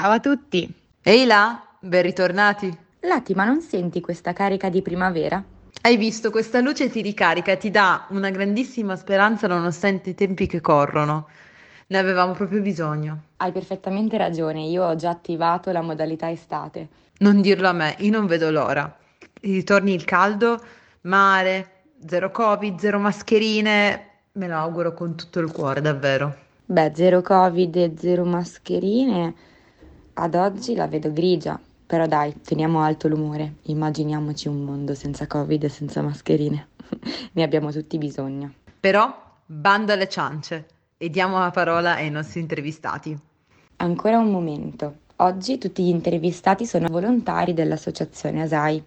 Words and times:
Ciao 0.00 0.12
a 0.12 0.20
tutti! 0.20 0.72
Ehi 1.02 1.26
là, 1.26 1.60
ben 1.80 2.02
ritornati! 2.02 2.72
Lati, 3.00 3.34
ma 3.34 3.44
non 3.44 3.60
senti 3.60 4.00
questa 4.00 4.32
carica 4.32 4.68
di 4.68 4.80
primavera? 4.80 5.42
Hai 5.80 5.96
visto, 5.96 6.30
questa 6.30 6.60
luce 6.60 6.88
ti 6.88 7.02
ricarica 7.02 7.50
e 7.50 7.56
ti 7.56 7.72
dà 7.72 8.06
una 8.10 8.30
grandissima 8.30 8.94
speranza 8.94 9.48
nonostante 9.48 10.10
i 10.10 10.14
tempi 10.14 10.46
che 10.46 10.60
corrono. 10.60 11.26
Ne 11.88 11.98
avevamo 11.98 12.32
proprio 12.32 12.60
bisogno. 12.60 13.22
Hai 13.38 13.50
perfettamente 13.50 14.16
ragione, 14.16 14.68
io 14.68 14.84
ho 14.84 14.94
già 14.94 15.10
attivato 15.10 15.72
la 15.72 15.82
modalità 15.82 16.30
estate. 16.30 16.86
Non 17.18 17.40
dirlo 17.40 17.66
a 17.66 17.72
me, 17.72 17.96
io 17.98 18.12
non 18.12 18.26
vedo 18.26 18.52
l'ora. 18.52 18.96
Ritorni 19.40 19.94
il 19.94 20.04
caldo, 20.04 20.62
mare, 21.00 21.86
zero 22.06 22.30
covid, 22.30 22.78
zero 22.78 23.00
mascherine, 23.00 24.10
me 24.30 24.46
lo 24.46 24.58
auguro 24.58 24.94
con 24.94 25.16
tutto 25.16 25.40
il 25.40 25.50
cuore, 25.50 25.80
davvero. 25.80 26.36
Beh, 26.66 26.92
zero 26.94 27.20
covid 27.20 27.74
e 27.74 27.94
zero 27.96 28.24
mascherine, 28.24 29.34
ad 30.18 30.34
oggi 30.34 30.74
la 30.74 30.88
vedo 30.88 31.12
grigia. 31.12 31.58
Però 31.86 32.06
dai, 32.06 32.34
teniamo 32.42 32.82
alto 32.82 33.08
l'umore, 33.08 33.54
immaginiamoci 33.62 34.46
un 34.46 34.62
mondo 34.62 34.94
senza 34.94 35.26
covid 35.26 35.64
e 35.64 35.68
senza 35.68 36.02
mascherine. 36.02 36.68
ne 37.32 37.42
abbiamo 37.42 37.70
tutti 37.70 37.96
bisogno. 37.96 38.52
Però, 38.78 39.10
bando 39.46 39.92
alle 39.92 40.08
ciance 40.08 40.66
e 40.98 41.08
diamo 41.08 41.38
la 41.38 41.50
parola 41.50 41.94
ai 41.94 42.10
nostri 42.10 42.40
intervistati. 42.40 43.18
Ancora 43.76 44.18
un 44.18 44.30
momento. 44.30 44.96
Oggi 45.16 45.56
tutti 45.56 45.84
gli 45.84 45.88
intervistati 45.88 46.66
sono 46.66 46.88
volontari 46.88 47.54
dell'associazione 47.54 48.42
ASAI. 48.42 48.84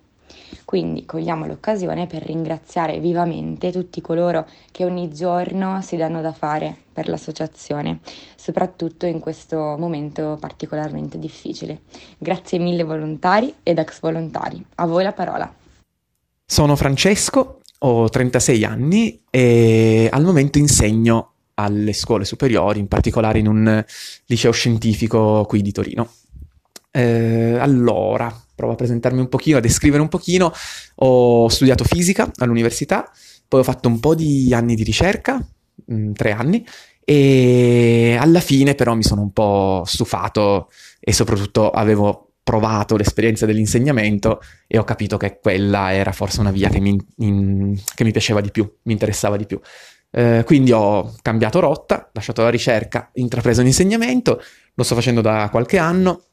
Quindi 0.63 1.05
cogliamo 1.05 1.47
l'occasione 1.47 2.07
per 2.07 2.23
ringraziare 2.23 2.99
vivamente 2.99 3.71
tutti 3.71 3.99
coloro 3.99 4.47
che 4.71 4.85
ogni 4.85 5.09
giorno 5.11 5.81
si 5.81 5.97
danno 5.97 6.21
da 6.21 6.33
fare 6.33 6.83
per 6.91 7.07
l'associazione, 7.07 7.99
soprattutto 8.35 9.05
in 9.05 9.19
questo 9.19 9.75
momento 9.77 10.37
particolarmente 10.39 11.17
difficile. 11.17 11.81
Grazie 12.17 12.59
mille 12.59 12.83
volontari 12.83 13.53
ed 13.63 13.79
ex 13.79 13.99
volontari. 13.99 14.63
A 14.75 14.85
voi 14.85 15.03
la 15.03 15.13
parola. 15.13 15.53
Sono 16.45 16.75
Francesco, 16.75 17.61
ho 17.79 18.09
36 18.09 18.63
anni 18.65 19.23
e 19.29 20.09
al 20.11 20.23
momento 20.23 20.57
insegno 20.57 21.31
alle 21.55 21.93
scuole 21.93 22.25
superiori, 22.25 22.79
in 22.79 22.87
particolare 22.87 23.39
in 23.39 23.47
un 23.47 23.85
liceo 24.25 24.51
scientifico 24.51 25.45
qui 25.47 25.61
di 25.61 25.71
Torino. 25.71 26.09
Eh, 26.91 27.57
allora, 27.57 28.35
provo 28.53 28.73
a 28.73 28.75
presentarmi 28.75 29.19
un 29.19 29.29
pochino, 29.29 29.57
a 29.57 29.61
descrivere 29.61 30.01
un 30.01 30.09
pochino. 30.09 30.51
Ho 30.95 31.47
studiato 31.49 31.83
fisica 31.83 32.29
all'università, 32.37 33.09
poi 33.47 33.61
ho 33.61 33.63
fatto 33.63 33.87
un 33.87 33.99
po' 33.99 34.13
di 34.13 34.53
anni 34.53 34.75
di 34.75 34.83
ricerca, 34.83 35.43
mh, 35.85 35.95
mm, 35.95 36.11
tre 36.13 36.31
anni, 36.31 36.65
e 37.03 38.17
alla 38.19 38.39
fine 38.39 38.75
però 38.75 38.93
mi 38.93 39.03
sono 39.03 39.21
un 39.21 39.31
po' 39.31 39.83
stufato 39.85 40.69
e 40.99 41.13
soprattutto 41.13 41.71
avevo 41.71 42.33
provato 42.43 42.95
l'esperienza 42.95 43.45
dell'insegnamento 43.45 44.41
e 44.67 44.77
ho 44.77 44.83
capito 44.83 45.17
che 45.17 45.39
quella 45.39 45.93
era 45.93 46.11
forse 46.11 46.39
una 46.39 46.51
via 46.51 46.69
che 46.69 46.79
mi, 46.79 46.97
in, 47.17 47.79
che 47.95 48.03
mi 48.03 48.11
piaceva 48.11 48.41
di 48.41 48.51
più, 48.51 48.69
mi 48.83 48.93
interessava 48.93 49.37
di 49.37 49.45
più. 49.45 49.59
Eh, 50.13 50.43
quindi 50.45 50.71
ho 50.71 51.15
cambiato 51.21 51.59
rotta, 51.59 52.09
lasciato 52.13 52.41
la 52.41 52.49
ricerca, 52.49 53.09
intrapreso 53.13 53.61
l'insegnamento, 53.61 54.41
lo 54.73 54.83
sto 54.83 54.95
facendo 54.95 55.21
da 55.21 55.49
qualche 55.49 55.77
anno 55.77 56.23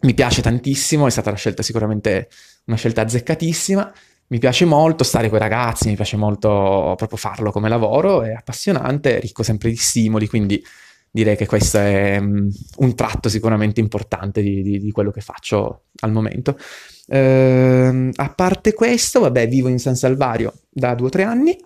mi 0.00 0.14
piace 0.14 0.42
tantissimo, 0.42 1.06
è 1.06 1.10
stata 1.10 1.30
una 1.30 1.38
scelta 1.38 1.62
sicuramente 1.62 2.28
una 2.66 2.76
scelta 2.76 3.02
azzeccatissima. 3.02 3.92
Mi 4.28 4.38
piace 4.38 4.66
molto 4.66 5.04
stare 5.04 5.28
con 5.28 5.38
i 5.38 5.40
ragazzi, 5.40 5.88
mi 5.88 5.96
piace 5.96 6.16
molto 6.16 6.94
proprio 6.96 7.16
farlo 7.16 7.50
come 7.50 7.68
lavoro, 7.68 8.22
è 8.22 8.32
appassionante, 8.32 9.20
ricco 9.20 9.42
sempre 9.42 9.70
di 9.70 9.76
stimoli, 9.76 10.28
quindi 10.28 10.62
direi 11.10 11.36
che 11.36 11.46
questo 11.46 11.78
è 11.78 12.18
um, 12.18 12.50
un 12.76 12.94
tratto 12.94 13.30
sicuramente 13.30 13.80
importante 13.80 14.42
di, 14.42 14.62
di, 14.62 14.78
di, 14.78 14.90
quello 14.90 15.10
che 15.10 15.22
faccio 15.22 15.84
al 16.00 16.12
momento. 16.12 16.58
Uh, 17.06 18.10
a 18.14 18.28
parte 18.34 18.74
questo, 18.74 19.20
vabbè, 19.20 19.48
vivo 19.48 19.68
in 19.68 19.78
San 19.78 19.96
Salvario 19.96 20.52
da 20.68 20.94
due 20.94 21.06
o 21.06 21.10
tre 21.10 21.22
anni, 21.22 21.56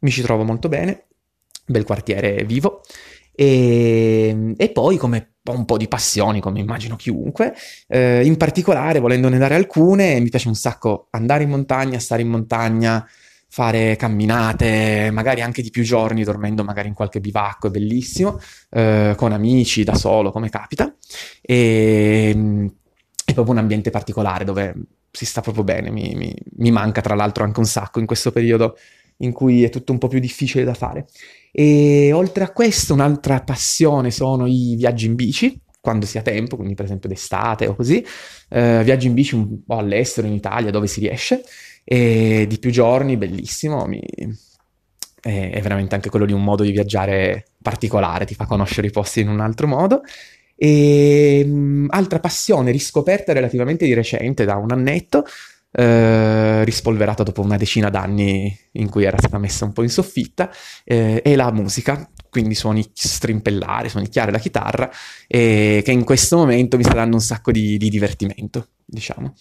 mi 0.00 0.10
ci 0.10 0.22
trovo 0.22 0.42
molto 0.42 0.68
bene, 0.68 1.06
bel 1.66 1.84
quartiere 1.84 2.44
vivo, 2.44 2.80
e, 3.40 4.52
e 4.54 4.68
poi 4.68 4.98
come 4.98 5.36
un 5.44 5.64
po' 5.64 5.78
di 5.78 5.88
passioni, 5.88 6.40
come 6.40 6.60
immagino 6.60 6.96
chiunque. 6.96 7.54
Eh, 7.88 8.22
in 8.22 8.36
particolare, 8.36 8.98
volendone 8.98 9.38
dare 9.38 9.54
alcune, 9.54 10.20
mi 10.20 10.28
piace 10.28 10.48
un 10.48 10.54
sacco 10.54 11.08
andare 11.12 11.44
in 11.44 11.48
montagna, 11.48 11.98
stare 11.98 12.20
in 12.20 12.28
montagna, 12.28 13.08
fare 13.48 13.96
camminate, 13.96 15.08
magari 15.10 15.40
anche 15.40 15.62
di 15.62 15.70
più 15.70 15.82
giorni, 15.82 16.22
dormendo 16.22 16.64
magari 16.64 16.88
in 16.88 16.94
qualche 16.94 17.20
bivacco, 17.20 17.68
è 17.68 17.70
bellissimo, 17.70 18.38
eh, 18.68 19.14
con 19.16 19.32
amici, 19.32 19.84
da 19.84 19.94
solo, 19.94 20.32
come 20.32 20.50
capita. 20.50 20.94
E, 21.40 22.30
è 23.24 23.32
proprio 23.32 23.54
un 23.54 23.60
ambiente 23.60 23.88
particolare 23.88 24.44
dove 24.44 24.74
si 25.10 25.24
sta 25.24 25.40
proprio 25.40 25.64
bene, 25.64 25.90
mi, 25.90 26.12
mi, 26.14 26.34
mi 26.58 26.70
manca 26.70 27.00
tra 27.00 27.14
l'altro 27.14 27.44
anche 27.44 27.58
un 27.58 27.66
sacco 27.66 28.00
in 28.00 28.06
questo 28.06 28.32
periodo 28.32 28.76
in 29.22 29.32
cui 29.32 29.64
è 29.64 29.70
tutto 29.70 29.92
un 29.92 29.98
po' 29.98 30.08
più 30.08 30.18
difficile 30.18 30.64
da 30.64 30.74
fare. 30.74 31.06
E 31.52 32.12
oltre 32.12 32.44
a 32.44 32.50
questo, 32.50 32.94
un'altra 32.94 33.40
passione 33.40 34.10
sono 34.10 34.46
i 34.46 34.74
viaggi 34.76 35.06
in 35.06 35.14
bici, 35.14 35.60
quando 35.80 36.06
si 36.06 36.18
ha 36.18 36.22
tempo, 36.22 36.56
quindi 36.56 36.74
per 36.74 36.84
esempio 36.84 37.08
d'estate 37.08 37.66
o 37.66 37.74
così, 37.74 38.04
eh, 38.50 38.82
viaggi 38.84 39.06
in 39.06 39.14
bici 39.14 39.34
un 39.34 39.64
po' 39.64 39.78
all'estero, 39.78 40.26
in 40.26 40.34
Italia, 40.34 40.70
dove 40.70 40.86
si 40.86 41.00
riesce, 41.00 41.42
e 41.84 42.46
di 42.48 42.58
più 42.58 42.70
giorni, 42.70 43.16
bellissimo, 43.16 43.86
mi... 43.86 44.00
è, 45.20 45.60
veramente 45.60 45.94
anche 45.94 46.10
quello 46.10 46.26
di 46.26 46.32
un 46.32 46.42
modo 46.42 46.62
di 46.62 46.70
viaggiare 46.70 47.46
particolare, 47.60 48.24
ti 48.26 48.34
fa 48.34 48.46
conoscere 48.46 48.86
i 48.86 48.90
posti 48.90 49.20
in 49.20 49.28
un 49.28 49.40
altro 49.40 49.66
modo. 49.66 50.02
E 50.62 51.42
um, 51.46 51.86
altra 51.88 52.20
passione 52.20 52.70
riscoperta 52.70 53.32
relativamente 53.32 53.86
di 53.86 53.94
recente, 53.94 54.44
da 54.44 54.56
un 54.56 54.70
annetto, 54.70 55.24
eh, 55.72 56.64
rispolverata 56.64 57.22
dopo 57.22 57.42
una 57.42 57.56
decina 57.56 57.90
d'anni 57.90 58.56
in 58.72 58.88
cui 58.88 59.04
era 59.04 59.18
stata 59.18 59.38
messa 59.38 59.64
un 59.64 59.72
po' 59.72 59.82
in 59.82 59.88
soffitta, 59.88 60.50
eh, 60.84 61.22
è 61.22 61.36
la 61.36 61.52
musica, 61.52 62.10
quindi 62.28 62.54
suoni 62.54 62.88
strimpellari, 62.92 63.88
suoni 63.88 64.08
chiari 64.08 64.32
la 64.32 64.38
chitarra, 64.38 64.90
e 65.26 65.82
che 65.84 65.92
in 65.92 66.04
questo 66.04 66.36
momento 66.36 66.76
mi 66.76 66.84
sta 66.84 66.94
dando 66.94 67.16
un 67.16 67.22
sacco 67.22 67.52
di, 67.52 67.76
di 67.76 67.88
divertimento, 67.88 68.68
diciamo. 68.84 69.34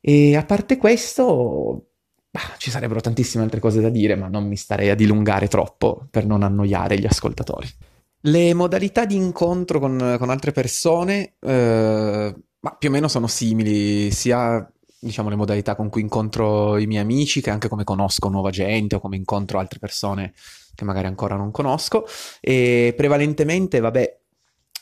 E 0.00 0.36
a 0.36 0.44
parte 0.44 0.76
questo, 0.76 1.90
bah, 2.30 2.54
ci 2.58 2.70
sarebbero 2.70 3.00
tantissime 3.00 3.44
altre 3.44 3.60
cose 3.60 3.80
da 3.80 3.90
dire, 3.90 4.16
ma 4.16 4.28
non 4.28 4.46
mi 4.46 4.56
starei 4.56 4.90
a 4.90 4.94
dilungare 4.94 5.48
troppo 5.48 6.06
per 6.10 6.26
non 6.26 6.42
annoiare 6.42 6.98
gli 6.98 7.06
ascoltatori. 7.06 7.68
Le 8.22 8.54
modalità 8.54 9.06
di 9.06 9.16
incontro 9.16 9.78
con, 9.78 10.16
con 10.18 10.30
altre 10.30 10.52
persone, 10.52 11.36
eh, 11.40 12.34
più 12.78 12.88
o 12.88 12.92
meno 12.92 13.08
sono 13.08 13.26
simili, 13.26 14.10
sia 14.10 14.70
diciamo, 15.00 15.30
le 15.30 15.36
modalità 15.36 15.74
con 15.74 15.88
cui 15.88 16.02
incontro 16.02 16.76
i 16.76 16.86
miei 16.86 17.02
amici, 17.02 17.40
che 17.40 17.50
anche 17.50 17.68
come 17.68 17.84
conosco 17.84 18.28
nuova 18.28 18.50
gente 18.50 18.96
o 18.96 19.00
come 19.00 19.16
incontro 19.16 19.58
altre 19.58 19.78
persone 19.78 20.32
che 20.74 20.84
magari 20.84 21.06
ancora 21.06 21.36
non 21.36 21.50
conosco. 21.50 22.06
E 22.40 22.92
prevalentemente, 22.96 23.80
vabbè, 23.80 24.18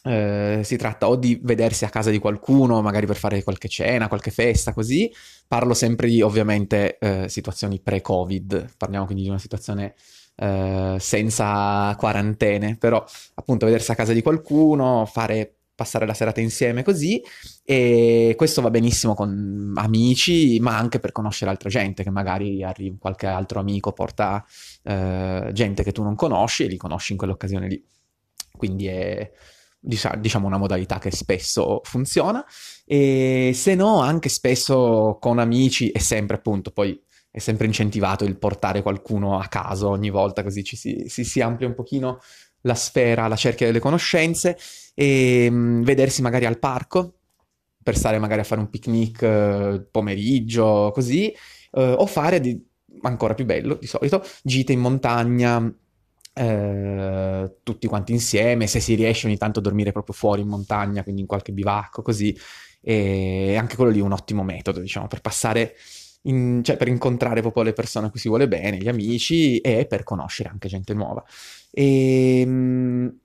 eh, 0.05 0.61
si 0.65 0.77
tratta 0.77 1.09
o 1.09 1.17
di 1.17 1.39
vedersi 1.43 1.85
a 1.85 1.91
casa 1.91 2.11
di 2.11 2.19
qualcuno, 2.19 2.83
magari 2.83 3.07
per 3.07 3.17
fare 3.17 3.43
qualche 3.43 3.69
cena, 3.69 4.09
qualche 4.09 4.31
festa, 4.31 4.73
così. 4.73 5.13
Parlo 5.47 5.75
sempre 5.75 6.09
di, 6.09 6.21
ovviamente, 6.21 6.99
eh, 6.99 7.29
situazioni 7.29 7.81
pre-Covid, 7.81 8.75
parliamo 8.77 9.05
quindi 9.05 9.23
di 9.23 9.29
una 9.29 9.39
situazione 9.39 9.95
eh, 10.37 10.97
senza 10.99 11.95
quarantene, 11.97 12.77
però 12.77 13.05
appunto 13.35 13.67
vedersi 13.67 13.91
a 13.93 13.95
casa 13.95 14.13
di 14.13 14.23
qualcuno, 14.23 15.05
fare 15.07 15.53
passare 15.79 16.07
la 16.07 16.15
serata 16.15 16.41
insieme 16.41 16.83
così 16.83 17.23
e 17.71 18.33
questo 18.35 18.63
va 18.63 18.71
benissimo 18.71 19.13
con 19.13 19.75
amici 19.77 20.59
ma 20.59 20.79
anche 20.79 21.01
per 21.01 21.13
conoscere 21.13 21.51
altra 21.51 21.69
gente 21.69 22.03
che 22.03 22.09
magari 22.09 22.65
arriva 22.65 22.97
qualche 22.99 23.27
altro 23.27 23.61
amico 23.61 23.93
porta 23.93 24.43
eh, 24.85 25.51
gente 25.53 25.83
che 25.83 25.93
tu 25.93 26.03
non 26.03 26.15
conosci 26.15 26.65
e 26.65 26.69
li 26.69 26.79
conosci 26.79 27.13
in 27.13 27.19
quell'occasione 27.19 27.69
lì. 27.69 27.87
Quindi 28.57 28.87
è 28.87 29.31
diciamo 29.81 30.47
una 30.47 30.57
modalità 30.57 30.99
che 30.99 31.11
spesso 31.11 31.83
funziona. 31.85 32.43
E 32.87 33.51
se 33.53 33.75
no 33.75 34.01
anche 34.01 34.31
spesso 34.31 35.19
con 35.21 35.39
amici 35.39 35.91
è 35.91 35.99
sempre 35.99 36.37
appunto 36.37 36.71
poi 36.71 36.99
è 37.31 37.39
sempre 37.39 37.67
incentivato 37.67 38.25
il 38.25 38.39
portare 38.39 38.81
qualcuno 38.81 39.39
a 39.39 39.47
caso 39.49 39.91
ogni 39.91 40.09
volta 40.09 40.43
così 40.43 40.65
ci 40.65 40.75
si, 40.75 41.05
si, 41.09 41.23
si 41.23 41.43
amplia 41.43 41.69
un 41.69 41.75
pochino 41.75 42.21
la 42.63 42.75
sfera, 42.75 43.29
la 43.29 43.37
cerchia 43.37 43.67
delle 43.67 43.79
conoscenze 43.79 44.57
e 44.95 45.51
mh, 45.51 45.55
mm, 45.55 45.83
vedersi 45.83 46.23
magari 46.23 46.47
al 46.47 46.59
parco 46.59 47.18
per 47.89 47.97
stare 47.97 48.19
magari 48.19 48.43
a 48.43 48.45
fare 48.45 48.61
un 48.61 48.69
picnic 48.69 49.23
eh, 49.23 49.87
pomeriggio, 49.91 50.91
così, 50.93 51.29
eh, 51.31 51.95
o 51.97 52.05
fare 52.05 52.39
di, 52.39 52.63
ancora 53.01 53.33
più 53.33 53.47
bello 53.47 53.77
di 53.81 53.87
solito, 53.87 54.23
gite 54.43 54.75
in 54.75 54.81
montagna, 54.81 55.75
eh, 56.35 57.57
tutti 57.63 57.87
quanti 57.87 58.13
insieme, 58.13 58.67
se 58.67 58.79
si 58.81 58.95
riesce 58.95 59.27
ogni 59.27 59.39
tanto 59.39 59.61
a 59.61 59.63
dormire 59.63 59.91
proprio 59.91 60.15
fuori 60.15 60.43
in 60.43 60.49
montagna, 60.49 61.03
quindi 61.03 61.23
in 61.23 61.27
qualche 61.27 61.53
bivacco, 61.53 62.03
così, 62.03 62.37
e 62.83 63.57
anche 63.57 63.75
quello 63.75 63.91
lì 63.91 64.01
è 64.01 64.03
un 64.03 64.13
ottimo 64.13 64.43
metodo, 64.43 64.81
diciamo, 64.81 65.07
per 65.07 65.23
passare, 65.23 65.75
in, 66.25 66.61
cioè 66.63 66.77
per 66.77 66.89
incontrare 66.89 67.41
proprio 67.41 67.63
le 67.63 67.73
persone 67.73 68.09
a 68.09 68.11
cui 68.11 68.21
si 68.21 68.29
vuole 68.29 68.49
bene, 68.49 68.77
gli 68.77 68.89
amici, 68.89 69.61
e 69.61 69.87
per 69.87 70.03
conoscere 70.03 70.51
anche 70.51 70.69
gente 70.69 70.93
nuova. 70.93 71.25
E, 71.71 72.41
ehm, 72.41 73.19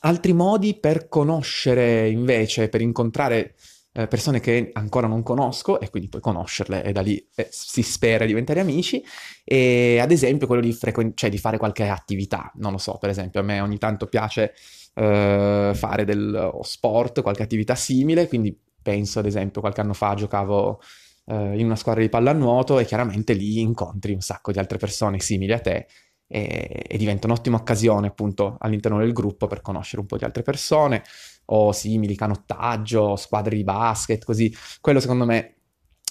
altri 0.00 0.34
modi 0.34 0.74
per 0.78 1.08
conoscere 1.08 2.10
invece, 2.10 2.68
per 2.68 2.82
incontrare 2.82 3.54
eh, 3.96 4.08
persone 4.08 4.40
che 4.40 4.70
ancora 4.72 5.06
non 5.06 5.22
conosco 5.22 5.78
e 5.78 5.88
quindi 5.88 6.08
poi 6.08 6.20
conoscerle 6.20 6.82
e 6.82 6.92
da 6.92 7.00
lì 7.00 7.24
eh, 7.36 7.48
si 7.50 7.82
spera 7.82 8.24
diventare 8.24 8.60
amici. 8.60 9.02
E 9.44 9.98
ad 10.00 10.10
esempio 10.10 10.46
quello 10.46 10.62
di, 10.62 10.72
frequen- 10.72 11.12
cioè, 11.14 11.30
di 11.30 11.38
fare 11.38 11.58
qualche 11.58 11.88
attività, 11.88 12.50
non 12.56 12.72
lo 12.72 12.78
so, 12.78 12.98
per 12.98 13.10
esempio 13.10 13.40
a 13.40 13.42
me 13.44 13.60
ogni 13.60 13.78
tanto 13.78 14.06
piace 14.06 14.54
eh, 14.94 15.72
fare 15.74 16.04
del 16.04 16.58
sport, 16.62 17.22
qualche 17.22 17.44
attività 17.44 17.74
simile, 17.76 18.26
quindi 18.26 18.56
penso 18.82 19.20
ad 19.20 19.26
esempio 19.26 19.60
qualche 19.60 19.80
anno 19.80 19.94
fa 19.94 20.14
giocavo 20.14 20.80
eh, 21.26 21.58
in 21.58 21.64
una 21.64 21.76
squadra 21.76 22.02
di 22.02 22.08
pallanuoto 22.08 22.78
e 22.80 22.84
chiaramente 22.84 23.32
lì 23.32 23.60
incontri 23.60 24.12
un 24.12 24.20
sacco 24.20 24.52
di 24.52 24.58
altre 24.58 24.78
persone 24.78 25.20
simili 25.20 25.52
a 25.52 25.60
te 25.60 25.86
e, 26.26 26.84
e 26.86 26.96
diventa 26.98 27.26
un'ottima 27.26 27.56
occasione 27.58 28.08
appunto 28.08 28.56
all'interno 28.58 28.98
del 28.98 29.12
gruppo 29.12 29.46
per 29.46 29.60
conoscere 29.60 30.00
un 30.00 30.06
po' 30.06 30.16
di 30.16 30.24
altre 30.24 30.42
persone 30.42 31.02
o 31.46 31.72
simili, 31.72 32.14
canottaggio, 32.14 33.16
squadre 33.16 33.56
di 33.56 33.64
basket, 33.64 34.24
così. 34.24 34.54
Quello 34.80 35.00
secondo 35.00 35.24
me 35.24 35.54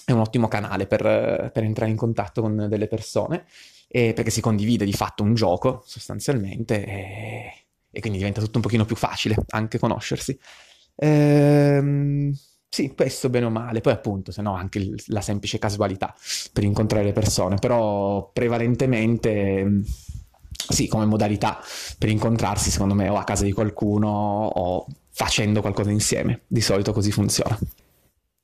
è 0.04 0.12
un 0.12 0.20
ottimo 0.20 0.48
canale 0.48 0.86
per, 0.86 1.50
per 1.52 1.62
entrare 1.62 1.90
in 1.90 1.96
contatto 1.96 2.42
con 2.42 2.66
delle 2.68 2.86
persone, 2.86 3.46
e 3.88 4.12
perché 4.12 4.30
si 4.30 4.40
condivide 4.40 4.84
di 4.84 4.92
fatto 4.92 5.22
un 5.22 5.34
gioco 5.34 5.82
sostanzialmente 5.86 6.84
e, 6.84 7.52
e 7.90 8.00
quindi 8.00 8.18
diventa 8.18 8.40
tutto 8.40 8.56
un 8.56 8.62
pochino 8.62 8.84
più 8.84 8.96
facile 8.96 9.36
anche 9.50 9.78
conoscersi. 9.78 10.38
Ehm, 10.96 12.36
sì, 12.68 12.92
questo 12.92 13.30
bene 13.30 13.46
o 13.46 13.50
male, 13.50 13.80
poi 13.80 13.92
appunto, 13.92 14.32
se 14.32 14.42
no 14.42 14.54
anche 14.54 14.78
il, 14.78 15.00
la 15.06 15.20
semplice 15.20 15.58
casualità 15.58 16.12
per 16.52 16.64
incontrare 16.64 17.04
le 17.04 17.12
persone, 17.12 17.54
però 17.56 18.30
prevalentemente 18.32 19.82
sì, 20.50 20.88
come 20.88 21.04
modalità 21.04 21.60
per 21.96 22.08
incontrarsi, 22.08 22.70
secondo 22.70 22.94
me, 22.94 23.08
o 23.08 23.16
a 23.16 23.24
casa 23.24 23.44
di 23.44 23.52
qualcuno 23.52 24.08
o 24.08 24.86
facendo 25.14 25.60
qualcosa 25.60 25.90
insieme. 25.90 26.42
Di 26.46 26.60
solito 26.60 26.92
così 26.92 27.10
funziona. 27.12 27.58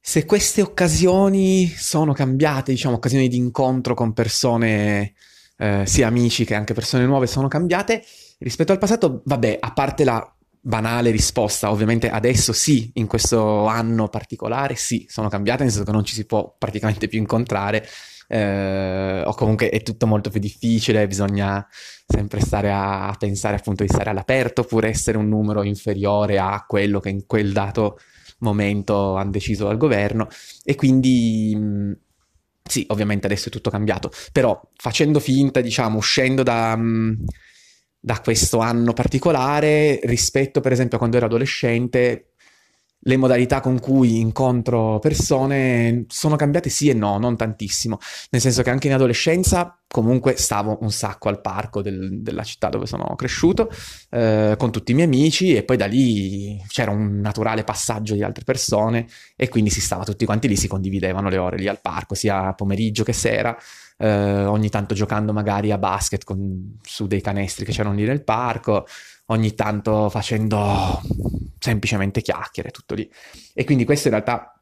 Se 0.01 0.25
queste 0.25 0.63
occasioni 0.63 1.69
sono 1.69 2.13
cambiate, 2.13 2.73
diciamo, 2.73 2.97
occasioni 2.97 3.29
di 3.29 3.37
incontro 3.37 3.95
con 3.95 4.13
persone, 4.15 5.13
eh, 5.59 5.83
sia 5.85 6.07
amici 6.07 6.45
che 6.45 6.55
anche 6.55 6.73
persone 6.73 7.05
nuove, 7.05 7.27
sono 7.27 7.49
cambiate 7.49 8.03
rispetto 8.39 8.73
al 8.73 8.79
passato, 8.79 9.21
vabbè, 9.25 9.59
a 9.61 9.73
parte 9.73 10.05
la 10.05 10.35
banale 10.63 11.11
risposta, 11.11 11.71
ovviamente 11.71 12.11
adesso 12.11 12.53
sì, 12.53 12.91
in 12.95 13.07
questo 13.07 13.67
anno 13.67 14.09
particolare 14.09 14.75
sì, 14.77 15.07
sono 15.09 15.29
cambiate, 15.29 15.63
nel 15.63 15.73
senso 15.73 15.87
che 15.87 15.93
non 15.93 16.05
ci 16.05 16.15
si 16.15 16.25
può 16.25 16.55
praticamente 16.57 17.09
più 17.09 17.19
incontrare, 17.19 17.87
eh, 18.33 19.23
o 19.27 19.35
comunque 19.35 19.71
è 19.71 19.83
tutto 19.83 20.07
molto 20.07 20.31
più 20.31 20.39
difficile, 20.39 21.09
bisogna 21.09 21.67
sempre 22.07 22.41
stare 22.41 22.71
a, 22.71 23.13
pensare 23.19 23.57
appunto 23.57 23.83
di 23.83 23.89
stare 23.89 24.11
all'aperto 24.11 24.61
oppure 24.61 24.89
essere 24.89 25.19
un 25.19 25.29
numero 25.29 25.65
inferiore 25.65 26.39
a 26.39 26.65
quello 26.67 27.01
che 27.01 27.09
in 27.09 27.27
quel 27.27 27.53
dato 27.53 27.99
momento 28.39 29.17
hanno 29.17 29.33
deciso 29.33 29.67
dal 29.67 29.77
governo. 29.77 30.29
E 30.65 30.77
quindi 30.77 31.57
mh, 31.57 31.93
sì, 32.63 32.85
ovviamente 32.91 33.27
adesso 33.27 33.49
è 33.49 33.51
tutto 33.51 33.69
cambiato, 33.69 34.13
però 34.31 34.61
facendo 34.77 35.19
finta, 35.19 35.61
diciamo, 35.61 35.99
uscendo 35.99 36.45
da, 36.45 36.77
mh, 36.77 37.25
da 37.99 38.21
questo 38.21 38.61
anno 38.61 38.93
particolare 38.93 39.99
rispetto 40.05 40.61
per 40.61 40.71
esempio 40.71 40.97
a 40.97 40.99
quando 41.01 41.17
ero 41.17 41.27
adolescente 41.27 42.30
le 43.01 43.17
modalità 43.17 43.61
con 43.61 43.81
cui 43.81 44.19
incontro 44.21 44.99
persone 44.99 46.05
sono 46.09 46.37
cambiate 46.37 46.69
sì 46.69 46.89
e 46.89 46.95
no, 46.95 47.19
non 47.19 47.37
tantissimo, 47.37 47.99
nel 48.31 48.41
senso 48.41 48.63
che 48.63 48.71
anche 48.71 48.89
in 48.89 48.95
adolescenza 48.95 49.79
comunque 49.89 50.37
stavo 50.37 50.79
un 50.83 50.93
sacco 50.93 51.29
al 51.29 51.41
parco 51.41 51.83
del, 51.83 52.21
della 52.21 52.45
città 52.45 52.69
dove 52.69 52.87
sono 52.87 53.15
cresciuto 53.17 53.71
eh, 54.11 54.55
con 54.57 54.71
tutti 54.71 54.93
i 54.93 54.95
miei 54.95 55.07
amici 55.07 55.57
e 55.57 55.65
poi 55.65 55.77
da 55.77 55.87
lì 55.87 56.63
c'era 56.69 56.91
un 56.91 57.21
naturale 57.21 57.65
passaggio 57.65 58.15
di 58.15 58.23
altre 58.23 58.45
persone 58.45 59.07
e 59.35 59.49
quindi 59.49 59.71
si 59.71 59.81
stava 59.81 60.05
tutti 60.05 60.25
quanti 60.25 60.47
lì, 60.47 60.57
si 60.57 60.69
condividevano 60.69 61.29
le 61.29 61.39
ore 61.39 61.57
lì 61.57 61.69
al 61.69 61.81
parco, 61.81 62.15
sia 62.15 62.53
pomeriggio 62.53 63.03
che 63.03 63.13
sera. 63.13 63.57
Eh, 64.03 64.45
ogni 64.45 64.71
tanto 64.71 64.95
giocando 64.95 65.35
magari 65.35 65.73
a 65.73 65.79
basket 65.79 66.25
con, 66.25 66.79
su 66.83 67.07
dei 67.07 67.21
canestri 67.21 67.67
che 67.67 67.73
c'erano 67.73 67.95
lì 67.95 68.05
nel 68.05 68.25
parco, 68.25 68.87
ogni 69.31 69.55
tanto 69.55 70.09
facendo 70.11 71.01
semplicemente 71.59 72.23
chiacchiere, 72.23 72.71
tutto 72.71 72.95
lì. 72.95 73.11
E 73.55 73.65
quindi 73.65 73.85
questo 73.85 74.09
in 74.09 74.15
realtà 74.15 74.55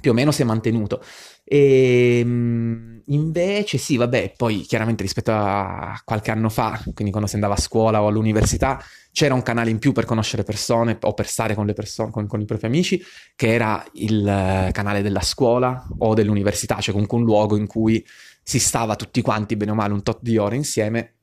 più 0.00 0.10
o 0.10 0.14
meno 0.14 0.32
si 0.32 0.42
è 0.42 0.44
mantenuto. 0.44 1.02
E 1.44 2.18
ehm, 2.20 3.02
invece 3.06 3.78
sì, 3.78 3.96
vabbè, 3.96 4.34
poi 4.36 4.60
chiaramente 4.62 5.02
rispetto 5.02 5.32
a 5.32 6.00
qualche 6.04 6.30
anno 6.30 6.48
fa, 6.48 6.80
quindi 6.94 7.10
quando 7.10 7.28
si 7.28 7.34
andava 7.34 7.54
a 7.54 7.60
scuola 7.60 8.02
o 8.02 8.06
all'università, 8.06 8.82
c'era 9.12 9.34
un 9.34 9.42
canale 9.42 9.70
in 9.70 9.78
più 9.78 9.92
per 9.92 10.04
conoscere 10.04 10.42
persone 10.42 10.98
o 11.00 11.12
per 11.14 11.26
stare 11.26 11.54
con 11.54 11.66
le 11.66 11.74
persone, 11.74 12.10
con, 12.10 12.26
con 12.26 12.40
i 12.40 12.44
propri 12.44 12.66
amici, 12.66 13.02
che 13.36 13.52
era 13.52 13.84
il 13.94 14.68
canale 14.72 15.02
della 15.02 15.20
scuola 15.20 15.86
o 15.98 16.14
dell'università, 16.14 16.80
cioè 16.80 16.92
comunque 16.92 17.18
un 17.18 17.24
luogo 17.24 17.56
in 17.56 17.66
cui 17.66 18.04
si 18.42 18.58
stava 18.58 18.96
tutti 18.96 19.20
quanti 19.20 19.56
bene 19.56 19.70
o 19.72 19.74
male 19.74 19.92
un 19.92 20.02
tot 20.02 20.18
di 20.20 20.36
ore 20.36 20.56
insieme 20.56 21.14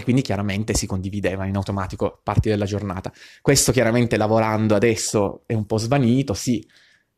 e 0.00 0.02
quindi 0.02 0.22
chiaramente 0.22 0.74
si 0.74 0.86
condivideva 0.86 1.46
in 1.46 1.56
automatico 1.56 2.20
parti 2.22 2.48
della 2.48 2.64
giornata. 2.64 3.12
Questo 3.40 3.70
chiaramente 3.70 4.16
lavorando 4.16 4.74
adesso 4.74 5.42
è 5.46 5.54
un 5.54 5.66
po' 5.66 5.76
svanito, 5.76 6.34
sì, 6.34 6.66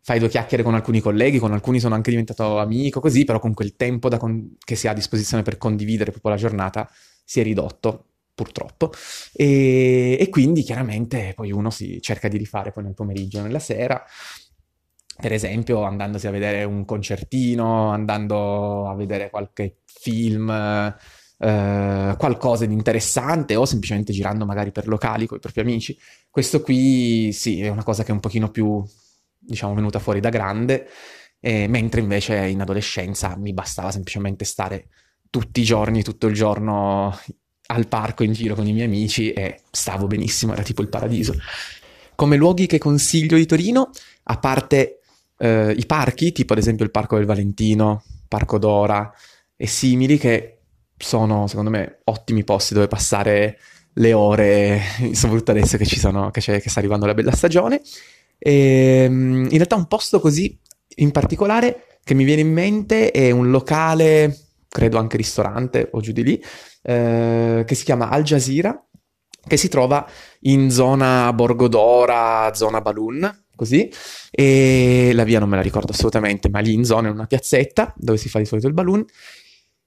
fai 0.00 0.18
due 0.18 0.28
chiacchiere 0.28 0.62
con 0.62 0.74
alcuni 0.74 1.00
colleghi, 1.00 1.38
con 1.38 1.52
alcuni 1.52 1.80
sono 1.80 1.94
anche 1.94 2.10
diventato 2.10 2.58
amico, 2.58 3.00
così, 3.00 3.24
però 3.24 3.38
con 3.38 3.54
quel 3.54 3.76
tempo 3.76 4.08
con- 4.18 4.56
che 4.58 4.74
si 4.74 4.88
ha 4.88 4.90
a 4.90 4.94
disposizione 4.94 5.42
per 5.42 5.58
condividere 5.58 6.10
proprio 6.10 6.32
la 6.32 6.38
giornata 6.38 6.90
si 7.24 7.40
è 7.40 7.42
ridotto, 7.44 8.06
purtroppo, 8.34 8.90
e, 9.32 10.16
e 10.18 10.28
quindi 10.28 10.62
chiaramente 10.62 11.32
poi 11.34 11.52
uno 11.52 11.70
si 11.70 12.00
cerca 12.00 12.28
di 12.28 12.36
rifare 12.36 12.72
poi 12.72 12.82
nel 12.84 12.94
pomeriggio, 12.94 13.42
nella 13.42 13.60
sera, 13.60 14.04
per 15.20 15.32
esempio 15.32 15.82
andandosi 15.84 16.26
a 16.26 16.30
vedere 16.32 16.64
un 16.64 16.84
concertino, 16.84 17.90
andando 17.90 18.88
a 18.88 18.94
vedere 18.96 19.30
qualche 19.30 19.82
film 19.84 20.50
eh, 21.42 22.14
qualcosa 22.16 22.66
di 22.66 22.72
interessante 22.72 23.56
o 23.56 23.64
semplicemente 23.64 24.12
girando 24.12 24.46
magari 24.46 24.70
per 24.70 24.86
locali 24.86 25.26
con 25.26 25.38
i 25.38 25.40
propri 25.40 25.60
amici. 25.60 25.98
Questo 26.30 26.60
qui 26.60 27.32
sì, 27.32 27.60
è 27.60 27.68
una 27.68 27.82
cosa 27.82 28.04
che 28.04 28.10
è 28.10 28.12
un 28.12 28.20
pochino 28.20 28.48
più, 28.50 28.80
diciamo, 29.36 29.74
venuta 29.74 29.98
fuori 29.98 30.20
da 30.20 30.28
grande, 30.28 30.88
eh, 31.40 31.66
mentre 31.66 32.00
invece 32.00 32.46
in 32.46 32.60
adolescenza 32.60 33.36
mi 33.36 33.52
bastava 33.52 33.90
semplicemente 33.90 34.44
stare 34.44 34.86
tutti 35.30 35.60
i 35.60 35.64
giorni, 35.64 36.04
tutto 36.04 36.28
il 36.28 36.34
giorno 36.34 37.18
al 37.66 37.88
parco 37.88 38.22
in 38.22 38.32
giro 38.32 38.54
con 38.54 38.66
i 38.66 38.72
miei 38.72 38.86
amici 38.86 39.32
e 39.32 39.62
stavo 39.70 40.06
benissimo, 40.06 40.52
era 40.52 40.62
tipo 40.62 40.80
il 40.80 40.88
paradiso. 40.88 41.34
Come 42.14 42.36
luoghi 42.36 42.66
che 42.66 42.78
consiglio 42.78 43.36
di 43.36 43.46
Torino, 43.46 43.90
a 44.24 44.38
parte 44.38 45.00
eh, 45.38 45.74
i 45.76 45.86
parchi, 45.86 46.30
tipo 46.30 46.52
ad 46.52 46.60
esempio 46.60 46.84
il 46.84 46.92
Parco 46.92 47.16
del 47.16 47.26
Valentino, 47.26 48.04
Parco 48.28 48.58
Dora 48.58 49.12
e 49.56 49.66
simili, 49.66 50.18
che 50.18 50.51
sono 51.04 51.46
secondo 51.46 51.70
me 51.70 52.00
ottimi 52.04 52.44
posti 52.44 52.74
dove 52.74 52.88
passare 52.88 53.58
le 53.94 54.12
ore, 54.12 54.80
soprattutto 55.12 55.50
adesso 55.50 55.76
che, 55.76 55.86
ci 55.86 55.98
sono, 55.98 56.30
che, 56.30 56.40
che 56.40 56.70
sta 56.70 56.78
arrivando 56.78 57.06
la 57.06 57.14
bella 57.14 57.32
stagione. 57.32 57.80
E, 58.38 59.04
ehm, 59.04 59.44
in 59.44 59.56
realtà 59.56 59.76
un 59.76 59.86
posto 59.86 60.20
così 60.20 60.58
in 60.96 61.10
particolare 61.10 61.98
che 62.04 62.14
mi 62.14 62.24
viene 62.24 62.40
in 62.40 62.52
mente 62.52 63.10
è 63.10 63.30
un 63.30 63.50
locale, 63.50 64.36
credo 64.68 64.98
anche 64.98 65.16
ristorante 65.16 65.88
o 65.92 66.00
giù 66.00 66.12
di 66.12 66.24
lì, 66.24 66.44
eh, 66.82 67.62
che 67.66 67.74
si 67.74 67.84
chiama 67.84 68.08
Al 68.08 68.22
Jazeera, 68.22 68.84
che 69.46 69.56
si 69.56 69.68
trova 69.68 70.06
in 70.40 70.70
zona 70.70 71.32
Borgodora, 71.32 72.52
zona 72.54 72.80
Balloon, 72.80 73.44
così, 73.54 73.90
e 74.30 75.12
la 75.14 75.24
via 75.24 75.38
non 75.38 75.48
me 75.48 75.56
la 75.56 75.62
ricordo 75.62 75.92
assolutamente, 75.92 76.48
ma 76.48 76.60
lì 76.60 76.72
in 76.72 76.84
zona 76.84 77.08
è 77.08 77.10
una 77.12 77.26
piazzetta 77.26 77.94
dove 77.96 78.18
si 78.18 78.28
fa 78.28 78.38
di 78.38 78.44
solito 78.44 78.66
il 78.66 78.74
balloon, 78.74 79.04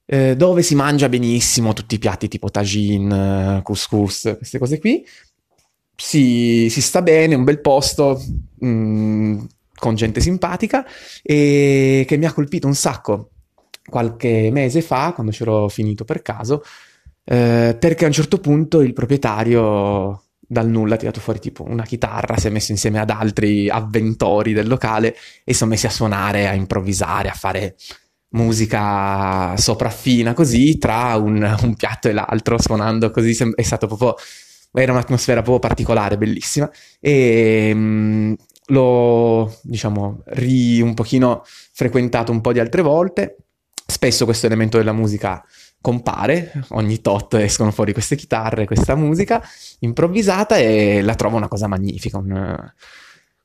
eh, 0.06 0.36
dove 0.36 0.62
si 0.62 0.74
mangia 0.74 1.08
benissimo 1.08 1.72
tutti 1.72 1.96
i 1.96 1.98
piatti 1.98 2.28
tipo 2.28 2.50
tagine, 2.50 3.60
couscous, 3.62 4.34
queste 4.38 4.58
cose 4.58 4.78
qui. 4.78 5.04
Si, 5.98 6.68
si 6.70 6.80
sta 6.80 7.02
bene, 7.02 7.34
un 7.34 7.44
bel 7.44 7.60
posto, 7.60 8.22
mh, 8.58 8.68
mm, 8.68 9.44
con 9.74 9.94
gente 9.94 10.20
simpatica 10.20 10.86
e 11.22 12.04
che 12.06 12.16
mi 12.16 12.26
ha 12.26 12.32
colpito 12.32 12.66
un 12.66 12.74
sacco 12.74 13.30
qualche 13.88 14.50
mese 14.52 14.82
fa, 14.82 15.12
quando 15.12 15.32
c'ero 15.32 15.68
finito 15.68 16.04
per 16.04 16.22
caso, 16.22 16.62
eh, 17.24 17.76
perché 17.78 18.04
a 18.04 18.08
un 18.08 18.12
certo 18.12 18.38
punto 18.38 18.80
il 18.80 18.92
proprietario 18.92 20.22
dal 20.48 20.68
nulla 20.68 20.94
ha 20.94 20.98
tirato 20.98 21.20
fuori 21.20 21.40
tipo 21.40 21.64
una 21.64 21.84
chitarra, 21.84 22.36
si 22.36 22.46
è 22.46 22.50
messo 22.50 22.72
insieme 22.72 23.00
ad 23.00 23.10
altri 23.10 23.68
avventori 23.68 24.52
del 24.52 24.68
locale 24.68 25.16
e 25.44 25.54
sono 25.54 25.70
messi 25.70 25.86
a 25.86 25.90
suonare, 25.90 26.48
a 26.48 26.54
improvvisare, 26.54 27.28
a 27.28 27.34
fare 27.34 27.76
musica 28.36 29.56
sopraffina 29.56 30.34
così 30.34 30.78
tra 30.78 31.16
un, 31.16 31.56
un 31.62 31.74
piatto 31.74 32.08
e 32.08 32.12
l'altro, 32.12 32.60
suonando 32.60 33.10
così, 33.10 33.36
è 33.54 33.62
stato 33.62 33.86
proprio, 33.86 34.14
era 34.72 34.92
un'atmosfera 34.92 35.42
proprio 35.42 35.58
particolare, 35.58 36.16
bellissima. 36.16 36.70
E 37.00 37.74
mh, 37.74 37.78
mm, 37.78 38.32
l'ho, 38.66 39.58
diciamo, 39.62 40.22
ri 40.26 40.80
un 40.80 40.94
pochino 40.94 41.42
frequentato 41.72 42.30
un 42.32 42.40
po' 42.40 42.52
di 42.52 42.60
altre 42.60 42.82
volte, 42.82 43.36
spesso 43.86 44.24
questo 44.24 44.46
elemento 44.46 44.76
della 44.78 44.92
musica 44.92 45.44
compare, 45.80 46.52
ogni 46.70 47.00
tot 47.00 47.34
escono 47.34 47.70
fuori 47.70 47.92
queste 47.92 48.16
chitarre, 48.16 48.66
questa 48.66 48.96
musica 48.96 49.42
improvvisata 49.80 50.56
e 50.56 51.00
la 51.00 51.14
trovo 51.14 51.36
una 51.36 51.48
cosa 51.48 51.68
magnifica, 51.68 52.18
un, 52.18 52.56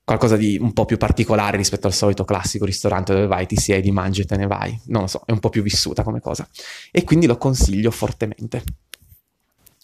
qualcosa 0.04 0.36
di 0.36 0.58
un 0.60 0.72
po' 0.72 0.84
più 0.84 0.96
particolare 0.96 1.56
rispetto 1.56 1.86
al 1.86 1.92
solito 1.92 2.24
classico 2.24 2.64
ristorante 2.64 3.12
dove 3.12 3.26
vai, 3.26 3.46
ti 3.46 3.56
siedi, 3.56 3.90
mangi 3.90 4.22
e 4.22 4.24
te 4.24 4.36
ne 4.36 4.46
vai. 4.46 4.78
Non 4.86 5.02
lo 5.02 5.06
so, 5.06 5.22
è 5.24 5.32
un 5.32 5.40
po' 5.40 5.48
più 5.48 5.62
vissuta 5.62 6.02
come 6.02 6.20
cosa. 6.20 6.48
E 6.90 7.04
quindi 7.04 7.26
lo 7.26 7.36
consiglio 7.36 7.90
fortemente. 7.90 8.62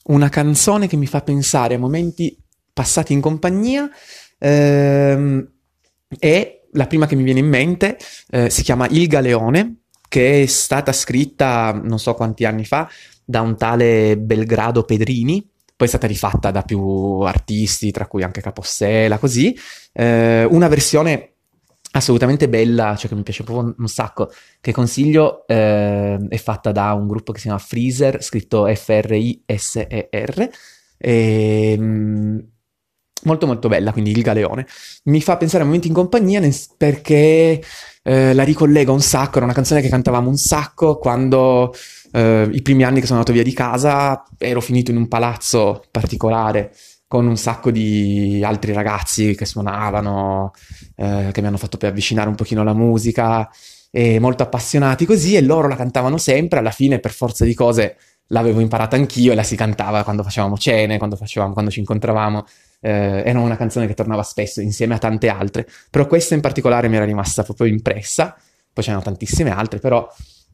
Una 0.05 0.29
canzone 0.29 0.87
che 0.87 0.97
mi 0.97 1.07
fa 1.07 1.21
pensare 1.21 1.75
a 1.75 1.79
momenti 1.79 2.37
passati 2.73 3.13
in 3.13 3.21
compagnia 3.21 3.91
ehm, 4.39 5.51
è 6.19 6.63
la 6.73 6.87
prima 6.87 7.07
che 7.07 7.17
mi 7.17 7.23
viene 7.23 7.41
in 7.41 7.49
mente, 7.49 7.99
eh, 8.31 8.51
si 8.51 8.63
chiama 8.63 8.87
Il 8.89 9.07
Galeone 9.07 9.81
che 10.09 10.43
è 10.43 10.47
stata 10.47 10.93
scritta 10.93 11.79
non 11.85 11.99
so 11.99 12.15
quanti 12.15 12.47
anni 12.47 12.65
fa 12.65 12.89
da 13.25 13.43
un 13.43 13.59
tale 13.59 14.17
Belgrado 14.17 14.85
Pedrini, 14.85 15.47
poi 15.79 15.87
è 15.87 15.91
stata 15.91 16.09
rifatta 16.09 16.51
da 16.51 16.63
più 16.63 16.81
artisti, 17.21 17.93
tra 17.93 18.09
cui 18.09 18.25
anche 18.25 18.41
Capossela, 18.41 19.19
così. 19.19 19.57
Eh, 19.93 20.43
una 20.43 20.67
versione 20.67 21.35
assolutamente 21.93 22.49
bella, 22.49 22.97
cioè 22.97 23.09
che 23.09 23.15
mi 23.15 23.23
piace 23.23 23.45
proprio 23.45 23.73
un 23.79 23.87
sacco, 23.87 24.29
che 24.61 24.73
consiglio, 24.73 25.47
eh, 25.47 26.19
è 26.29 26.37
fatta 26.37 26.73
da 26.73 26.95
un 26.95 27.07
gruppo 27.07 27.31
che 27.31 27.39
si 27.39 27.45
chiama 27.45 27.61
Freezer, 27.61 28.21
scritto 28.25 28.67
F-R-I-S-E-R. 28.67 30.51
E, 30.99 31.73
ehm, 31.73 32.49
molto 33.23 33.47
molto 33.47 33.69
bella, 33.69 33.93
quindi 33.93 34.11
il 34.11 34.23
galeone. 34.23 34.67
Mi 35.05 35.21
fa 35.21 35.37
pensare 35.37 35.63
a 35.63 35.67
momenti 35.67 35.87
in 35.87 35.95
compagnia 35.95 36.41
perché 36.77 37.63
eh, 38.09 38.33
la 38.33 38.43
ricollega 38.43 38.91
un 38.91 39.03
sacco, 39.03 39.37
era 39.37 39.45
una 39.45 39.53
canzone 39.53 39.83
che 39.83 39.91
cantavamo 39.91 40.31
un 40.31 40.39
sacco 40.39 40.97
quando 40.97 41.75
eh, 42.13 42.49
i 42.51 42.63
primi 42.63 42.83
anni 42.83 43.01
che 43.01 43.07
sono 43.07 43.19
andato 43.19 43.35
via 43.35 43.45
di 43.45 43.53
casa 43.53 44.25
ero 44.39 44.63
finito 44.63 44.91
in 44.91 44.97
un 44.97 45.09
palazzo 45.09 45.85
particolare 45.91 46.73
con 47.07 47.27
un 47.27 47.37
sacco 47.37 47.71
di 47.71 48.43
altri 48.43 48.73
ragazzi 48.73 49.35
che 49.35 49.45
suonavano, 49.45 50.53
eh, 50.97 51.29
che 51.33 51.41
mi 51.43 51.49
hanno 51.49 51.59
fatto 51.59 51.77
poi 51.77 51.91
avvicinare 51.91 52.31
un 52.31 52.35
pochino 52.35 52.63
alla 52.63 52.73
musica 52.73 53.47
e 53.91 54.19
molto 54.19 54.43
appassionati 54.43 55.05
così 55.05 55.35
e 55.37 55.43
loro 55.43 55.69
la 55.69 55.77
cantavano 55.77 56.17
sempre, 56.17 56.61
alla 56.61 56.71
fine 56.71 57.01
per 57.01 57.13
forza 57.13 57.45
di 57.45 57.53
cose 57.53 57.97
l'avevo 58.29 58.61
imparata 58.61 58.97
anch'io 58.97 59.33
e 59.33 59.35
la 59.35 59.43
si 59.43 59.55
cantava 59.55 60.03
quando 60.03 60.23
facevamo 60.23 60.57
cene, 60.57 60.97
quando, 60.97 61.17
facevamo, 61.17 61.53
quando 61.53 61.71
ci 61.71 61.81
incontravamo 61.81 62.47
eh, 62.81 63.23
era 63.25 63.41
una 63.41 63.57
canzone 63.57 63.87
che 63.87 63.95
tornava 63.95 64.23
spesso 64.23 64.61
insieme 64.61 64.95
a 64.95 64.99
tante 64.99 65.29
altre, 65.29 65.67
però 65.91 66.07
questa 66.07 66.35
in 66.35 66.41
particolare 66.41 66.89
mi 66.89 66.97
era 66.97 67.05
rimasta 67.05 67.43
proprio 67.43 67.67
impressa, 67.67 68.37
poi 68.73 68.85
c'erano 68.85 69.03
tantissime 69.03 69.51
altre, 69.51 69.79
però 69.79 70.09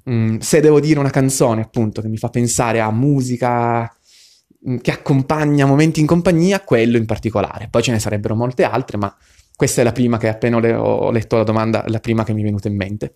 mh, 0.04 0.14
mm, 0.14 0.38
se 0.38 0.60
devo 0.60 0.80
dire 0.80 0.98
una 0.98 1.10
canzone 1.10 1.62
appunto 1.62 2.00
che 2.00 2.08
mi 2.08 2.16
fa 2.16 2.28
pensare 2.28 2.80
a 2.80 2.90
musica 2.90 3.82
mh, 3.82 4.72
mm, 4.72 4.76
che 4.78 4.90
accompagna 4.90 5.66
momenti 5.66 6.00
in 6.00 6.06
compagnia, 6.06 6.60
quello 6.60 6.96
in 6.96 7.06
particolare, 7.06 7.68
poi 7.70 7.82
ce 7.82 7.92
ne 7.92 7.98
sarebbero 7.98 8.34
molte 8.34 8.64
altre, 8.64 8.96
ma 8.96 9.14
questa 9.56 9.82
è 9.82 9.84
la 9.84 9.92
prima 9.92 10.18
che 10.18 10.28
appena 10.28 10.56
ho 10.56 11.10
letto 11.10 11.36
la 11.36 11.44
domanda, 11.44 11.84
la 11.86 12.00
prima 12.00 12.24
che 12.24 12.32
mi 12.32 12.40
è 12.40 12.44
venuta 12.44 12.68
in 12.68 12.76
mente. 12.76 13.12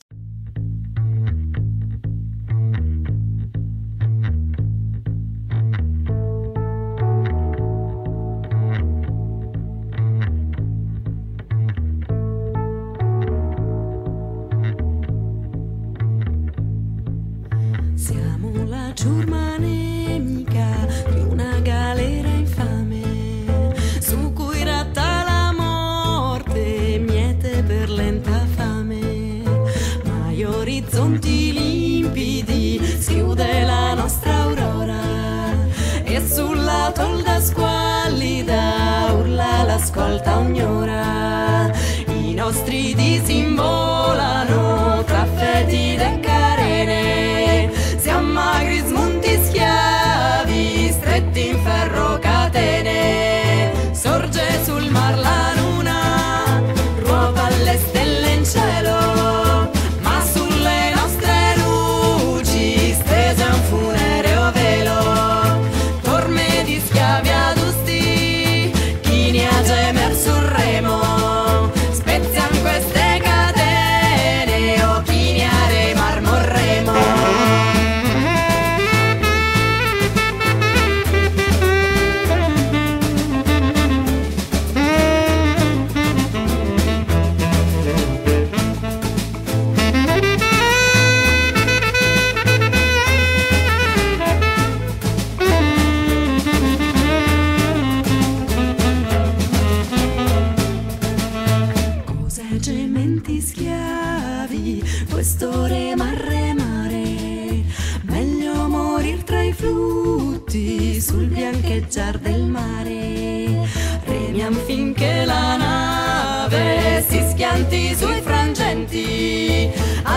Ascolta 39.79 40.39
ogni 40.39 40.61
ora, 40.61 41.71
i 42.09 42.35
nostri 42.35 42.95
disimbolano 42.95 45.05
tra 45.05 45.25
feti 45.25 45.95
e 45.95 46.21
carene, 46.21 47.28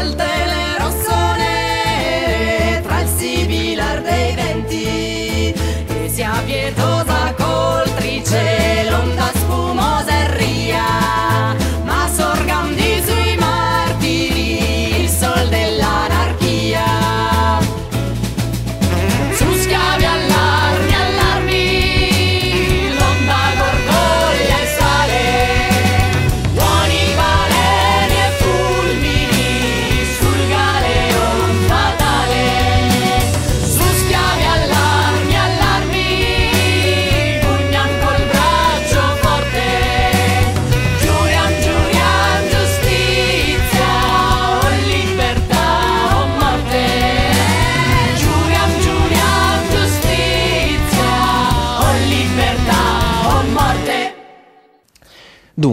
falta 0.02 0.31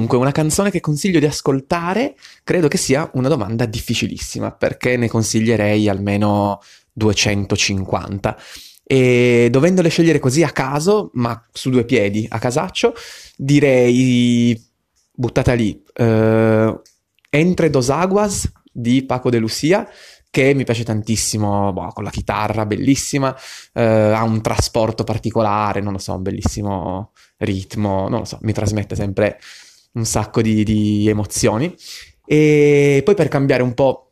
Dunque, 0.08 0.26
una 0.26 0.32
canzone 0.32 0.70
che 0.70 0.80
consiglio 0.80 1.20
di 1.20 1.26
ascoltare 1.26 2.16
credo 2.42 2.66
che 2.66 2.78
sia 2.78 3.10
una 3.12 3.28
domanda 3.28 3.66
difficilissima, 3.66 4.52
perché 4.52 4.96
ne 4.96 5.06
consiglierei 5.06 5.86
almeno 5.86 6.62
250. 6.94 8.34
E 8.84 9.48
dovendole 9.50 9.90
scegliere 9.90 10.18
così 10.18 10.42
a 10.42 10.48
caso, 10.48 11.10
ma 11.12 11.38
su 11.52 11.68
due 11.68 11.84
piedi, 11.84 12.26
a 12.26 12.38
casaccio, 12.38 12.94
direi 13.36 14.58
buttata 15.12 15.52
lì. 15.52 15.78
Uh, 15.98 16.80
Entre 17.28 17.68
dos 17.68 17.90
Aguas 17.90 18.50
di 18.72 19.04
Paco 19.04 19.28
de 19.28 19.36
Lucia, 19.36 19.86
che 20.30 20.54
mi 20.54 20.64
piace 20.64 20.84
tantissimo, 20.84 21.70
boh, 21.74 21.88
con 21.88 22.04
la 22.04 22.10
chitarra 22.10 22.64
bellissima, 22.64 23.36
eh, 23.74 23.82
ha 23.82 24.22
un 24.22 24.40
trasporto 24.40 25.04
particolare, 25.04 25.82
non 25.82 25.92
lo 25.92 25.98
so, 25.98 26.14
un 26.14 26.22
bellissimo 26.22 27.12
ritmo, 27.36 28.08
non 28.08 28.20
lo 28.20 28.24
so, 28.24 28.38
mi 28.40 28.54
trasmette 28.54 28.94
sempre 28.94 29.38
un 29.98 30.04
sacco 30.04 30.40
di, 30.40 30.64
di 30.64 31.08
emozioni. 31.08 31.74
E 32.24 33.02
poi 33.04 33.14
per 33.14 33.28
cambiare 33.28 33.62
un 33.62 33.74
po' 33.74 34.10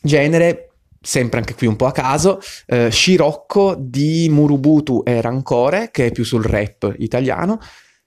genere, 0.00 0.70
sempre 1.00 1.38
anche 1.38 1.54
qui 1.54 1.66
un 1.66 1.76
po' 1.76 1.86
a 1.86 1.92
caso, 1.92 2.40
eh, 2.66 2.90
Scirocco 2.90 3.76
di 3.78 4.28
Murubutu 4.30 5.02
e 5.04 5.20
Rancore, 5.20 5.90
che 5.90 6.06
è 6.06 6.12
più 6.12 6.24
sul 6.24 6.44
rap 6.44 6.94
italiano, 6.98 7.58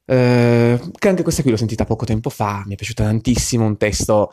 eh, 0.05 0.79
che 0.97 1.07
anche 1.07 1.23
questa 1.23 1.41
qui 1.41 1.51
l'ho 1.51 1.57
sentita 1.57 1.85
poco 1.85 2.05
tempo 2.05 2.29
fa, 2.29 2.63
mi 2.65 2.73
è 2.73 2.75
piaciuta 2.75 3.03
tantissimo, 3.03 3.65
un 3.65 3.77
testo 3.77 4.31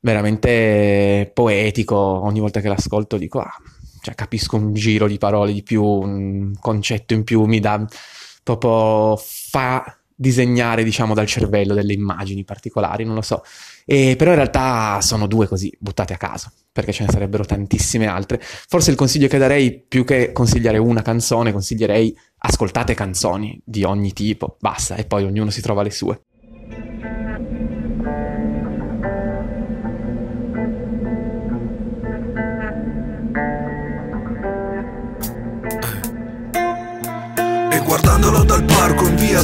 veramente 0.00 1.30
poetico, 1.32 1.96
ogni 1.96 2.40
volta 2.40 2.60
che 2.60 2.68
l'ascolto 2.68 3.16
dico, 3.16 3.40
ah, 3.40 3.54
cioè 4.00 4.14
capisco 4.14 4.56
un 4.56 4.72
giro 4.74 5.06
di 5.06 5.18
parole 5.18 5.52
di 5.52 5.62
più, 5.62 5.84
un 5.84 6.54
concetto 6.58 7.14
in 7.14 7.24
più, 7.24 7.44
mi 7.44 7.60
dà 7.60 7.86
proprio, 8.42 9.16
fa 9.16 9.96
disegnare, 10.22 10.84
diciamo, 10.84 11.12
dal 11.12 11.26
cervello 11.26 11.74
delle 11.74 11.92
immagini 11.92 12.44
particolari, 12.44 13.04
non 13.04 13.16
lo 13.16 13.20
so. 13.20 13.42
E, 13.84 14.14
però 14.16 14.30
in 14.30 14.36
realtà 14.36 15.00
sono 15.02 15.26
due 15.26 15.48
così, 15.48 15.70
buttate 15.78 16.14
a 16.14 16.16
caso, 16.16 16.50
perché 16.70 16.92
ce 16.92 17.04
ne 17.04 17.10
sarebbero 17.10 17.44
tantissime 17.44 18.06
altre. 18.06 18.40
Forse 18.40 18.90
il 18.90 18.96
consiglio 18.96 19.26
che 19.26 19.36
darei, 19.36 19.82
più 19.86 20.04
che 20.04 20.32
consigliare 20.32 20.78
una 20.78 21.02
canzone, 21.02 21.52
consiglierei 21.52 22.16
ascoltate 22.38 22.94
canzoni 22.94 23.60
di 23.64 23.82
ogni 23.82 24.12
tipo, 24.12 24.56
basta, 24.60 24.94
e 24.94 25.04
poi 25.04 25.24
ognuno 25.24 25.50
si 25.50 25.60
trova 25.60 25.82
le 25.82 25.90
sue. 25.90 26.22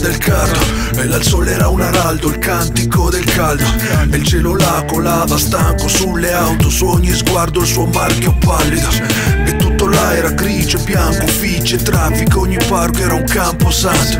Del 0.08 0.16
cardo 0.16 0.58
E 0.96 1.04
là 1.04 1.16
il 1.16 1.22
sole 1.22 1.52
era 1.52 1.68
un 1.68 1.82
araldo, 1.82 2.30
il 2.30 2.38
cantico 2.38 3.10
del 3.10 3.24
caldo. 3.24 3.64
E 4.10 4.16
il 4.16 4.24
cielo 4.24 4.56
là 4.56 4.84
colava 4.86 5.36
stanco 5.36 5.86
sulle 5.86 6.32
auto 6.32 6.70
Su 6.70 6.86
ogni 6.86 7.12
sguardo 7.12 7.60
il 7.60 7.66
suo 7.66 7.84
marchio 7.86 8.34
pallido. 8.38 8.88
E 9.44 9.56
tutto 9.56 9.86
là 9.86 10.16
era 10.16 10.30
grigio, 10.30 10.78
bianco, 10.78 11.24
uffici 11.24 11.74
e 11.74 11.82
traffico. 11.82 12.40
Ogni 12.40 12.56
parco 12.66 12.98
era 12.98 13.14
un 13.14 13.24
campo 13.24 13.70
santo. 13.70 14.18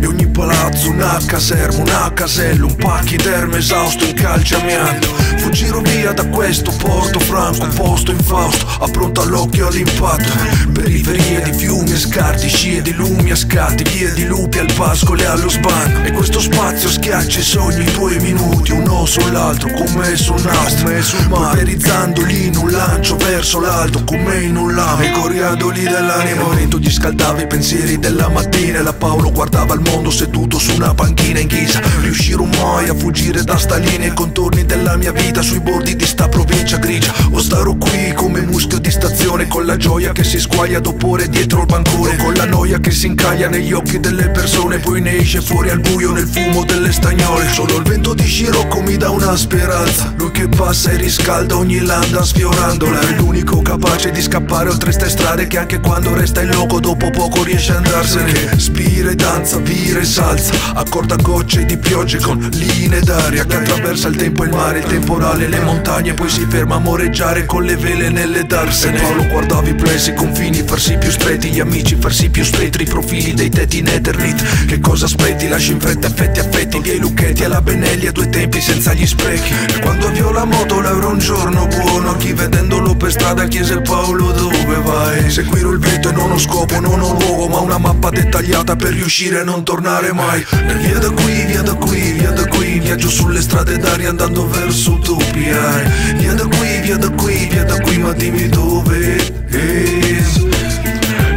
E 0.00 0.06
ogni 0.06 0.26
palazzo 0.34 0.90
una 0.90 1.16
caserma, 1.24 1.78
una 1.78 2.12
casella 2.12 2.64
Un 2.66 2.74
pachidermo 2.74 3.56
esausto 3.56 4.04
in 4.04 4.14
calciamianto 4.14 5.06
Fuggiro 5.38 5.80
via 5.80 6.12
da 6.12 6.26
questo 6.26 6.72
porto 6.72 7.20
franco 7.20 7.66
Posto 7.68 8.10
infausto, 8.10 8.66
appronto 8.80 9.20
all'occhio 9.20 9.68
all'impatto. 9.68 10.24
Periferie 10.72 11.42
di 11.42 11.52
fiumi 11.52 11.92
e 11.92 11.98
scarti, 11.98 12.48
scie 12.48 12.82
di 12.82 12.92
lumi 12.92 13.30
a 13.30 13.36
scatti 13.36 13.84
Vie 13.84 14.12
di 14.12 14.24
lupi 14.24 14.58
al 14.58 14.72
pascolo 14.74 15.20
e 15.22 15.26
allo 15.26 15.48
sbando 15.48 16.02
E 16.02 16.12
questo 16.12 16.40
spazio 16.40 16.88
schiaccia 16.88 17.38
i 17.38 17.42
sogni 17.42 17.84
due 17.92 18.18
minuti 18.20 18.72
Uno 18.72 19.06
sull'altro 19.06 19.70
come 19.72 20.16
sul 20.16 20.42
nastro 20.42 20.90
Polverizzandoli 21.28 22.46
in 22.46 22.56
un 22.56 22.70
lancio 22.70 23.16
verso 23.16 23.60
l'alto 23.60 24.02
come 24.04 24.42
in 24.42 24.56
un 24.56 24.74
lame 24.74 25.08
E 25.08 25.12
coriandoli 25.12 25.82
dell'anima 25.82 26.42
Il 26.42 26.56
vento 26.56 26.78
gli 26.78 26.90
scaldava 26.90 27.40
i 27.40 27.46
pensieri 27.46 27.98
della 27.98 28.28
mattina 28.28 28.78
E 28.78 28.82
la 28.82 28.92
Paolo 28.92 29.30
guardava 29.30 29.74
il 29.74 29.80
mondo 29.80 30.10
seduto 30.24 30.58
su 30.58 30.74
una 30.74 30.94
panchina 30.94 31.40
in 31.40 31.46
ghisa. 31.46 31.80
Riuscirò 32.00 32.44
mai 32.44 32.88
a 32.88 32.94
fuggire 32.94 33.42
da 33.44 33.58
sta 33.58 33.76
linea. 33.76 34.08
I 34.08 34.14
contorni 34.14 34.64
della 34.64 34.96
mia 34.96 35.12
vita 35.12 35.42
sui 35.42 35.60
bordi 35.60 35.96
di 35.96 36.06
sta 36.06 36.28
provincia 36.28 36.78
grigia. 36.78 37.12
O 37.30 37.40
starò 37.40 37.74
qui 37.74 38.12
come 38.14 38.40
muschio 38.40 38.78
di 38.78 38.90
stazione 38.90 39.46
Con 39.48 39.66
la 39.66 39.76
gioia 39.76 40.12
che 40.12 40.24
si 40.24 40.38
squaglia 40.38 40.80
dopo 40.80 41.08
ore 41.08 41.28
dietro 41.28 41.60
il 41.60 41.66
bancone. 41.66 42.16
Con 42.16 42.34
la 42.34 42.46
noia 42.46 42.78
che 42.78 42.90
si 42.90 43.06
incaglia 43.06 43.48
negli 43.48 43.72
occhi 43.72 44.00
delle 44.00 44.30
persone 44.30 44.78
Poi 44.78 45.00
ne 45.00 45.18
esce 45.18 45.40
fuori 45.42 45.68
al 45.68 45.80
buio 45.80 46.12
nel 46.12 46.26
fumo 46.26 46.64
delle 46.64 46.92
stagnole. 46.92 47.48
Solo 47.52 47.76
il 47.76 47.82
vento 47.82 48.14
di 48.14 48.24
Scirocco 48.24 48.80
mi 48.80 48.96
dà 48.96 49.10
una 49.10 49.36
speranza. 49.36 50.14
Lui 50.16 50.30
che 50.30 50.48
passa 50.48 50.90
e 50.90 50.96
riscalda 50.96 51.56
ogni 51.56 51.80
landa 51.80 52.24
sfiorandola 52.24 53.00
È 53.00 53.16
l'unico 53.16 53.60
capace 53.60 54.10
di 54.10 54.22
scappare 54.22 54.70
oltre 54.70 54.92
ste 54.92 55.08
strade 55.08 55.46
Che 55.46 55.58
anche 55.58 55.80
quando 55.80 56.14
resta 56.14 56.40
in 56.40 56.50
loco 56.50 56.80
dopo 56.80 57.10
poco 57.10 57.42
riesce 57.42 57.72
a 57.72 57.76
andarsene. 57.76 58.32
Che 58.32 59.14
danza, 59.14 59.58
vira 59.58 60.00
salza 60.14 60.74
Accorda 60.74 61.16
gocce 61.16 61.64
di 61.64 61.76
piogge 61.76 62.20
con 62.20 62.38
linee 62.52 63.00
d'aria 63.00 63.44
Che 63.44 63.56
attraversa 63.56 64.06
il 64.06 64.14
tempo 64.14 64.44
e 64.44 64.46
il 64.46 64.52
mare, 64.52 64.78
il 64.78 64.84
temporale, 64.84 65.48
le 65.48 65.58
montagne 65.58 66.14
Poi 66.14 66.28
si 66.28 66.46
ferma 66.48 66.76
a 66.76 66.78
moreggiare 66.78 67.44
con 67.46 67.64
le 67.64 67.76
vele 67.76 68.10
nelle 68.10 68.44
darsene 68.44 69.00
Paolo 69.00 69.26
guardava 69.26 69.68
i 69.68 69.74
plessi, 69.74 70.10
i 70.10 70.14
confini 70.14 70.62
farsi 70.62 70.96
più 70.98 71.10
stretti 71.10 71.50
Gli 71.50 71.58
amici 71.58 71.96
farsi 71.98 72.30
più 72.30 72.44
stretti, 72.44 72.82
i 72.82 72.86
profili 72.86 73.34
dei 73.34 73.50
tetti 73.50 73.78
in 73.78 73.88
eternit 73.88 74.66
Che 74.66 74.78
cosa 74.78 75.06
aspetti? 75.06 75.48
Lasci 75.48 75.72
in 75.72 75.80
fretta 75.80 76.06
effetti 76.06 76.38
affetti 76.38 76.78
Via 76.78 76.94
i 76.94 76.98
lucchetti 76.98 77.42
alla 77.42 77.60
Benelli 77.60 78.06
a 78.06 78.12
due 78.12 78.28
tempi 78.28 78.60
senza 78.60 78.92
gli 78.94 79.06
sprechi 79.06 79.52
E 79.74 79.80
quando 79.80 80.06
avviò 80.06 80.30
la 80.30 80.44
moto 80.44 80.80
l'euro 80.80 81.08
un 81.08 81.18
giorno 81.18 81.66
buono 81.66 82.16
Chi 82.18 82.32
vedendolo 82.32 82.94
per 82.94 83.10
strada 83.10 83.46
chiese 83.48 83.72
il 83.74 83.82
Paolo 83.82 84.30
dove 84.30 84.80
vai? 84.84 85.28
Seguirò 85.28 85.70
il 85.70 85.80
vento 85.80 86.10
e 86.10 86.12
non 86.12 86.30
ho 86.30 86.38
scopo, 86.38 86.78
non 86.78 87.00
ho 87.00 87.18
luogo 87.18 87.48
Ma 87.48 87.58
una 87.58 87.78
mappa 87.78 88.10
dettagliata 88.10 88.76
per 88.76 88.92
riuscire 88.92 89.40
a 89.40 89.44
non 89.44 89.64
tornare 89.64 90.03
mai 90.12 90.44
E 90.68 90.74
via 90.74 90.98
da 90.98 91.10
qui, 91.10 91.44
via 91.46 91.62
da 91.62 91.74
qui, 91.74 92.12
via 92.12 92.30
da 92.30 92.46
qui 92.46 92.78
Viaggio 92.80 93.08
sulle 93.08 93.40
strade 93.40 93.76
d'aria 93.78 94.10
andando 94.10 94.48
verso 94.48 94.92
utopia 94.92 95.82
E 95.82 96.14
Via 96.16 96.34
da 96.34 96.44
qui, 96.44 96.80
via 96.82 96.96
da 96.96 97.10
qui, 97.10 97.48
via 97.50 97.64
da 97.64 97.80
qui 97.80 97.98
Ma 97.98 98.12
dimmi 98.12 98.48
dove 98.48 99.16
eh. 99.50 100.22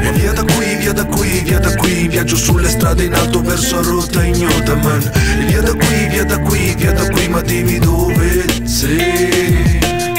E 0.02 0.12
via 0.14 0.34
da 0.34 0.44
qui, 0.44 0.76
via 0.76 0.94
da 0.94 1.06
qui, 1.06 1.42
via 1.44 1.60
da 1.60 1.76
qui 1.76 2.08
Viaggio 2.08 2.36
sulle 2.36 2.70
strade 2.70 3.04
in 3.04 3.14
alto 3.14 3.42
verso 3.42 3.82
rotta 3.84 4.24
ignota 4.24 4.76
man 4.76 5.12
E 5.40 5.46
via 5.46 5.62
da 5.62 5.74
qui, 5.74 6.08
via 6.10 6.26
da 6.26 6.40
qui, 6.40 6.76
via 6.76 6.92
da 6.92 7.10
qui 7.10 7.28
Ma 7.28 7.42
dimmi 7.42 7.80
dove 7.80 8.46
sei 8.64 9.67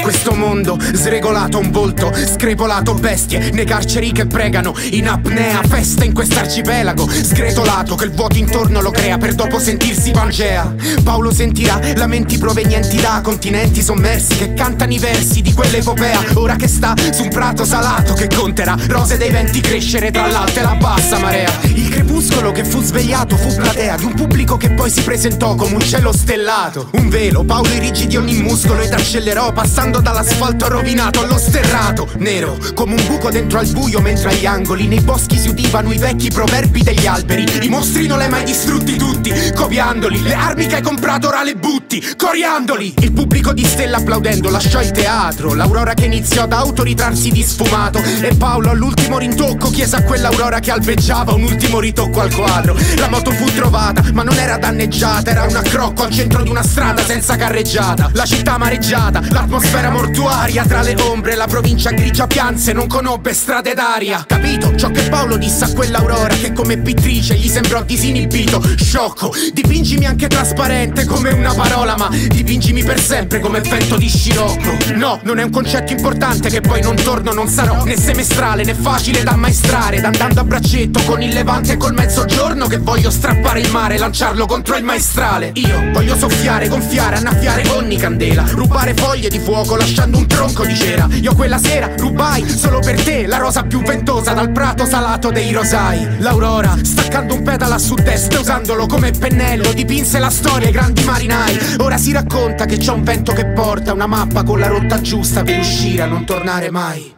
questo 0.09 0.33
mondo 0.33 0.75
sregolato 0.93 1.59
un 1.59 1.69
volto, 1.69 2.11
screpolato 2.11 2.95
bestie 2.95 3.51
nei 3.51 3.63
carceri 3.63 4.11
che 4.11 4.25
pregano 4.25 4.73
in 4.89 5.07
apnea, 5.07 5.61
festa 5.61 6.03
in 6.03 6.13
quest'arcipelago, 6.13 7.07
sgretolato 7.07 7.93
che 7.93 8.05
il 8.05 8.11
vuoto 8.11 8.39
intorno 8.39 8.81
lo 8.81 8.89
crea 8.89 9.19
per 9.19 9.35
dopo 9.35 9.59
sentirsi 9.59 10.09
Pangea. 10.09 10.73
Paolo 11.03 11.31
sentirà 11.31 11.79
lamenti 11.95 12.39
provenienti 12.39 12.99
da 12.99 13.21
continenti 13.23 13.83
sommersi 13.83 14.35
che 14.35 14.55
cantano 14.55 14.93
i 14.93 14.97
versi 14.97 15.43
di 15.43 15.53
quell'epopea, 15.53 16.19
ora 16.33 16.55
che 16.55 16.67
sta 16.67 16.95
su 17.11 17.21
un 17.21 17.29
prato 17.29 17.63
salato 17.63 18.15
che 18.15 18.29
conterà 18.35 18.75
rose 18.87 19.15
dei 19.15 19.29
venti 19.29 19.61
crescere 19.61 20.09
tra 20.09 20.25
l'alta 20.25 20.59
e 20.59 20.63
la 20.63 20.75
bassa 20.75 21.19
marea. 21.19 21.51
Il 21.65 21.87
crepuscolo 21.87 22.51
che 22.51 22.65
fu 22.65 22.81
svegliato 22.81 23.37
fu 23.37 23.53
platea 23.53 23.97
di 23.97 24.05
un 24.05 24.15
pubblico 24.15 24.57
che 24.57 24.71
poi 24.71 24.89
si 24.89 25.03
presentò 25.03 25.53
come 25.53 25.75
un 25.75 25.81
cielo 25.81 26.11
stellato. 26.11 26.89
Un 26.93 27.09
velo, 27.09 27.43
Paolo 27.43 27.69
irrigidi 27.69 28.17
ogni 28.17 28.41
muscolo 28.41 28.81
ed 28.81 28.91
accelerò 28.91 29.53
passando 29.53 29.97
dall'asfalto 30.01 30.67
rovinato 30.67 31.21
allo 31.21 31.37
sterrato 31.37 32.07
Nero 32.17 32.57
come 32.73 32.95
un 32.95 33.05
buco 33.07 33.29
dentro 33.29 33.59
al 33.59 33.67
buio 33.67 33.99
mentre 34.01 34.29
agli 34.29 34.45
angoli 34.45 34.87
nei 34.87 35.01
boschi 35.01 35.37
si 35.37 35.49
udivano 35.49 35.91
i 35.91 35.97
vecchi 35.97 36.29
proverbi 36.29 36.83
degli 36.83 37.05
alberi. 37.05 37.45
I 37.61 37.69
mostri 37.69 38.07
non 38.07 38.17
l'hai 38.17 38.29
mai 38.29 38.43
distrutti 38.43 38.97
tutti, 38.97 39.33
copiandoli. 39.55 40.21
Le 40.21 40.33
armi 40.33 40.67
che 40.67 40.75
hai 40.75 40.81
comprato 40.81 41.27
ora 41.27 41.43
le 41.43 41.55
butti, 41.55 42.03
coriandoli. 42.15 42.93
Il 42.99 43.11
pubblico 43.11 43.53
di 43.53 43.65
stella 43.65 43.97
applaudendo 43.97 44.49
lasciò 44.49 44.81
il 44.81 44.91
teatro. 44.91 45.53
L'aurora 45.53 45.93
che 45.93 46.05
iniziò 46.05 46.43
ad 46.43 46.53
autoritrarsi 46.53 47.31
di 47.31 47.43
sfumato. 47.43 47.99
E 47.99 48.35
Paolo 48.35 48.69
all'ultimo 48.69 49.17
rintocco 49.17 49.69
chiese 49.69 49.97
a 49.97 50.03
quell'aurora 50.03 50.59
che 50.59 50.71
alveggiava 50.71 51.33
un 51.33 51.43
ultimo 51.43 51.79
ritocco 51.79 52.21
al 52.21 52.33
quadro. 52.33 52.77
La 52.97 53.09
moto 53.09 53.31
fu 53.31 53.45
trovata 53.45 54.03
ma 54.13 54.23
non 54.23 54.37
era 54.37 54.57
danneggiata 54.57 55.31
Era 55.31 55.43
un 55.43 55.55
accrocco 55.55 56.03
al 56.03 56.11
centro 56.11 56.43
di 56.43 56.49
una 56.49 56.63
strada 56.63 57.03
senza 57.03 57.35
carreggiata. 57.35 58.09
La 58.13 58.25
città 58.25 58.53
amareggiata, 58.53 59.21
l'atmosfera 59.29 59.88
mortuaria 59.89 60.65
Tra 60.65 60.81
le 60.81 60.95
ombre 60.99 61.35
la 61.35 61.47
provincia 61.47 61.91
grigia 61.91 62.27
pianse 62.27 62.73
Non 62.73 62.87
conobbe 62.87 63.33
strade 63.33 63.73
d'aria. 63.73 64.25
Capito 64.27 64.75
ciò 64.75 64.89
che 64.89 65.03
Paolo 65.09 65.37
disse 65.37 65.63
a 65.63 65.71
quell'aurora 65.71 66.35
Che 66.35 66.51
come 66.51 66.77
pittrice 66.77 67.35
gli 67.35 67.47
sembrò 67.47 67.83
disinibito. 67.83 68.61
Sciocco, 68.75 69.33
dipingimi 69.53 70.05
anche 70.05 70.27
trasparente 70.27 71.05
come 71.05 71.31
una 71.31 71.53
parola 71.53 71.95
Ma 71.97 72.09
dipingimi 72.09 72.83
per 72.83 72.99
sempre 72.99 73.39
come 73.39 73.61
vento 73.61 73.95
di 73.95 74.09
scirocco. 74.09 74.77
No, 74.95 75.19
non 75.23 75.39
è 75.39 75.43
un 75.43 75.51
concetto 75.51 75.93
importante 75.93 76.49
che 76.49 76.59
poi 76.59 76.81
non 76.81 76.95
torno 76.95 77.31
Non 77.31 77.47
sarò 77.47 77.83
né 77.85 77.97
semestrale 77.97 78.65
né 78.65 78.73
facile 78.73 79.23
da 79.23 79.31
ammaestrare 79.31 80.01
Andando 80.01 80.41
a 80.41 80.43
braccetto 80.43 81.01
con 81.03 81.21
il 81.21 81.33
levante 81.33 81.73
e 81.73 81.77
col 81.77 81.93
mezzogiorno 81.93 82.67
Che 82.67 82.77
voglio 82.77 83.09
strappare 83.09 83.61
il 83.61 83.71
mare 83.71 83.97
La 83.97 84.09
lanciarlo 84.09 84.47
contro 84.47 84.75
il 84.75 84.83
maestrale. 84.83 85.51
Io 85.53 85.91
voglio 85.91 86.17
soffiare, 86.17 86.67
gonfiare, 86.67 87.17
annaffiare 87.17 87.67
ogni 87.69 87.95
candela. 87.95 88.43
Rubare 88.47 88.95
foglie 88.95 89.29
di 89.29 89.37
fuoco 89.37 89.75
lasciando 89.79 90.17
un 90.17 90.27
tronco 90.27 90.65
di 90.65 90.75
cera. 90.75 91.07
Io 91.21 91.33
quella 91.33 91.57
sera 91.57 91.89
rubai 91.97 92.47
solo 92.47 92.79
per 92.79 93.01
te 93.01 93.25
La 93.25 93.37
rosa 93.37 93.63
più 93.63 93.81
ventosa 93.81 94.33
dal 94.33 94.51
prato 94.51 94.85
salato 94.85 95.31
dei 95.31 95.51
rosai. 95.51 96.19
L'aurora, 96.19 96.77
staccando 96.81 97.35
un 97.35 97.43
pedala 97.43 97.75
a 97.75 97.79
sud-est 97.79 98.37
Usandolo 98.37 98.85
come 98.85 99.11
pennello 99.11 99.73
dipinse 99.73 100.19
la 100.19 100.29
storia 100.29 100.67
ai 100.67 100.73
grandi 100.73 101.03
marinai. 101.03 101.57
Ora 101.79 101.97
si 101.97 102.11
racconta 102.11 102.65
che 102.65 102.77
c'è 102.77 102.91
un 102.91 103.03
vento 103.03 103.33
che 103.33 103.47
porta 103.47 103.93
Una 103.93 104.07
mappa 104.07 104.43
con 104.43 104.59
la 104.59 104.67
rotta 104.67 105.01
giusta 105.01 105.43
per 105.43 105.57
uscire 105.59 106.03
a 106.03 106.05
non 106.05 106.25
tornare 106.25 106.69
mai. 106.69 107.15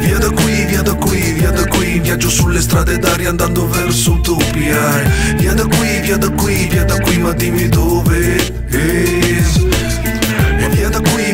Via 0.00 0.18
da 0.18 0.30
qui, 0.30 0.64
via 0.64 0.82
da 0.82 0.94
qui, 0.94 1.32
via 1.32 1.50
da 1.50 1.66
qui 1.66 1.98
Viaggio 2.00 2.30
sulle 2.30 2.60
strade 2.60 2.98
d'aria 2.98 3.28
andando 3.28 3.68
verso 3.68 4.12
utopia. 4.12 5.02
Via 5.36 5.54
da 5.54 5.66
qui, 5.66 6.00
via 6.00 6.16
da 6.16 6.30
qui, 6.30 6.66
via 6.66 6.84
da 6.84 6.98
qui 6.98 7.18
Ma 7.18 7.32
dimmi 7.32 7.68
dove 7.68 8.36
E 8.70 9.42
qui, 9.52 9.71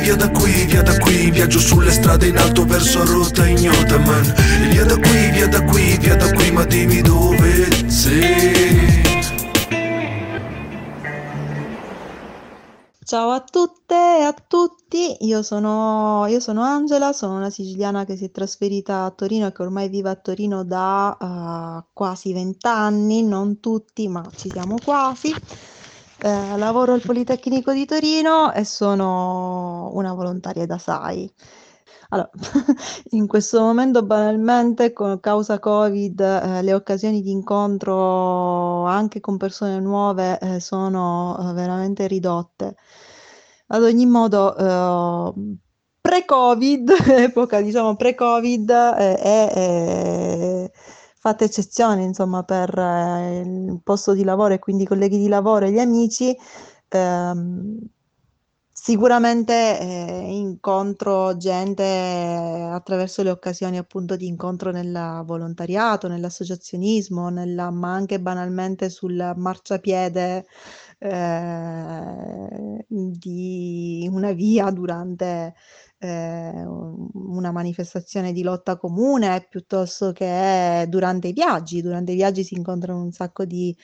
via 0.09 0.17
da 0.17 0.31
qui, 0.31 0.65
via 0.65 0.83
da 0.83 0.97
qui 0.99 1.31
Viaggio 1.31 1.59
sulle 1.59 1.91
strade 1.91 2.29
in 2.29 2.39
alto 2.39 2.65
verso 2.65 3.05
rotta 3.05 3.47
ignota 3.47 3.99
man 3.99 4.23
via 4.71 4.85
da 4.87 4.97
qui, 4.97 5.31
via 5.33 5.47
da 5.47 5.63
qui, 5.65 5.99
via 5.99 6.17
da 6.17 6.33
qui 6.33 6.51
Ma 6.51 6.65
dimmi 6.65 7.03
dove 7.03 7.91
sei 7.91 9.07
Ciao 13.05 13.31
a 13.31 13.41
tutte 13.41 13.95
e 13.95 14.23
a 14.23 14.35
tutti, 14.47 15.17
io 15.21 15.43
sono, 15.43 16.27
io 16.29 16.41
sono 16.41 16.61
Angela, 16.61 17.15
sono 17.15 17.37
una 17.37 17.49
siciliana 17.49 18.05
che 18.05 18.19
si 18.19 18.27
è 18.27 18.31
trasferita 18.31 19.05
a 19.05 19.11
Torino 19.11 19.47
e 19.47 19.53
che 19.53 19.63
ormai 19.63 19.89
vive 19.89 20.11
a 20.11 20.15
Torino 20.15 20.63
da 20.63 21.17
uh, 21.19 21.89
quasi 21.95 22.35
vent'anni, 22.35 23.23
non 23.23 23.61
tutti, 23.61 24.09
ma 24.09 24.23
ci 24.37 24.51
siamo 24.51 24.77
quasi. 24.85 25.35
Eh, 26.21 26.57
lavoro 26.57 26.95
al 26.95 27.01
Politecnico 27.01 27.73
di 27.73 27.87
Torino 27.87 28.53
e 28.53 28.65
sono 28.65 29.91
una 29.95 30.13
volontaria 30.15 30.67
da 30.67 30.77
SAI. 30.77 31.33
Allora, 32.09 32.31
in 33.11 33.29
questo 33.29 33.61
momento 33.61 34.03
banalmente, 34.03 34.93
con 34.93 35.21
causa 35.21 35.61
Covid, 35.61 36.21
eh, 36.21 36.63
le 36.63 36.75
occasioni 36.75 37.23
di 37.23 37.31
incontro 37.31 38.85
anche 38.87 39.21
con 39.21 39.37
persone 39.37 39.79
nuove 39.79 40.39
eh, 40.41 40.61
sono 40.61 41.51
eh, 41.51 41.53
veramente 41.53 42.09
ridotte. 42.09 42.75
Ad 43.69 43.83
ogni 43.85 44.07
modo, 44.07 44.57
eh, 44.57 45.57
pre-Covid, 46.01 46.91
epoca 47.19 47.61
diciamo 47.61 47.95
pre-Covid, 47.95 48.71
eh, 48.71 49.17
è 49.17 50.71
eh, 51.29 51.39
fatta 51.39 51.45
eccezione 51.45 52.03
insomma 52.03 52.43
per 52.43 52.71
il 53.45 53.81
posto 53.83 54.15
di 54.15 54.25
lavoro 54.25 54.55
e 54.55 54.59
quindi 54.59 54.85
i 54.85 54.87
colleghi 54.87 55.19
di 55.19 55.29
lavoro 55.29 55.67
e 55.67 55.73
gli 55.73 55.79
amici. 55.79 56.37
Ehm, 56.89 57.79
Sicuramente 58.81 59.79
eh, 59.81 60.31
incontro 60.31 61.37
gente 61.37 61.83
attraverso 61.83 63.23
le 63.23 63.31
occasioni 63.31 63.77
appunto 63.77 64.17
di 64.17 64.27
incontro 64.27 64.71
nel 64.71 65.23
volontariato, 65.27 66.09
nell'associazionismo, 66.09 67.29
nella, 67.29 67.71
ma 67.71 67.93
anche 67.93 68.21
banalmente 68.21 68.89
sul 68.89 69.33
marciapiede 69.37 70.47
eh, 70.99 72.85
di 72.89 74.09
una 74.11 74.33
via 74.33 74.71
durante 74.71 75.55
eh, 75.99 76.65
una 77.13 77.51
manifestazione 77.53 78.33
di 78.33 78.43
lotta 78.43 78.77
comune, 78.77 79.47
piuttosto 79.49 80.13
che 80.13 80.87
durante 80.89 81.29
i 81.29 81.33
viaggi. 81.33 81.83
Durante 81.83 82.13
i 82.13 82.15
viaggi 82.17 82.45
si 82.45 82.55
incontrano 82.55 83.03
un 83.03 83.13
sacco 83.13 83.45
di 83.45 83.77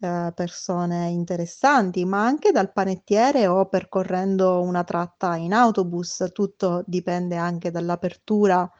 eh, 0.00 0.32
persone 0.34 1.08
interessanti, 1.10 2.04
ma 2.04 2.24
anche 2.24 2.50
dal 2.52 2.72
panettiere 2.72 3.46
o 3.46 3.66
percorrendo 3.68 4.60
una 4.62 4.84
tratta 4.84 5.36
in 5.36 5.52
autobus, 5.52 6.30
tutto 6.32 6.82
dipende 6.86 7.36
anche 7.36 7.70
dall'apertura 7.70 8.70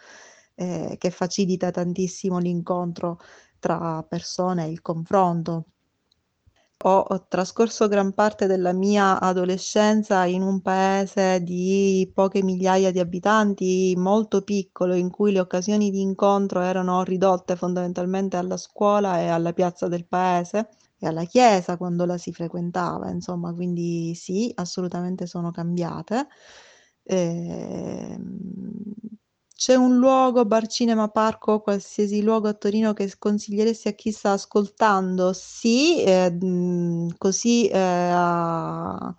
eh, 0.54 0.96
che 0.98 1.10
facilita 1.10 1.70
tantissimo 1.70 2.38
l'incontro 2.38 3.18
tra 3.58 4.02
persone, 4.04 4.66
il 4.68 4.80
confronto. 4.82 5.66
Ho, 6.86 7.24
trascorso 7.28 7.88
gran 7.88 8.12
parte 8.12 8.46
della 8.46 8.72
mia 8.74 9.18
adolescenza 9.18 10.24
in 10.26 10.42
un 10.42 10.60
paese 10.60 11.42
di 11.42 12.10
poche 12.12 12.42
migliaia 12.42 12.90
di 12.90 12.98
abitanti, 12.98 13.94
molto 13.96 14.42
piccolo, 14.42 14.92
in 14.94 15.08
cui 15.10 15.32
le 15.32 15.40
occasioni 15.40 15.90
di 15.90 16.00
incontro 16.02 16.60
erano 16.60 17.02
ridotte 17.02 17.56
fondamentalmente 17.56 18.36
alla 18.36 18.58
scuola 18.58 19.18
e 19.20 19.28
alla 19.28 19.52
piazza 19.54 19.88
del 19.88 20.06
paese 20.06 20.68
e 20.98 21.06
alla 21.06 21.24
chiesa 21.24 21.78
quando 21.78 22.04
la 22.04 22.18
si 22.18 22.32
frequentava, 22.32 23.08
insomma, 23.10 23.54
quindi 23.54 24.14
sì, 24.14 24.52
assolutamente 24.54 25.26
sono 25.26 25.50
cambiate. 25.50 26.26
Ehm, 27.04 28.82
c'è 29.54 29.74
un 29.74 29.96
luogo, 29.98 30.44
bar, 30.44 30.66
cinema, 30.66 31.08
parco, 31.08 31.60
qualsiasi 31.60 32.22
luogo 32.22 32.48
a 32.48 32.54
Torino 32.54 32.92
che 32.92 33.12
consiglieresti 33.18 33.88
a 33.88 33.92
chi 33.92 34.10
sta 34.12 34.32
ascoltando? 34.32 35.32
Sì, 35.32 36.02
eh, 36.04 36.36
così 37.18 37.68
eh, 37.68 37.78
a 37.78 39.14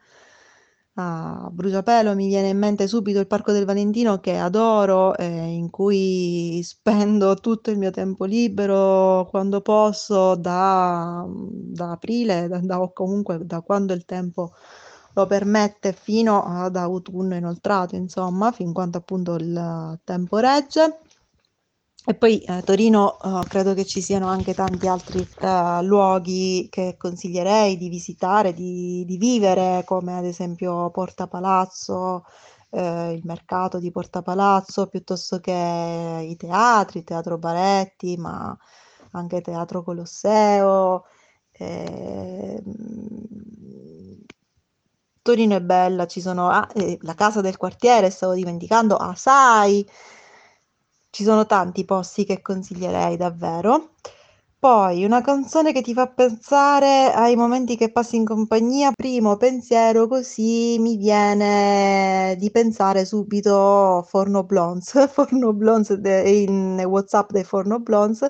a 0.98 1.50
bruciapelo 1.52 2.16
mi 2.16 2.28
viene 2.28 2.50
in 2.50 2.58
mente 2.58 2.88
subito 2.88 3.20
il 3.20 3.28
Parco 3.28 3.52
del 3.52 3.66
Valentino 3.66 4.20
che 4.20 4.38
adoro, 4.38 5.16
eh, 5.18 5.26
in 5.28 5.70
cui 5.70 6.62
spendo 6.64 7.36
tutto 7.42 7.70
il 7.70 7.78
mio 7.78 7.92
tempo 7.92 8.24
libero 8.26 9.28
quando 9.30 9.60
posso, 9.62 10.36
da, 10.36 11.26
da 11.28 11.92
aprile, 11.92 12.48
da, 12.48 12.60
da, 12.62 12.82
o 12.82 12.94
comunque 12.94 13.40
da 13.46 13.60
quando 13.62 13.92
il 13.94 14.06
tempo 14.06 14.54
lo 15.16 15.26
permette 15.26 15.94
fino 15.94 16.44
ad 16.44 16.76
autunno 16.76 17.36
inoltrato, 17.36 17.96
insomma, 17.96 18.52
fin 18.52 18.74
quando 18.74 18.98
appunto 18.98 19.36
il 19.36 20.00
tempo 20.04 20.38
regge. 20.38 21.00
E 22.08 22.14
poi 22.14 22.40
eh, 22.42 22.62
Torino 22.62 23.18
uh, 23.20 23.42
credo 23.48 23.74
che 23.74 23.84
ci 23.84 24.00
siano 24.00 24.28
anche 24.28 24.54
tanti 24.54 24.88
altri 24.88 25.28
uh, 25.42 25.82
luoghi 25.82 26.68
che 26.70 26.96
consiglierei 26.98 27.78
di 27.78 27.90
visitare, 27.90 28.54
di, 28.54 29.04
di, 29.08 29.18
vivere, 29.18 29.84
come 29.86 30.16
ad 30.16 30.26
esempio 30.26 30.92
Porta 30.92 31.26
Palazzo, 31.28 32.26
eh, 32.70 33.14
il 33.14 33.22
mercato 33.24 33.80
di 33.80 33.90
Porta 33.92 34.22
Palazzo, 34.22 34.88
piuttosto 34.88 35.40
che 35.40 36.28
i 36.30 36.36
teatri, 36.36 37.04
Teatro 37.04 37.38
Baretti, 37.40 38.18
ma 38.18 38.56
anche 39.12 39.42
Teatro 39.42 39.82
Colosseo. 39.84 41.06
Eh, 41.52 42.62
Torino 45.26 45.56
è 45.56 45.60
bella, 45.62 46.06
ci 46.06 46.22
sono 46.22 46.50
ah, 46.52 46.70
eh, 46.76 47.00
la 47.02 47.16
casa 47.16 47.42
del 47.42 47.58
quartiere, 47.58 48.12
stavo 48.12 48.36
dimenticando, 48.36 48.96
Asai. 48.96 49.84
Ci 51.10 51.24
sono 51.24 51.48
tanti 51.48 51.84
posti 51.84 52.26
che 52.26 52.44
consiglierei 52.44 53.18
davvero. 53.18 53.94
Poi 54.60 55.04
una 55.04 55.22
canzone 55.22 55.74
che 55.74 55.82
ti 55.82 55.94
fa 55.96 56.08
pensare 56.08 57.12
ai 57.12 57.36
momenti 57.36 57.76
che 57.76 57.92
passi 57.92 58.18
in 58.18 58.26
compagnia. 58.26 58.92
Primo 58.92 59.36
pensiero 59.38 60.08
così 60.08 60.78
mi 60.80 60.96
viene 60.98 62.36
di 62.38 62.52
pensare 62.52 63.04
subito 63.06 64.06
Forno 64.08 64.44
Blondes, 64.44 65.08
Forno 65.10 65.54
Blondes 65.54 65.94
de- 65.98 66.30
in 66.30 66.84
WhatsApp 66.86 67.32
dei 67.32 67.44
Forno 67.44 67.80
Blondes, 67.80 68.30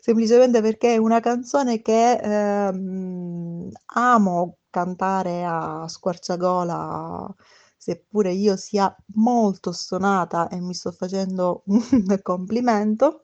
semplicemente 0.00 0.60
perché 0.60 0.94
è 0.94 0.96
una 0.98 1.20
canzone 1.20 1.80
che 1.80 2.12
ehm, 2.20 3.70
amo 3.94 4.57
cantare 4.70 5.44
a 5.44 5.86
squarciagola 5.88 7.34
seppure 7.76 8.32
io 8.32 8.56
sia 8.56 8.94
molto 9.14 9.72
stonata 9.72 10.48
e 10.48 10.60
mi 10.60 10.74
sto 10.74 10.90
facendo 10.92 11.62
un 11.66 11.80
complimento, 12.22 13.22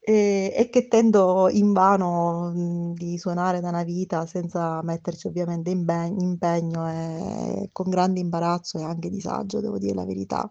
e, 0.00 0.52
e 0.56 0.70
che 0.70 0.88
tendo 0.88 1.48
invano 1.50 2.50
mh, 2.52 2.94
di 2.94 3.18
suonare 3.18 3.60
da 3.60 3.68
una 3.68 3.84
vita 3.84 4.26
senza 4.26 4.82
metterci 4.82 5.26
ovviamente 5.28 5.70
impegno 5.70 6.88
e 6.90 7.68
con 7.72 7.90
grande 7.90 8.20
imbarazzo 8.20 8.78
e 8.78 8.82
anche 8.82 9.10
disagio, 9.10 9.60
devo 9.60 9.78
dire 9.78 9.94
la 9.94 10.04
verità. 10.04 10.50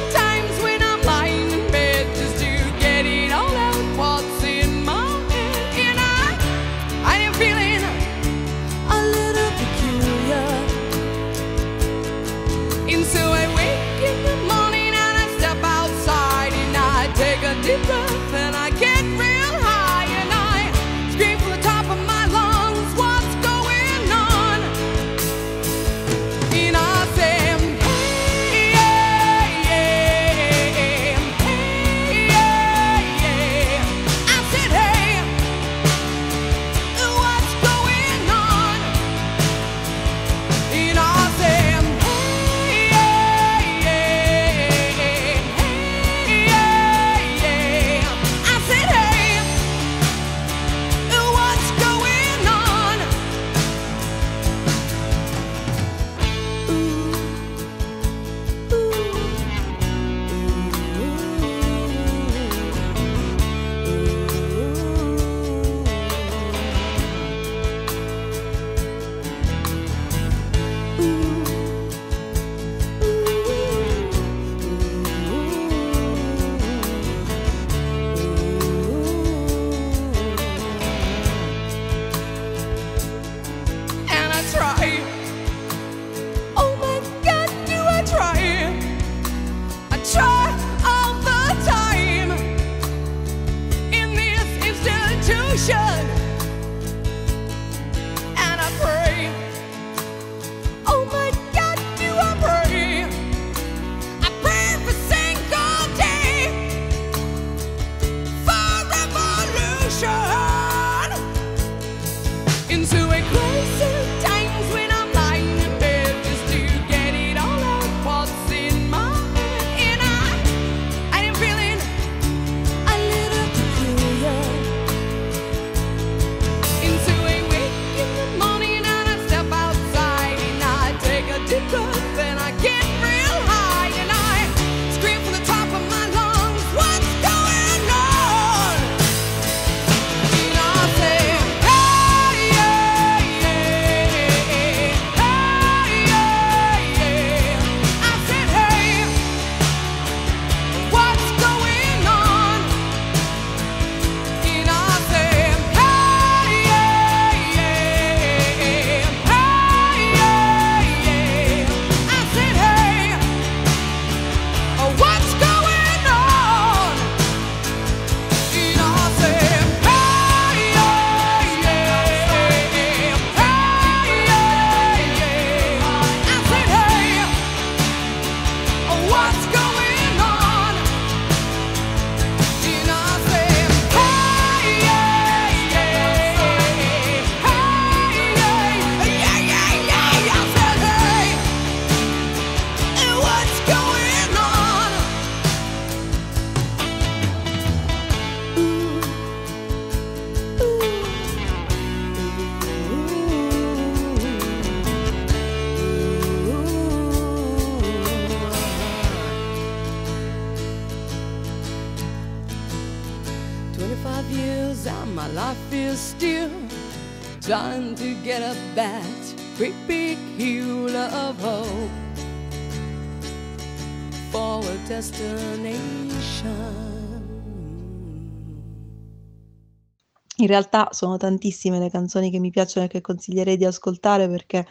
In 230.41 230.47
realtà 230.47 230.89
sono 230.91 231.17
tantissime 231.17 231.77
le 231.79 231.89
canzoni 231.91 232.31
che 232.31 232.39
mi 232.39 232.49
piacciono 232.49 232.87
e 232.87 232.89
che 232.89 232.99
consiglierei 233.01 233.57
di 233.57 233.65
ascoltare 233.65 234.27
perché 234.27 234.65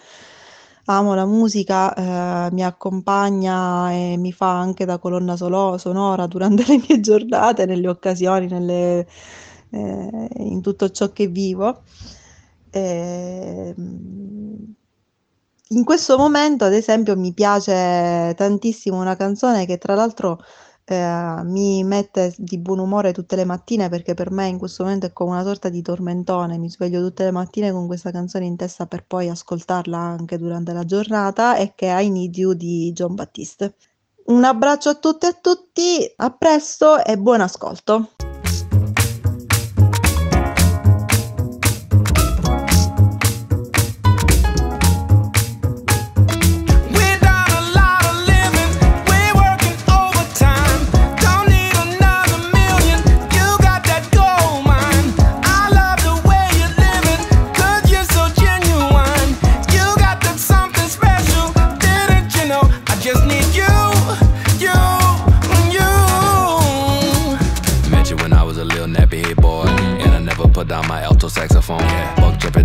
amo 0.87 1.15
la 1.15 1.27
musica, 1.27 1.95
eh, 2.49 2.53
mi 2.53 2.65
accompagna 2.65 3.93
e 3.93 4.17
mi 4.17 4.33
fa 4.33 4.59
anche 4.59 4.85
da 4.85 4.99
colonna 4.99 5.37
solo- 5.37 5.79
sonora 5.79 6.27
durante 6.27 6.65
le 6.67 6.83
mie 6.87 7.01
giornate, 7.01 7.67
nelle 7.67 7.89
occasioni, 7.89 8.49
nelle, 8.49 9.07
eh, 9.71 10.29
in 10.39 10.61
tutto 10.61 10.91
ciò 10.91 11.13
che 11.13 11.29
vivo. 11.29 11.83
Ehm, 12.71 13.77
in 15.73 15.85
questo 15.85 16.19
momento, 16.19 16.65
ad 16.65 16.73
esempio, 16.75 17.17
mi 17.17 17.33
piace 17.33 18.35
tantissimo 18.37 18.99
una 19.01 19.15
canzone 19.17 19.67
che 19.67 19.79
tra 19.79 19.95
l'altro 19.95 20.41
eh, 20.91 21.43
mi 21.45 21.85
mette 21.85 22.35
di 22.37 22.59
buon 22.59 22.79
umore 22.79 23.13
tutte 23.13 23.37
le 23.37 23.45
mattine 23.45 23.89
perché 23.89 24.15
per 24.15 24.31
me 24.31 24.47
in 24.47 24.59
questo 24.59 24.83
momento 24.83 25.07
è 25.07 25.13
come 25.13 25.31
una 25.31 25.43
sorta 25.43 25.69
di 25.69 25.83
tormentone. 25.83 26.59
Mi 26.59 26.71
sveglio 26.71 27.01
tutte 27.01 27.25
le 27.25 27.31
mattine 27.31 27.73
con 27.73 27.87
questa 27.87 28.11
canzone 28.11 28.45
in 28.47 28.57
testa 28.57 28.87
per 28.87 29.05
poi 29.07 29.29
ascoltarla 29.29 29.99
anche 29.99 30.39
durante 30.39 30.73
la 30.73 30.85
giornata 30.85 31.57
e 31.57 31.73
che 31.75 31.89
è 31.89 32.01
I 32.01 32.11
Need 32.11 32.37
You 32.37 32.55
di 32.55 32.93
John 32.93 33.15
Battiste. 33.15 33.75
Un 34.27 34.45
abbraccio 34.45 34.91
a 34.91 34.95
tutte 34.95 35.27
e 35.27 35.31
a 35.31 35.39
tutti, 35.41 36.13
a 36.17 36.31
presto 36.31 37.05
e 37.05 37.17
buon 37.17 37.41
ascolto. 37.41 38.11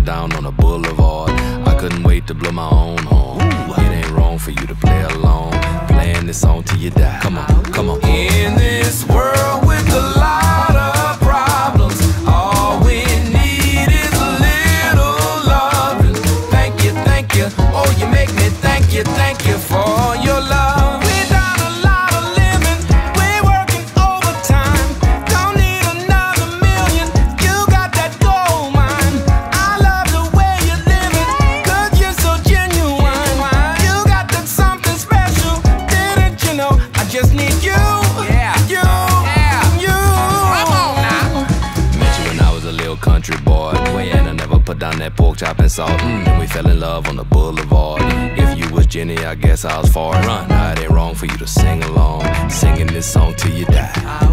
Boulevard. 0.06 1.30
I 1.66 1.76
couldn't 1.78 2.02
wait 2.02 2.26
to 2.28 2.34
blow 2.34 2.52
my 2.52 2.68
own 2.70 2.98
horn. 2.98 3.40
It 3.40 4.04
ain't 4.04 4.10
wrong 4.10 4.38
for 4.38 4.50
you 4.50 4.66
to 4.66 4.74
play 4.74 5.02
along. 5.02 5.52
Playing 5.88 6.26
this 6.26 6.40
song 6.40 6.62
till 6.64 6.78
you 6.78 6.90
die. 6.90 7.18
Come 7.22 7.38
on, 7.38 7.64
come 7.72 7.88
on. 7.90 8.00
In 8.04 8.54
this 8.56 9.06
world 9.08 9.65
guess 49.36 49.64
I 49.64 49.78
was 49.80 49.90
far. 49.92 50.12
Run. 50.12 50.50
It 50.50 50.80
ain't 50.80 50.90
wrong 50.90 51.14
for 51.14 51.26
you 51.26 51.36
to 51.38 51.46
sing 51.46 51.82
along. 51.82 52.50
Singing 52.50 52.86
this 52.86 53.06
song 53.06 53.34
till 53.34 53.52
you 53.52 53.64
die. 53.66 54.25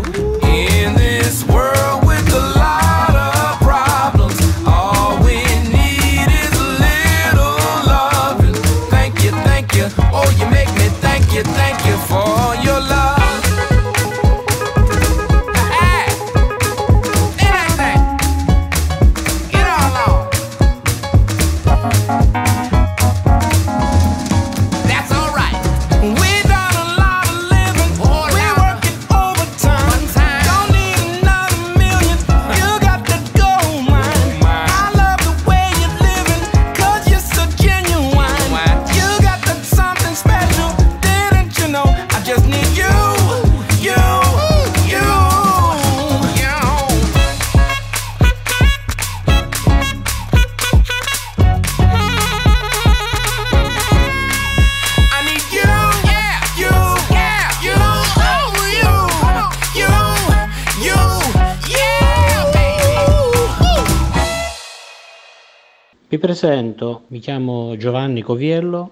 Mi 66.13 66.19
presento, 66.19 67.05
mi 67.07 67.17
chiamo 67.17 67.75
Giovanni 67.75 68.21
Coviello, 68.21 68.91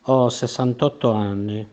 ho 0.00 0.30
68 0.30 1.12
anni, 1.12 1.68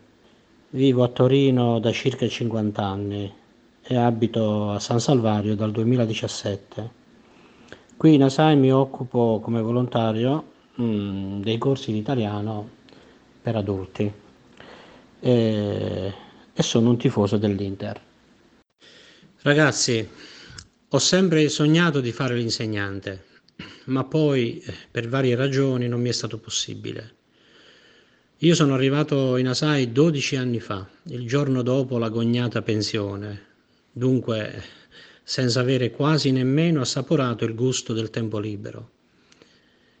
vivo 0.68 1.02
a 1.02 1.08
Torino 1.08 1.80
da 1.80 1.90
circa 1.92 2.28
50 2.28 2.84
anni 2.84 3.34
e 3.82 3.96
abito 3.96 4.70
a 4.70 4.78
San 4.80 5.00
Salvario 5.00 5.54
dal 5.54 5.72
2017. 5.72 6.90
Qui 7.96 8.12
in 8.12 8.24
Asai 8.24 8.54
mi 8.56 8.70
occupo 8.70 9.40
come 9.42 9.62
volontario 9.62 10.52
mm, 10.78 11.40
dei 11.40 11.56
corsi 11.56 11.90
di 11.90 11.96
italiano 11.96 12.68
per 13.40 13.56
adulti 13.56 14.12
e, 15.20 16.14
e 16.52 16.62
sono 16.62 16.90
un 16.90 16.98
tifoso 16.98 17.38
dell'Inter. 17.38 17.98
Ragazzi, 19.40 20.06
ho 20.86 20.98
sempre 20.98 21.48
sognato 21.48 22.02
di 22.02 22.12
fare 22.12 22.34
l'insegnante, 22.34 23.30
ma 23.86 24.04
poi 24.04 24.60
eh, 24.60 24.74
per 24.90 25.08
varie 25.08 25.34
ragioni 25.34 25.88
non 25.88 26.00
mi 26.00 26.08
è 26.08 26.12
stato 26.12 26.38
possibile. 26.38 27.14
Io 28.38 28.54
sono 28.54 28.74
arrivato 28.74 29.36
in 29.36 29.48
Asai 29.48 29.92
12 29.92 30.36
anni 30.36 30.60
fa, 30.60 30.88
il 31.04 31.26
giorno 31.26 31.62
dopo 31.62 31.98
l'agognata 31.98 32.62
pensione, 32.62 33.46
dunque 33.92 34.62
senza 35.22 35.60
avere 35.60 35.90
quasi 35.90 36.32
nemmeno 36.32 36.80
assaporato 36.80 37.44
il 37.44 37.54
gusto 37.54 37.92
del 37.92 38.10
tempo 38.10 38.38
libero. 38.38 38.90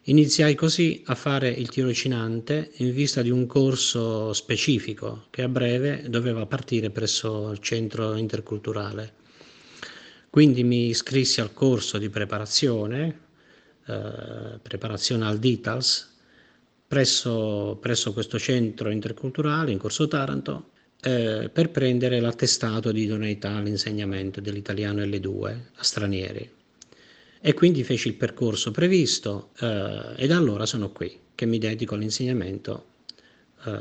Iniziai 0.06 0.56
così 0.56 1.00
a 1.06 1.14
fare 1.14 1.48
il 1.48 1.68
tirocinante 1.68 2.72
in 2.78 2.92
vista 2.92 3.22
di 3.22 3.30
un 3.30 3.46
corso 3.46 4.32
specifico 4.32 5.26
che 5.30 5.42
a 5.42 5.48
breve 5.48 6.06
doveva 6.08 6.44
partire 6.44 6.90
presso 6.90 7.52
il 7.52 7.60
centro 7.60 8.16
interculturale. 8.16 9.14
Quindi 10.28 10.64
mi 10.64 10.88
iscrissi 10.88 11.40
al 11.40 11.52
corso 11.52 11.98
di 11.98 12.08
preparazione, 12.08 13.20
eh, 13.86 14.58
preparazione 14.62 15.26
al 15.26 15.38
DITALS, 15.38 16.10
presso, 16.86 17.78
presso 17.80 18.12
questo 18.12 18.38
centro 18.38 18.90
interculturale 18.90 19.72
in 19.72 19.78
Corso 19.78 20.06
Taranto 20.08 20.70
eh, 21.02 21.50
per 21.52 21.70
prendere 21.70 22.20
l'attestato 22.20 22.92
di 22.92 23.02
idoneità 23.02 23.56
all'insegnamento 23.56 24.40
dell'italiano 24.40 25.02
L2 25.02 25.58
a 25.74 25.82
stranieri. 25.82 26.50
E 27.40 27.54
quindi 27.54 27.82
feci 27.82 28.08
il 28.08 28.14
percorso 28.14 28.70
previsto 28.70 29.50
eh, 29.58 30.12
e 30.16 30.26
da 30.28 30.36
allora 30.36 30.64
sono 30.64 30.90
qui 30.90 31.18
che 31.34 31.44
mi 31.44 31.58
dedico 31.58 31.96
all'insegnamento 31.96 32.86
eh, 33.64 33.72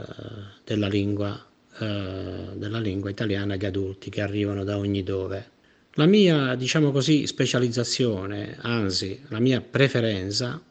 della 0.64 0.88
lingua, 0.88 1.46
eh, 1.80 2.48
della 2.56 2.80
lingua 2.80 3.12
italiana 3.12 3.54
agli 3.54 3.66
adulti 3.66 4.10
che 4.10 4.22
arrivano 4.22 4.64
da 4.64 4.78
ogni 4.78 5.04
dove. 5.04 5.60
La 5.96 6.06
mia, 6.06 6.56
diciamo 6.56 6.90
così, 6.92 7.28
specializzazione, 7.28 8.56
anzi 8.62 9.20
la 9.28 9.40
mia 9.40 9.60
preferenza 9.60 10.62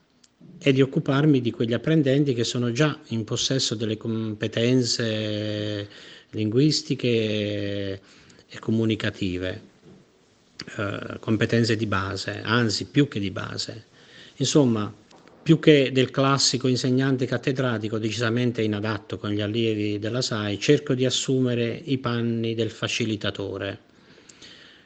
è 0.59 0.73
di 0.73 0.81
occuparmi 0.81 1.43
di 1.43 1.51
quegli 1.51 1.75
apprendenti 1.75 2.33
che 2.33 2.43
sono 2.43 2.73
già 2.73 2.99
in 3.09 3.25
possesso 3.25 3.75
delle 3.75 3.99
competenze 3.99 5.87
linguistiche 6.31 8.01
e 8.49 8.59
comunicative, 8.61 9.61
eh, 10.79 11.19
competenze 11.21 11.77
di 11.77 11.87
base, 11.87 12.41
anzi 12.43 12.87
più 12.87 13.07
che 13.07 13.21
di 13.21 13.31
base. 13.31 13.85
Insomma, 14.37 14.91
più 15.43 15.59
che 15.59 15.93
del 15.93 16.11
classico 16.11 16.67
insegnante 16.67 17.27
cattedratico 17.27 17.99
decisamente 17.99 18.63
inadatto 18.63 19.19
con 19.19 19.33
gli 19.33 19.43
allievi 19.43 19.99
della 19.99 20.23
SAI, 20.23 20.59
cerco 20.59 20.95
di 20.95 21.05
assumere 21.05 21.79
i 21.85 21.99
panni 21.99 22.55
del 22.55 22.71
facilitatore, 22.71 23.89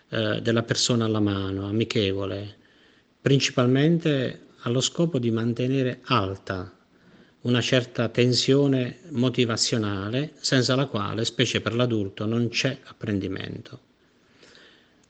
eh, 0.09 0.41
della 0.41 0.63
persona 0.63 1.05
alla 1.05 1.21
mano, 1.21 1.67
amichevole, 1.67 2.57
principalmente 3.21 4.47
allo 4.63 4.81
scopo 4.81 5.19
di 5.19 5.31
mantenere 5.31 6.01
alta 6.05 6.73
una 7.43 7.61
certa 7.61 8.09
tensione 8.09 9.01
motivazionale 9.11 10.33
senza 10.37 10.75
la 10.75 10.87
quale, 10.87 11.25
specie 11.25 11.61
per 11.61 11.75
l'adulto, 11.75 12.25
non 12.25 12.49
c'è 12.49 12.79
apprendimento. 12.85 13.81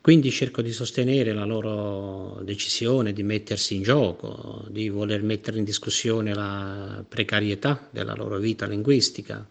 Quindi 0.01 0.31
cerco 0.31 0.61
di 0.61 0.73
sostenere 0.73 1.33
la 1.33 1.45
loro 1.45 2.41
decisione 2.43 3.13
di 3.13 3.23
mettersi 3.23 3.77
in 3.77 3.83
gioco, 3.83 4.67
di 4.69 4.89
voler 4.89 5.23
mettere 5.23 5.59
in 5.59 5.65
discussione 5.65 6.35
la 6.35 7.03
precarietà 7.09 7.89
della 7.91 8.15
loro 8.15 8.39
vita 8.39 8.67
linguistica 8.67 9.47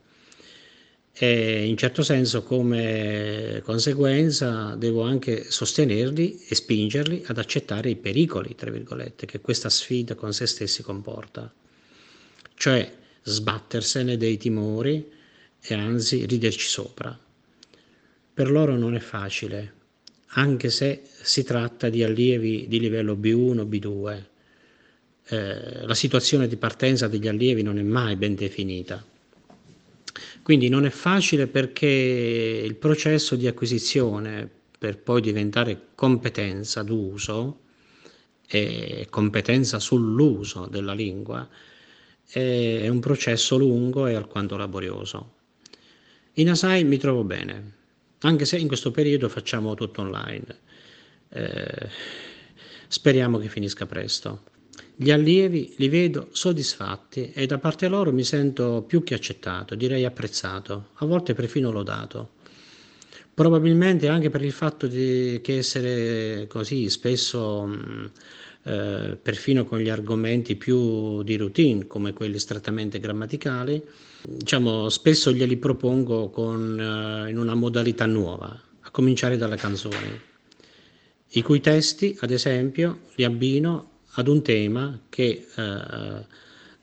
e 1.15 1.65
in 1.65 1.77
certo 1.77 2.01
senso 2.01 2.43
come 2.43 3.61
conseguenza 3.63 4.75
devo 4.75 5.03
anche 5.03 5.49
sostenerli 5.49 6.45
e 6.47 6.55
spingerli 6.55 7.23
ad 7.27 7.37
accettare 7.37 7.89
i 7.89 7.95
pericoli, 7.95 8.55
tra 8.55 8.71
virgolette, 8.71 9.25
che 9.25 9.39
questa 9.39 9.69
sfida 9.69 10.15
con 10.15 10.33
se 10.33 10.47
stessi 10.47 10.81
comporta 10.81 11.53
cioè 12.55 12.89
sbattersene 13.23 14.17
dei 14.17 14.37
timori 14.37 15.11
e 15.61 15.73
anzi 15.73 16.25
riderci 16.25 16.67
sopra. 16.67 17.17
Per 18.33 18.49
loro 18.49 18.77
non 18.77 18.95
è 18.95 18.99
facile, 18.99 19.73
anche 20.27 20.69
se 20.69 21.03
si 21.03 21.43
tratta 21.43 21.89
di 21.89 22.03
allievi 22.03 22.67
di 22.67 22.79
livello 22.79 23.15
B1, 23.15 23.67
B2. 23.67 24.23
Eh, 25.25 25.85
la 25.85 25.93
situazione 25.93 26.47
di 26.47 26.57
partenza 26.57 27.07
degli 27.07 27.27
allievi 27.27 27.61
non 27.63 27.77
è 27.77 27.81
mai 27.83 28.15
ben 28.15 28.35
definita. 28.35 29.05
Quindi 30.43 30.67
non 30.67 30.85
è 30.85 30.89
facile 30.89 31.47
perché 31.47 31.87
il 31.87 32.75
processo 32.75 33.37
di 33.37 33.47
acquisizione 33.47 34.49
per 34.77 34.97
poi 34.97 35.21
diventare 35.21 35.87
competenza 35.95 36.83
d'uso 36.83 37.61
e 38.45 39.07
competenza 39.09 39.79
sull'uso 39.79 40.67
della 40.67 40.93
lingua 40.93 41.47
è 42.25 42.87
un 42.89 42.99
processo 42.99 43.57
lungo 43.57 44.05
e 44.07 44.15
alquanto 44.15 44.57
laborioso. 44.57 45.35
In 46.33 46.49
Asai 46.49 46.83
mi 46.83 46.97
trovo 46.97 47.23
bene, 47.23 47.73
anche 48.19 48.43
se 48.43 48.57
in 48.57 48.67
questo 48.67 48.91
periodo 48.91 49.29
facciamo 49.29 49.75
tutto 49.75 50.01
online. 50.01 50.59
Eh, 51.29 51.89
speriamo 52.87 53.37
che 53.37 53.47
finisca 53.47 53.85
presto. 53.85 54.43
Gli 54.95 55.09
allievi 55.09 55.73
li 55.77 55.89
vedo 55.89 56.27
soddisfatti 56.31 57.31
e 57.33 57.47
da 57.47 57.57
parte 57.57 57.87
loro 57.87 58.11
mi 58.11 58.23
sento 58.23 58.83
più 58.85 59.03
che 59.03 59.15
accettato, 59.15 59.73
direi 59.73 60.05
apprezzato, 60.05 60.89
a 60.95 61.05
volte 61.05 61.33
perfino 61.33 61.71
lodato. 61.71 62.33
Probabilmente 63.33 64.07
anche 64.07 64.29
per 64.29 64.43
il 64.43 64.51
fatto 64.51 64.85
di, 64.85 65.39
che 65.41 65.57
essere 65.57 66.45
così 66.47 66.91
spesso, 66.91 67.65
mh, 67.65 68.11
eh, 68.65 69.17
perfino 69.19 69.65
con 69.65 69.79
gli 69.79 69.89
argomenti 69.89 70.55
più 70.55 71.23
di 71.23 71.37
routine, 71.37 71.87
come 71.87 72.13
quelli 72.13 72.37
strettamente 72.37 72.99
grammaticali, 72.99 73.83
diciamo, 74.27 74.89
spesso 74.89 75.31
glieli 75.31 75.57
propongo 75.57 76.29
con, 76.29 76.79
eh, 76.79 77.31
in 77.31 77.39
una 77.39 77.55
modalità 77.55 78.05
nuova, 78.05 78.61
a 78.81 78.91
cominciare 78.91 79.37
dalle 79.37 79.57
canzoni, 79.57 80.21
i 81.29 81.41
cui 81.41 81.59
testi, 81.59 82.15
ad 82.19 82.29
esempio, 82.29 82.99
li 83.15 83.23
abbino 83.23 83.92
ad 84.15 84.27
un 84.27 84.41
tema 84.41 84.99
che, 85.09 85.47
eh, 85.55 86.25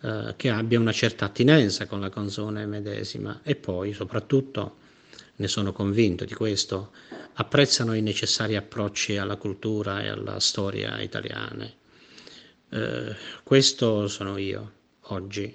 eh, 0.01 0.35
che 0.37 0.51
abbia 0.51 0.81
una 0.81 0.93
certa 0.93 1.27
attinenza 1.27 1.87
con 1.87 2.01
la 2.01 2.09
canzone 2.09 2.67
medesima 2.67 3.41
e 3.43 3.55
poi 3.57 3.93
soprattutto, 3.93 4.79
ne 5.37 5.49
sono 5.49 5.73
convinto 5.73 6.25
di 6.25 6.35
questo, 6.35 6.93
apprezzano 7.35 7.95
i 7.95 8.03
necessari 8.03 8.57
approcci 8.57 9.17
alla 9.17 9.37
cultura 9.37 10.03
e 10.03 10.09
alla 10.09 10.41
storia 10.41 11.01
italiane. 11.01 11.75
Eh, 12.71 13.15
questo 13.43 14.07
sono 14.09 14.37
io 14.37 14.73
oggi. 15.03 15.55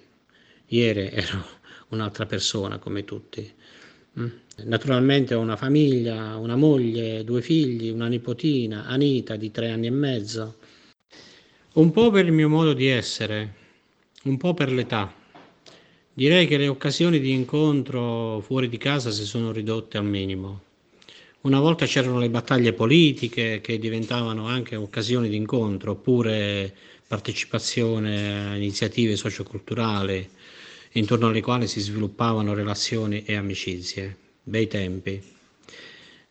Ieri 0.67 1.09
ero 1.11 1.45
un'altra 1.89 2.25
persona 2.25 2.77
come 2.79 3.03
tutti. 3.03 3.53
Mm. 4.19 4.27
Naturalmente 4.63 5.33
ho 5.33 5.41
una 5.41 5.57
famiglia, 5.57 6.37
una 6.37 6.55
moglie, 6.55 7.23
due 7.25 7.41
figli, 7.41 7.89
una 7.89 8.07
nipotina, 8.07 8.85
Anita 8.85 9.35
di 9.35 9.51
tre 9.51 9.71
anni 9.71 9.87
e 9.87 9.91
mezzo, 9.91 10.55
un 11.75 11.91
po' 11.91 12.09
per 12.09 12.25
il 12.25 12.31
mio 12.31 12.47
modo 12.47 12.71
di 12.71 12.87
essere, 12.87 13.53
un 14.23 14.37
po' 14.37 14.53
per 14.53 14.71
l'età. 14.71 15.13
Direi 16.13 16.47
che 16.47 16.55
le 16.55 16.69
occasioni 16.69 17.19
di 17.19 17.31
incontro 17.31 18.39
fuori 18.39 18.69
di 18.69 18.77
casa 18.77 19.11
si 19.11 19.25
sono 19.25 19.51
ridotte 19.51 19.97
al 19.97 20.05
minimo. 20.05 20.61
Una 21.41 21.59
volta 21.59 21.85
c'erano 21.85 22.19
le 22.19 22.29
battaglie 22.29 22.71
politiche 22.71 23.59
che 23.59 23.77
diventavano 23.77 24.47
anche 24.47 24.77
occasioni 24.77 25.27
di 25.27 25.35
incontro, 25.35 25.91
oppure 25.91 26.73
partecipazione 27.07 28.51
a 28.51 28.55
iniziative 28.55 29.17
socioculturali 29.17 30.29
intorno 30.93 31.27
alle 31.27 31.41
quali 31.41 31.67
si 31.67 31.81
sviluppavano 31.81 32.53
relazioni 32.53 33.25
e 33.25 33.35
amicizie. 33.35 34.15
Bei 34.41 34.67
tempi. 34.67 35.21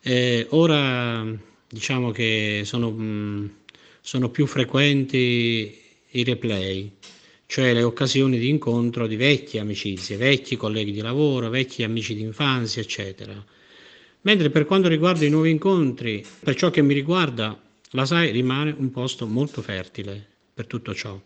E 0.00 0.46
ora 0.50 1.22
diciamo 1.68 2.12
che 2.12 2.62
sono... 2.64 2.90
Mh, 2.90 3.50
sono 4.06 4.28
più 4.28 4.44
frequenti 4.44 5.80
i 6.10 6.24
replay, 6.24 6.90
cioè 7.46 7.72
le 7.72 7.82
occasioni 7.82 8.38
di 8.38 8.50
incontro 8.50 9.06
di 9.06 9.16
vecchie 9.16 9.60
amicizie, 9.60 10.18
vecchi 10.18 10.56
colleghi 10.56 10.92
di 10.92 11.00
lavoro, 11.00 11.48
vecchi 11.48 11.82
amici 11.84 12.14
di 12.14 12.20
infanzia, 12.20 12.82
eccetera. 12.82 13.42
Mentre 14.20 14.50
per 14.50 14.66
quanto 14.66 14.88
riguarda 14.88 15.24
i 15.24 15.30
nuovi 15.30 15.48
incontri, 15.48 16.22
per 16.40 16.54
ciò 16.54 16.68
che 16.68 16.82
mi 16.82 16.92
riguarda, 16.92 17.58
la 17.92 18.04
SAI 18.04 18.30
rimane 18.30 18.74
un 18.76 18.90
posto 18.90 19.26
molto 19.26 19.62
fertile 19.62 20.22
per 20.52 20.66
tutto 20.66 20.94
ciò. 20.94 21.18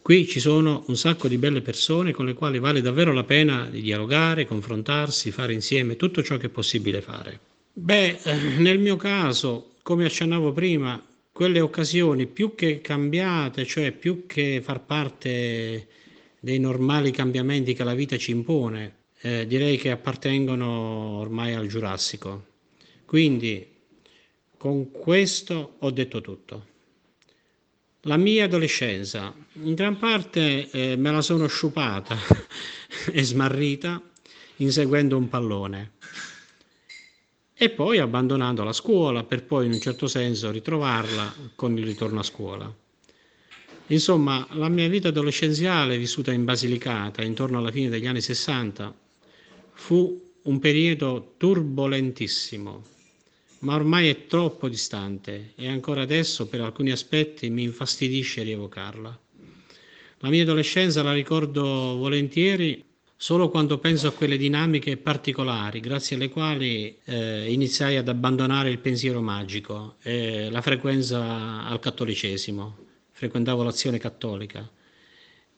Qui 0.00 0.28
ci 0.28 0.38
sono 0.38 0.84
un 0.86 0.96
sacco 0.96 1.26
di 1.26 1.38
belle 1.38 1.60
persone 1.60 2.12
con 2.12 2.24
le 2.24 2.34
quali 2.34 2.60
vale 2.60 2.80
davvero 2.82 3.12
la 3.12 3.24
pena 3.24 3.66
di 3.68 3.82
dialogare, 3.82 4.46
confrontarsi, 4.46 5.32
fare 5.32 5.54
insieme 5.54 5.96
tutto 5.96 6.22
ciò 6.22 6.36
che 6.36 6.46
è 6.46 6.50
possibile 6.50 7.02
fare. 7.02 7.40
Beh, 7.72 8.20
eh, 8.22 8.34
nel 8.58 8.78
mio 8.78 8.94
caso, 8.94 9.72
come 9.82 10.04
accennavo 10.04 10.52
prima, 10.52 11.04
quelle 11.40 11.60
occasioni 11.60 12.26
più 12.26 12.54
che 12.54 12.82
cambiate, 12.82 13.64
cioè 13.64 13.92
più 13.92 14.26
che 14.26 14.60
far 14.62 14.84
parte 14.84 15.88
dei 16.38 16.58
normali 16.58 17.10
cambiamenti 17.12 17.72
che 17.72 17.82
la 17.82 17.94
vita 17.94 18.18
ci 18.18 18.30
impone, 18.30 18.96
eh, 19.22 19.46
direi 19.46 19.78
che 19.78 19.90
appartengono 19.90 20.68
ormai 21.16 21.54
al 21.54 21.66
Giurassico. 21.66 22.44
Quindi 23.06 23.66
con 24.58 24.90
questo 24.90 25.76
ho 25.78 25.90
detto 25.90 26.20
tutto. 26.20 26.66
La 28.02 28.18
mia 28.18 28.44
adolescenza, 28.44 29.34
in 29.62 29.72
gran 29.72 29.96
parte 29.96 30.68
eh, 30.70 30.96
me 30.96 31.10
la 31.10 31.22
sono 31.22 31.46
sciupata 31.46 32.18
e 33.10 33.22
smarrita 33.22 34.02
inseguendo 34.56 35.16
un 35.16 35.30
pallone 35.30 35.92
e 37.62 37.68
poi 37.68 37.98
abbandonando 37.98 38.64
la 38.64 38.72
scuola 38.72 39.22
per 39.22 39.44
poi 39.44 39.66
in 39.66 39.72
un 39.72 39.80
certo 39.80 40.06
senso 40.06 40.50
ritrovarla 40.50 41.34
con 41.54 41.76
il 41.76 41.84
ritorno 41.84 42.20
a 42.20 42.22
scuola. 42.22 42.74
Insomma, 43.88 44.46
la 44.52 44.70
mia 44.70 44.88
vita 44.88 45.08
adolescenziale 45.08 45.98
vissuta 45.98 46.32
in 46.32 46.44
Basilicata 46.44 47.22
intorno 47.22 47.58
alla 47.58 47.70
fine 47.70 47.90
degli 47.90 48.06
anni 48.06 48.22
60 48.22 48.94
fu 49.74 50.32
un 50.44 50.58
periodo 50.58 51.34
turbolentissimo, 51.36 52.82
ma 53.58 53.74
ormai 53.74 54.08
è 54.08 54.26
troppo 54.26 54.66
distante 54.66 55.52
e 55.54 55.68
ancora 55.68 56.00
adesso 56.00 56.46
per 56.46 56.62
alcuni 56.62 56.92
aspetti 56.92 57.50
mi 57.50 57.64
infastidisce 57.64 58.42
rievocarla. 58.42 59.20
La 60.20 60.28
mia 60.30 60.44
adolescenza 60.44 61.02
la 61.02 61.12
ricordo 61.12 61.62
volentieri 61.62 62.82
solo 63.22 63.50
quando 63.50 63.76
penso 63.76 64.06
a 64.06 64.12
quelle 64.12 64.38
dinamiche 64.38 64.96
particolari 64.96 65.80
grazie 65.80 66.16
alle 66.16 66.30
quali 66.30 66.96
eh, 67.04 67.52
iniziai 67.52 67.96
ad 67.96 68.08
abbandonare 68.08 68.70
il 68.70 68.78
pensiero 68.78 69.20
magico 69.20 69.96
e 70.00 70.48
la 70.48 70.62
frequenza 70.62 71.66
al 71.66 71.78
cattolicesimo, 71.80 72.78
frequentavo 73.10 73.62
l'azione 73.62 73.98
cattolica 73.98 74.66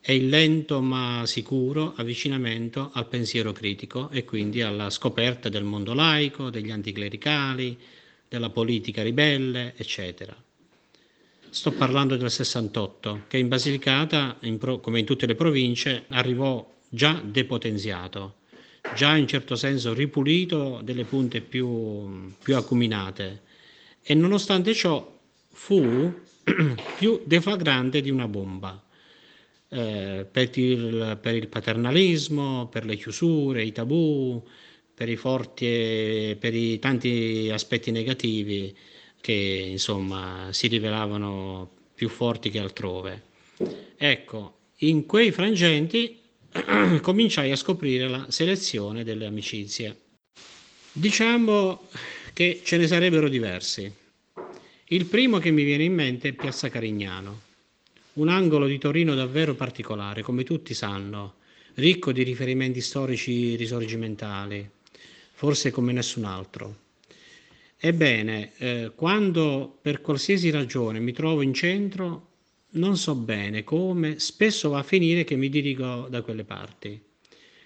e 0.01 0.17
il 0.17 0.29
lento 0.29 0.81
ma 0.81 1.23
sicuro 1.25 1.93
avvicinamento 1.95 2.91
al 2.95 3.07
pensiero 3.07 3.53
critico 3.53 4.11
e 4.11 4.25
quindi 4.25 4.61
alla 4.61 4.91
scoperta 4.91 5.49
del 5.49 5.63
mondo 5.63 5.95
laico, 5.95 6.51
degli 6.51 6.73
anticlericali, 6.73 7.79
della 8.29 8.51
politica 8.51 9.05
ribelle, 9.05 9.75
eccetera. 9.77 10.35
Sto 11.49 11.71
parlando 11.71 12.17
del 12.17 12.29
68, 12.29 13.23
che 13.29 13.39
in 13.39 13.47
Basilicata, 13.47 14.39
in 14.41 14.59
pro, 14.59 14.81
come 14.81 14.99
in 14.99 15.05
tutte 15.05 15.27
le 15.27 15.37
province, 15.37 16.07
arrivò 16.09 16.69
già 16.95 17.23
depotenziato, 17.25 18.35
già 18.95 19.17
in 19.17 19.27
certo 19.27 19.55
senso 19.55 19.95
ripulito 19.95 20.81
delle 20.83 21.05
punte 21.05 21.41
più, 21.41 22.31
più 22.43 22.55
acuminate 22.55 23.41
e 24.03 24.13
nonostante 24.13 24.75
ciò 24.75 25.19
fu 25.49 26.13
più 26.99 27.23
deflagrante 27.25 28.03
di 28.03 28.11
una 28.11 28.29
bomba. 28.29 28.79
Eh, 29.69 30.27
per, 30.31 30.51
il, 30.59 31.19
per, 31.19 31.35
il, 31.35 31.49
paternalismo, 31.49 32.69
per 32.69 32.85
le 32.85 32.97
chiusure, 32.97 33.65
i 33.65 33.73
tabù, 33.73 34.47
per 34.93 35.09
i 35.09 35.17
forti, 35.17 36.37
per 36.39 36.55
i 36.55 36.79
tanti 36.79 37.49
aspetti 37.51 37.91
negativi 37.91 38.77
che 39.19 39.33
insomma 39.33 40.49
si 40.51 40.67
rivelavano 40.67 41.71
più 41.95 42.11
forti 42.11 42.51
che 42.51 42.59
altrove. 42.59 43.23
Ecco, 43.97 44.59
in 44.79 45.07
quei 45.07 45.31
frangenti 45.31 46.21
cominciai 47.01 47.51
a 47.51 47.57
scoprire 47.57 48.09
la 48.09 48.27
selezione 48.29 49.05
delle 49.05 49.27
amicizie. 49.27 49.97
Diciamo 50.93 51.89
che 52.35 52.61
ce 52.63 52.77
ne 52.77 52.87
sarebbero 52.87 53.29
diversi. 53.29 53.91
Il 54.87 55.07
primo 55.07 55.39
che 55.39 55.51
mi 55.51 55.65
viene 55.65 55.85
in 55.85 55.95
mente 55.95 56.29
è 56.29 56.33
Piazza 56.33 56.69
Carignano, 56.69 57.41
un 58.15 58.29
angolo 58.29 58.67
di 58.67 58.77
Torino 58.77 59.15
davvero 59.15 59.55
particolare, 59.55 60.21
come 60.21 60.45
tutti 60.45 60.75
sanno, 60.75 61.37
ricco 61.75 62.13
di 62.13 62.23
riferimenti 62.23 62.83
storici 62.83 63.57
risorgimentali, 63.57 64.69
forse 65.33 65.71
come 65.71 65.93
nessun 65.93 66.25
altro. 66.25 66.77
Ebbene, 67.79 68.53
eh, 68.59 68.93
quando 68.95 69.79
per 69.81 70.03
qualsiasi 70.03 70.51
ragione 70.51 71.01
mi 71.01 71.13
trovo 71.13 71.41
in 71.41 71.55
centro, 71.55 72.32
non 72.75 72.97
so 72.97 73.15
bene 73.15 73.65
come, 73.65 74.19
spesso 74.19 74.71
va 74.71 74.79
a 74.79 74.83
finire 74.83 75.25
che 75.25 75.37
mi 75.37 75.49
dirigo 75.49 76.07
da 76.09 76.23
quelle 76.23 76.45
parti. 76.45 77.01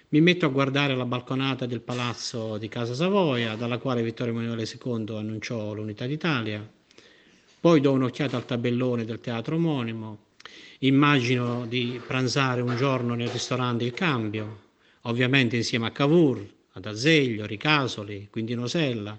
Mi 0.09 0.21
metto 0.21 0.45
a 0.45 0.49
guardare 0.49 0.95
la 0.95 1.05
balconata 1.05 1.65
del 1.65 1.81
palazzo 1.81 2.57
di 2.57 2.67
Casa 2.67 2.93
Savoia, 2.93 3.55
dalla 3.55 3.77
quale 3.77 4.03
Vittorio 4.03 4.33
Emanuele 4.33 4.63
II 4.63 5.15
annunciò 5.17 5.73
l'unità 5.73 6.05
d'Italia. 6.05 6.65
Poi 7.59 7.81
do 7.81 7.91
un'occhiata 7.91 8.37
al 8.37 8.45
tabellone 8.45 9.05
del 9.05 9.19
teatro 9.19 9.55
omonimo. 9.55 10.25
Immagino 10.79 11.65
di 11.65 11.99
pranzare 12.05 12.61
un 12.61 12.75
giorno 12.77 13.15
nel 13.15 13.29
ristorante 13.29 13.83
Il 13.83 13.93
Cambio, 13.93 14.59
ovviamente 15.03 15.55
insieme 15.55 15.87
a 15.87 15.91
Cavour, 15.91 16.45
ad 16.73 16.85
Azeglio, 16.85 17.45
Ricasoli, 17.45 18.27
quindi 18.29 18.55
Nosella. 18.55 19.17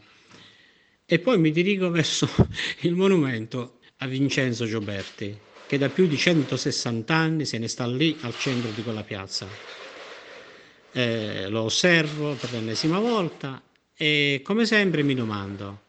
E 1.05 1.19
poi 1.19 1.39
mi 1.39 1.51
dirigo 1.51 1.89
verso 1.91 2.29
il 2.81 2.95
monumento 2.95 3.79
a 3.99 4.07
Vincenzo 4.07 4.65
Gioberti, 4.65 5.37
che 5.69 5.77
da 5.77 5.91
più 5.91 6.07
di 6.07 6.17
160 6.17 7.15
anni 7.15 7.45
se 7.45 7.59
ne 7.59 7.69
sta 7.69 7.87
lì 7.87 8.17
al 8.23 8.35
centro 8.39 8.71
di 8.71 8.83
quella 8.83 9.03
piazza. 9.03 9.47
Eh, 10.93 11.47
lo 11.51 11.61
osservo 11.61 12.33
per 12.33 12.53
l'ennesima 12.53 12.99
volta 12.99 13.61
e 13.95 14.41
come 14.43 14.65
sempre 14.65 15.03
mi 15.03 15.15
domando, 15.15 15.81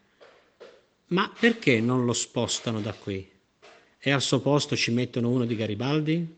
ma 1.07 1.31
perché 1.39 1.79
non 1.79 2.03
lo 2.03 2.11
spostano 2.11 2.81
da 2.81 2.91
qui? 2.91 3.25
E 3.97 4.11
al 4.11 4.21
suo 4.21 4.41
posto 4.41 4.75
ci 4.75 4.91
mettono 4.91 5.29
uno 5.29 5.45
di 5.45 5.55
Garibaldi? 5.55 6.35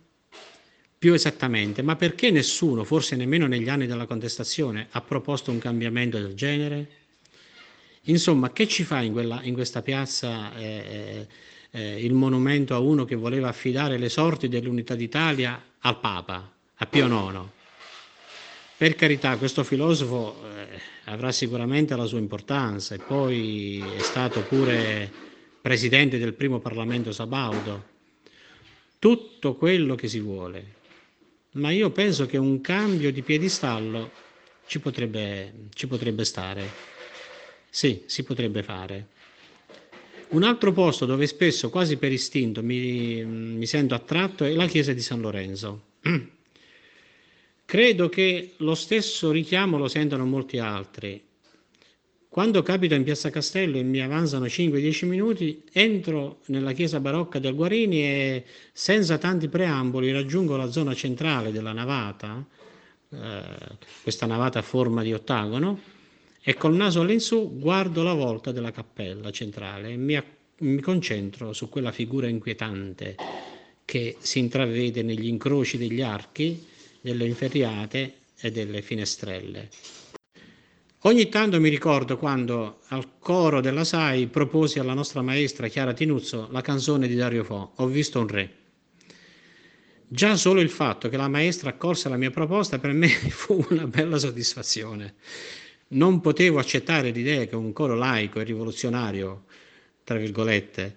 Più 0.99 1.11
esattamente, 1.11 1.81
ma 1.81 1.95
perché 1.95 2.29
nessuno, 2.29 2.83
forse 2.83 3.15
nemmeno 3.15 3.47
negli 3.47 3.69
anni 3.69 3.87
della 3.87 4.05
contestazione, 4.05 4.87
ha 4.91 5.01
proposto 5.01 5.49
un 5.49 5.57
cambiamento 5.57 6.19
del 6.19 6.35
genere? 6.35 6.89
Insomma, 8.01 8.51
che 8.51 8.67
ci 8.67 8.83
fa 8.83 9.01
in, 9.01 9.13
quella, 9.13 9.41
in 9.41 9.55
questa 9.55 9.81
piazza 9.81 10.55
eh, 10.55 11.27
eh, 11.71 12.03
il 12.03 12.13
monumento 12.13 12.75
a 12.75 12.79
uno 12.79 13.05
che 13.05 13.15
voleva 13.15 13.47
affidare 13.47 13.97
le 13.97 14.09
sorti 14.09 14.47
dell'unità 14.47 14.95
d'Italia 14.95 15.61
al 15.79 15.99
Papa, 15.99 16.51
a 16.75 16.85
Pio 16.85 17.07
IX? 17.07 17.39
Per 18.77 18.95
carità, 18.95 19.37
questo 19.37 19.63
filosofo 19.63 20.43
eh, 20.43 20.79
avrà 21.05 21.31
sicuramente 21.31 21.95
la 21.95 22.05
sua 22.05 22.19
importanza 22.19 22.95
e 22.95 22.97
poi 22.97 23.83
è 23.95 24.01
stato 24.01 24.41
pure 24.41 25.09
presidente 25.61 26.17
del 26.17 26.33
primo 26.33 26.59
Parlamento 26.59 27.11
sabaudo. 27.11 27.89
Tutto 28.97 29.55
quello 29.55 29.95
che 29.95 30.07
si 30.07 30.19
vuole, 30.19 30.73
ma 31.51 31.71
io 31.71 31.91
penso 31.91 32.25
che 32.25 32.37
un 32.37 32.61
cambio 32.61 33.11
di 33.11 33.21
piedistallo 33.21 34.11
ci 34.65 34.79
potrebbe, 34.79 35.67
ci 35.73 35.87
potrebbe 35.87 36.23
stare. 36.23 36.69
Sì, 37.69 38.03
si 38.05 38.23
potrebbe 38.23 38.63
fare. 38.63 39.07
Un 40.31 40.43
altro 40.43 40.71
posto 40.71 41.05
dove 41.05 41.27
spesso, 41.27 41.69
quasi 41.69 41.97
per 41.97 42.13
istinto, 42.13 42.63
mi, 42.63 43.21
mi 43.25 43.65
sento 43.65 43.95
attratto 43.95 44.45
è 44.45 44.53
la 44.53 44.65
chiesa 44.65 44.93
di 44.93 45.01
San 45.01 45.19
Lorenzo. 45.19 45.81
Credo 47.65 48.07
che 48.07 48.53
lo 48.57 48.73
stesso 48.75 49.31
richiamo 49.31 49.77
lo 49.77 49.89
sentano 49.89 50.25
molti 50.25 50.57
altri. 50.57 51.21
Quando 52.29 52.61
capito 52.61 52.93
in 52.93 53.03
Piazza 53.03 53.29
Castello 53.29 53.77
e 53.77 53.83
mi 53.83 53.99
avanzano 53.99 54.45
5-10 54.45 55.05
minuti, 55.05 55.63
entro 55.73 56.39
nella 56.45 56.71
chiesa 56.71 57.01
barocca 57.01 57.39
del 57.39 57.53
Guarini 57.53 58.01
e 58.01 58.45
senza 58.71 59.17
tanti 59.17 59.49
preamboli 59.49 60.13
raggiungo 60.13 60.55
la 60.55 60.71
zona 60.71 60.93
centrale 60.93 61.51
della 61.51 61.73
navata, 61.73 62.45
eh, 63.09 63.43
questa 64.01 64.27
navata 64.27 64.59
a 64.59 64.61
forma 64.61 65.03
di 65.03 65.11
ottagono, 65.11 65.77
e 66.43 66.55
col 66.55 66.75
naso 66.75 67.01
all'insù 67.01 67.57
guardo 67.59 68.01
la 68.01 68.13
volta 68.13 68.51
della 68.51 68.71
cappella 68.71 69.31
centrale 69.31 69.91
e 69.91 69.95
mi, 69.95 70.21
mi 70.59 70.81
concentro 70.81 71.53
su 71.53 71.69
quella 71.69 71.91
figura 71.91 72.27
inquietante 72.27 73.15
che 73.85 74.15
si 74.19 74.39
intravede 74.39 75.03
negli 75.03 75.27
incroci 75.27 75.77
degli 75.77 76.01
archi, 76.01 76.65
delle 76.99 77.25
inferriate 77.25 78.13
e 78.39 78.51
delle 78.51 78.81
finestrelle. 78.81 79.69
Ogni 81.05 81.29
tanto 81.29 81.59
mi 81.59 81.69
ricordo 81.69 82.17
quando 82.17 82.79
al 82.87 83.17
coro 83.19 83.59
della 83.59 83.83
SAI 83.83 84.27
proposi 84.27 84.79
alla 84.79 84.93
nostra 84.93 85.21
maestra 85.21 85.67
Chiara 85.67 85.93
Tinuzzo 85.93 86.47
la 86.51 86.61
canzone 86.61 87.07
di 87.07 87.15
Dario 87.15 87.43
Fo, 87.43 87.73
Ho 87.77 87.87
visto 87.87 88.19
un 88.19 88.27
re. 88.27 88.55
Già 90.07 90.35
solo 90.35 90.59
il 90.59 90.69
fatto 90.69 91.09
che 91.09 91.17
la 91.17 91.27
maestra 91.27 91.69
accolse 91.69 92.09
la 92.09 92.17
mia 92.17 92.29
proposta 92.29 92.77
per 92.79 92.91
me 92.93 93.07
fu 93.29 93.65
una 93.69 93.87
bella 93.87 94.17
soddisfazione. 94.17 95.15
Non 95.93 96.21
potevo 96.21 96.57
accettare 96.57 97.11
l'idea 97.11 97.45
che 97.45 97.55
un 97.57 97.73
coro 97.73 97.95
laico 97.95 98.39
e 98.39 98.45
rivoluzionario, 98.45 99.43
tra 100.05 100.17
virgolette, 100.17 100.95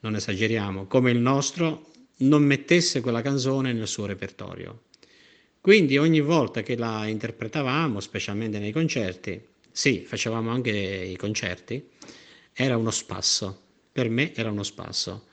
non 0.00 0.16
esageriamo, 0.16 0.86
come 0.86 1.12
il 1.12 1.18
nostro, 1.18 1.90
non 2.18 2.42
mettesse 2.42 3.00
quella 3.00 3.22
canzone 3.22 3.72
nel 3.72 3.86
suo 3.86 4.04
repertorio. 4.04 4.82
Quindi 5.60 5.96
ogni 5.96 6.20
volta 6.20 6.62
che 6.62 6.76
la 6.76 7.06
interpretavamo, 7.06 8.00
specialmente 8.00 8.58
nei 8.58 8.72
concerti, 8.72 9.40
sì, 9.70 10.00
facevamo 10.04 10.50
anche 10.50 10.72
i 10.72 11.16
concerti, 11.16 11.90
era 12.52 12.76
uno 12.76 12.90
spasso, 12.90 13.60
per 13.92 14.08
me 14.08 14.34
era 14.34 14.50
uno 14.50 14.64
spasso. 14.64 15.26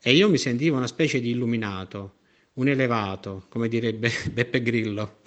E 0.00 0.14
io 0.14 0.30
mi 0.30 0.38
sentivo 0.38 0.78
una 0.78 0.86
specie 0.86 1.20
di 1.20 1.28
illuminato, 1.28 2.14
un 2.54 2.68
elevato, 2.68 3.44
come 3.50 3.68
direbbe 3.68 4.10
Beppe 4.32 4.62
Grillo. 4.62 5.18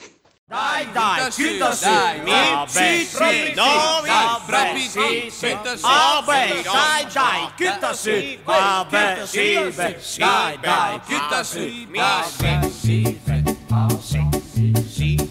Dai, 0.50 0.88
dai, 0.92 1.30
chiuda 1.30 1.72
su. 1.76 1.88
Mi, 2.24 2.32
sì, 2.66 3.06
sì, 3.06 3.54
no, 3.54 4.02
mi, 4.02 4.80
sì, 4.80 5.30
sì. 5.30 5.56
Ah, 5.82 6.24
beh, 6.26 6.64
dai, 6.64 7.06
dai, 7.14 7.94
su. 7.94 8.40
Ah, 8.46 8.84
beh, 8.90 9.28
sì, 9.28 9.72
beh, 9.76 10.00
dai, 10.18 10.58
dai, 10.60 11.02
chiuda 11.06 11.44
su. 11.44 11.60
Mi, 11.60 12.00
sì, 12.36 12.72
sì, 12.82 13.20
sì, 14.90 15.30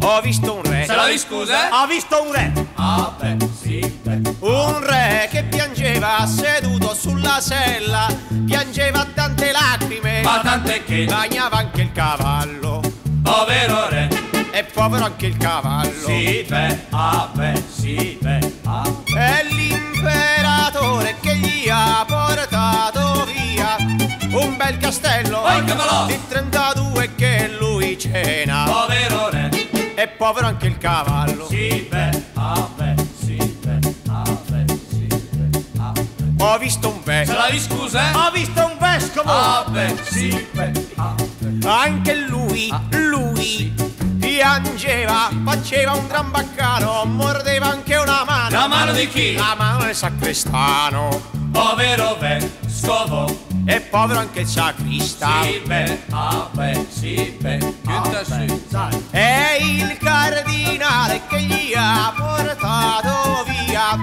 Ho 0.00 0.20
visto 0.20 0.54
un 0.54 0.62
re. 0.64 0.84
Se 0.84 0.94
la 0.96 1.16
scusa? 1.16 1.82
Ho 1.82 1.86
visto 1.86 2.20
un 2.20 2.32
re. 2.32 2.52
Ah, 2.74 3.14
beh, 3.16 3.36
sì. 3.60 4.00
Un 4.40 4.84
re 4.84 5.28
che 5.30 5.44
piangeva 5.44 6.26
seduto 6.26 6.94
sulla 6.94 7.40
sella, 7.40 8.08
piangeva 8.44 9.06
tante 9.14 9.52
lacrime, 9.52 10.22
Ma 10.22 10.40
tant'è 10.40 10.82
che, 10.82 11.04
bagnava 11.04 11.58
anche 11.58 11.82
il 11.82 11.92
cavallo. 11.92 13.01
Povero 13.22 13.88
re, 13.88 14.08
E 14.52 14.64
povero 14.64 15.04
anche 15.04 15.26
il 15.26 15.36
cavallo. 15.36 15.90
sì, 16.06 16.44
beh, 16.48 16.86
ah, 16.90 17.28
beh, 17.32 17.62
sì, 17.74 18.18
beh, 18.20 18.52
ah. 18.64 18.82
È 19.16 19.44
l'imperatore 19.50 21.16
che 21.20 21.36
gli 21.36 21.68
ha 21.70 22.04
portato 22.06 23.24
via 23.26 23.76
un 24.38 24.56
bel 24.56 24.76
castello 24.78 25.42
di 26.06 26.18
32 26.28 27.14
che 27.14 27.50
lui 27.58 27.98
cena. 27.98 28.64
Povero 28.64 29.28
re, 29.30 29.50
E 29.94 30.08
povero 30.08 30.46
anche 30.46 30.66
il 30.66 30.78
cavallo. 30.78 31.46
sì, 31.48 31.86
beh, 31.88 32.22
ah, 32.34 32.68
beh, 32.76 32.94
sì, 33.18 33.36
beh, 33.64 33.78
ah, 34.10 34.36
beh, 34.48 34.64
sì, 34.90 35.06
beh, 35.30 35.64
ah, 35.78 35.92
beh. 35.92 36.44
Ho 36.44 36.58
visto 36.58 36.88
un 36.88 37.00
Se 37.04 37.10
vescovo. 37.10 37.38
la 37.38 37.58
scusa? 37.58 38.26
Ho 38.26 38.30
visto 38.32 38.64
un 38.66 38.76
vescovo. 38.78 39.30
Ah, 39.30 39.64
beh, 39.68 39.94
sì, 40.02 40.46
beh, 40.52 40.72
ah, 40.96 41.14
beh. 41.16 41.31
Anche 41.64 42.14
lui, 42.28 42.72
lui 42.90 43.72
piangeva, 44.18 45.30
faceva 45.44 45.92
un 45.92 46.06
gran 46.06 46.30
baccano, 46.30 47.04
mordeva 47.04 47.66
anche 47.70 47.96
una 47.96 48.24
mano. 48.24 48.50
La 48.50 48.66
mano 48.68 48.92
di 48.92 49.08
chi? 49.08 49.34
La 49.34 49.54
mano 49.56 49.84
del 49.84 49.94
sacrestano. 49.94 51.20
Povero 51.52 52.16
vescovo, 52.18 53.44
E 53.66 53.80
povero 53.80 54.20
anche 54.20 54.40
il 54.40 54.46
sacrista. 54.46 55.42
sì, 55.42 55.62
beh, 55.64 56.02
ah, 56.10 56.48
beh, 56.52 56.86
sì, 56.88 57.36
beh, 57.40 57.74
ah, 57.86 58.00
beh, 58.08 58.24
sai. 58.68 59.04
È 59.10 59.58
il 59.60 59.98
cardinale 59.98 61.20
che 61.28 61.40
gli 61.42 61.72
ha 61.76 62.12
portato 62.16 63.44
via 63.66 63.96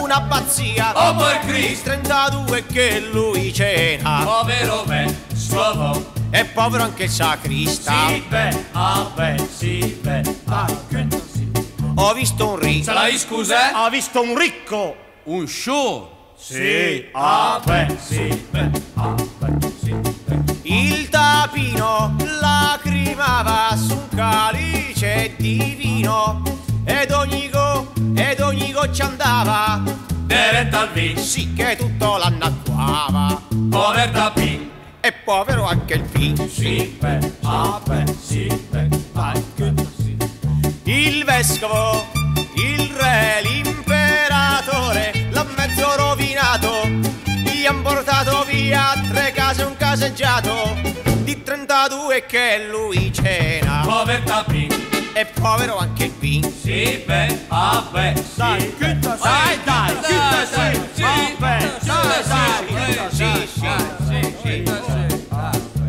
un'abbazia. 0.00 0.92
Oh, 1.08 1.14
per 1.14 1.38
Cristo, 1.46 1.90
32 1.90 2.66
che 2.66 3.00
lui 3.12 3.52
cena. 3.54 4.22
povero 4.24 4.84
vescovo, 4.84 6.12
E 6.30 6.44
povero 6.44 6.84
anche 6.84 7.04
il 7.04 7.10
sacrista. 7.10 7.92
sì, 8.08 8.24
beh, 8.28 8.64
ah, 8.72 9.10
beh, 9.14 9.48
sì, 9.52 9.98
beh, 10.00 10.22
ah, 10.46 10.66
beh, 10.88 11.06
sì. 11.32 11.50
Ho 11.96 12.12
visto 12.14 12.48
un 12.52 12.58
Se 12.60 12.66
ricco. 12.66 12.92
la 12.92 13.08
scusa? 13.16 13.84
Ho 13.84 13.90
visto 13.90 14.22
un 14.22 14.38
ricco. 14.38 14.96
Un 15.24 15.46
show, 15.46 16.08
Sì, 16.36 17.04
ah, 17.12 17.60
beh, 17.64 17.96
sì, 18.00 18.46
beh, 18.50 18.70
ah, 18.94 19.14
beh, 19.38 19.70
sì, 19.82 19.94
beh. 20.24 20.38
Il 20.62 21.08
tapino 21.10 22.16
lacrimava 22.40 23.76
su 23.76 23.92
un 23.94 24.08
calice 24.16 25.34
di 25.36 25.74
vino 25.76 26.42
ed 26.84 27.10
ogni 27.10 27.50
go, 27.50 27.92
ed 28.14 28.40
ogni 28.40 28.72
goccia 28.72 29.04
andava, 29.06 29.82
Diretta 30.24 30.80
al 30.80 30.92
vino, 30.92 31.20
sì 31.20 31.52
che 31.52 31.76
tutto 31.76 32.16
l'annacquava. 32.16 33.42
povertà 33.68 34.30
P, 34.30 34.58
E 35.02 35.12
povero 35.12 35.64
anche 35.64 35.94
il 35.94 36.02
vino. 36.02 36.46
sì, 36.46 36.96
beh, 37.00 37.32
ah, 37.42 37.80
beh, 37.84 38.04
sì, 38.20 38.46
beh, 38.68 38.88
chiudo, 39.54 39.90
sì. 39.96 40.16
Il 40.84 41.24
vescovo, 41.24 42.06
il 42.56 42.90
re, 42.96 43.40
l'imperatore, 43.42 45.28
l'ha 45.30 45.46
mezzo 45.56 45.96
rovinato. 45.96 46.86
Gli 47.24 47.64
han 47.64 47.80
portato 47.82 48.44
via 48.44 48.92
tre 49.10 49.32
case 49.32 49.62
e 49.62 49.64
un 49.64 49.76
caseggiato 49.76 50.76
di 51.22 51.42
32 51.42 52.26
che 52.26 52.66
lui 52.70 53.10
cena. 53.12 53.82
Povertà 53.86 54.44
P, 54.44 54.66
E 55.14 55.24
povero 55.26 55.78
anche 55.78 56.04
il 56.04 56.12
vino. 56.18 56.50
sì, 56.50 57.02
beh, 57.06 57.46
ah, 57.48 57.86
beh, 57.90 58.12
sì, 58.16 58.32
Dai, 58.36 58.66
beh, 58.66 58.74
chiuda, 58.76 59.16
dai, 59.16 59.54
sì, 59.54 59.60
dai, 59.64 59.94
chiuda, 60.02 60.46
sì, 60.46 60.80
sì, 60.94 61.02
ah, 61.02 61.34
beh, 61.38 61.70
sì, 61.80 61.86
dai, 61.86 62.22
sì, 62.22 62.28
dai, 62.28 63.08
sì, 63.10 63.16
sì, 63.16 63.48
sì, 63.50 63.60
sì, 63.60 63.68
sì, 64.06 64.09
sì. 64.50 65.28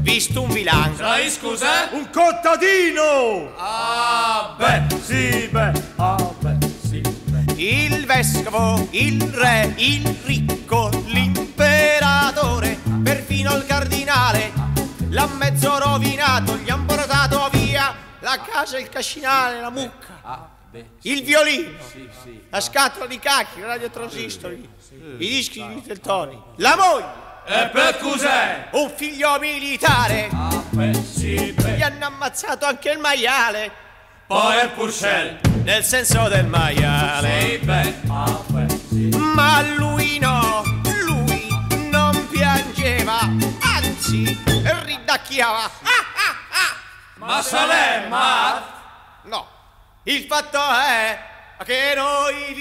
Visto 0.01 0.41
un 0.41 0.49
vilano. 0.49 0.95
Se 0.95 1.01
la 1.01 1.29
scusa? 1.29 1.89
Un 1.91 2.09
contadino! 2.11 3.53
Ah, 3.57 4.55
beh, 4.57 4.99
sì, 5.01 5.47
beh, 5.47 5.71
ah, 5.97 6.33
beh, 6.39 6.57
sì, 6.87 7.01
beh. 7.01 7.53
Il 7.55 8.05
vescovo, 8.05 8.87
il 8.91 9.21
re, 9.21 9.73
il 9.77 10.07
ricco, 10.25 10.89
l'imperatore 11.05 12.79
Peppino 13.03 13.55
il 13.55 13.65
cardinale 13.65 14.51
l'ha 15.09 15.27
mezzo 15.27 15.77
rovinato, 15.77 16.55
gli 16.57 16.69
han 16.69 16.85
portato 16.85 17.49
via 17.51 17.93
la 18.19 18.39
casa, 18.39 18.77
il 18.79 18.89
cascinale, 18.89 19.59
la 19.59 19.69
mucca, 19.69 20.49
il 21.01 21.23
violino, 21.23 21.77
la 22.49 22.61
scatola 22.61 23.05
di 23.05 23.19
cacchi, 23.19 23.59
il 23.59 23.65
radiotransistori, 23.65 24.69
i 25.17 25.27
dischi 25.27 25.65
di 25.67 25.81
Teltoni, 25.81 26.39
la 26.57 26.75
moglie. 26.75 27.30
E 27.53 27.67
per 27.67 27.97
cos'è? 27.97 28.67
Un 28.71 28.89
figlio 28.95 29.37
militare, 29.39 30.29
Sì, 31.03 31.51
beh. 31.51 31.71
gli 31.71 31.81
hanno 31.81 32.05
ammazzato 32.05 32.65
anche 32.65 32.91
il 32.91 32.97
maiale, 32.99 33.69
Poi 34.25 34.55
il 34.63 34.69
Purcell. 34.69 35.37
nel 35.63 35.83
senso 35.83 36.29
del 36.29 36.45
maiale. 36.45 37.41
Sì, 37.41 37.57
beh. 37.57 37.93
Ah, 38.07 38.39
beh, 38.47 38.69
sì. 38.87 39.09
Ma 39.17 39.61
lui 39.75 40.17
no, 40.19 40.63
lui 41.03 41.45
non 41.89 42.25
piangeva, 42.29 43.19
anzi 43.19 44.41
ridacchiava. 44.85 45.63
Ah, 45.63 46.05
ah, 46.15 46.35
ah. 46.53 46.75
Ma 47.15 47.41
Salema! 47.41 48.63
No, 49.23 49.47
il 50.03 50.23
fatto 50.23 50.57
è 50.57 51.19
che 51.65 51.93
noi 51.97 52.55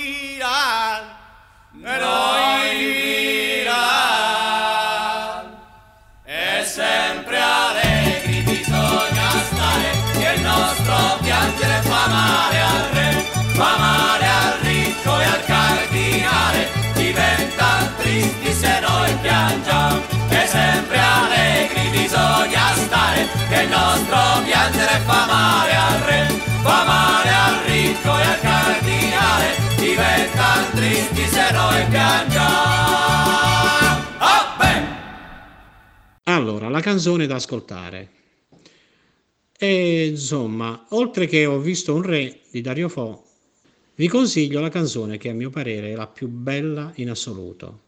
E 1.83 1.99
noi 1.99 2.77
diran. 2.85 4.20
Sempre 6.73 7.37
allegri 7.37 8.43
bisogna 8.43 9.29
stare, 9.51 9.91
che 10.13 10.35
il 10.37 10.41
nostro 10.41 11.19
piangere 11.21 11.81
fa 11.83 12.07
male 12.07 12.61
al 12.61 12.83
re, 12.93 13.27
fa 13.55 13.77
male 13.77 14.25
al 14.25 14.53
ricco 14.61 15.19
e 15.19 15.25
al 15.25 15.45
cardinale, 15.47 16.69
diventa 16.95 17.93
tristi 17.97 18.53
se 18.53 18.79
noi 18.87 19.13
piangiamo. 19.21 20.01
E 20.29 20.47
sempre 20.47 21.01
allegri 21.01 21.89
bisogna 21.89 22.73
stare, 22.77 23.27
che 23.49 23.63
il 23.63 23.69
nostro 23.69 24.43
piangere 24.45 25.01
fa 25.05 25.27
male 25.27 25.75
al 25.75 25.99
re, 26.07 26.27
fa 26.63 26.85
male 26.85 27.31
al 27.31 27.59
ricco 27.67 28.17
e 28.17 28.23
al 28.23 28.41
cardinale, 28.41 29.57
diventa 29.75 30.65
tristi 30.73 31.27
se 31.27 31.51
noi 31.51 31.85
piangiamo. 31.87 32.90
Allora, 36.61 36.77
la 36.77 36.83
canzone 36.83 37.27
da 37.27 37.37
ascoltare. 37.37 38.11
E 39.59 40.07
insomma, 40.09 40.87
oltre 40.91 41.27
che 41.27 41.47
Ho 41.47 41.59
visto 41.59 41.95
un 41.95 42.03
re 42.03 42.41
di 42.51 42.61
Dario 42.61 42.91
Fo, 42.91 43.25
vi 43.95 44.09
consiglio 44.09 44.61
la 44.61 44.69
canzone 44.69 45.17
che 45.17 45.31
a 45.31 45.35
mio 45.35 45.49
parere 45.49 45.93
è 45.93 45.95
la 45.95 46.07
più 46.07 46.29
bella 46.29 46.93
in 46.97 47.09
assoluto. 47.09 47.81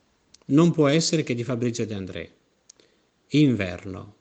Non 0.46 0.72
può 0.72 0.88
essere 0.88 1.22
che 1.22 1.34
di 1.34 1.44
Fabrizio 1.44 1.84
De 1.84 1.94
André. 1.94 2.32
Inverno. 3.28 4.14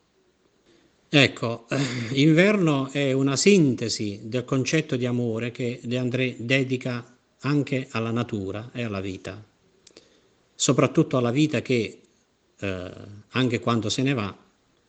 Ecco, 1.08 1.68
Inverno 2.12 2.90
è 2.90 3.14
una 3.14 3.38
sintesi 3.38 4.20
del 4.24 4.44
concetto 4.44 4.98
di 4.98 5.06
amore 5.06 5.52
che 5.52 5.80
De 5.82 5.98
André 5.98 6.36
dedica 6.38 7.18
anche 7.40 7.88
alla 7.92 8.12
natura 8.12 8.70
e 8.74 8.84
alla 8.84 9.02
vita, 9.02 9.42
soprattutto 10.54 11.16
alla 11.16 11.32
vita 11.32 11.62
che, 11.62 12.01
eh, 12.62 12.92
anche 13.30 13.60
quando 13.60 13.90
se 13.90 14.02
ne 14.02 14.14
va, 14.14 14.36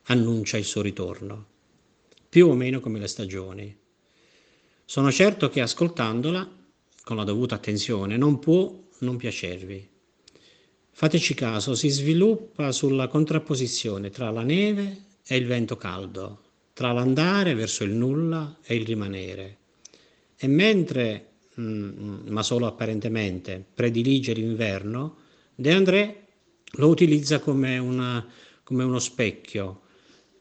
annuncia 0.05 0.57
il 0.59 0.65
suo 0.65 0.83
ritorno, 0.83 1.47
più 2.29 2.49
o 2.49 2.55
meno 2.55 2.81
come 2.81 2.99
le 2.99 3.09
stagioni. 3.09 3.77
Sono 4.85 5.11
certo 5.11 5.49
che 5.49 5.61
ascoltandola, 5.61 6.61
con 7.03 7.17
la 7.17 7.25
dovuta 7.25 7.55
attenzione, 7.55 8.17
non 8.17 8.39
può 8.39 8.79
non 8.99 9.17
piacervi. 9.17 9.89
Fateci 10.91 11.35
caso, 11.35 11.75
si 11.75 11.89
sviluppa 11.89 12.71
sulla 12.73 13.09
contrapposizione 13.09 14.11
tra 14.11 14.31
la 14.31 14.43
neve 14.43 15.05
e 15.27 15.37
il 15.37 15.47
vento 15.47 15.77
caldo, 15.77 16.43
tra 16.75 16.93
l'andare 16.93 17.55
verso 17.55 17.85
il 17.85 17.93
nulla 17.93 18.59
e 18.63 18.75
il 18.77 18.85
rimanere. 18.85 19.57
E 20.37 20.47
mentre, 20.47 21.31
mm, 21.59 22.29
ma 22.29 22.43
solo 22.43 22.67
apparentemente, 22.67 23.65
predilige 23.75 24.35
l'inverno, 24.35 25.17
De 25.55 25.73
André 25.73 26.22
lo 26.77 26.89
utilizza 26.89 27.39
come, 27.41 27.79
una- 27.79 28.27
come 28.63 28.85
uno 28.85 28.99
specchio 28.99 29.81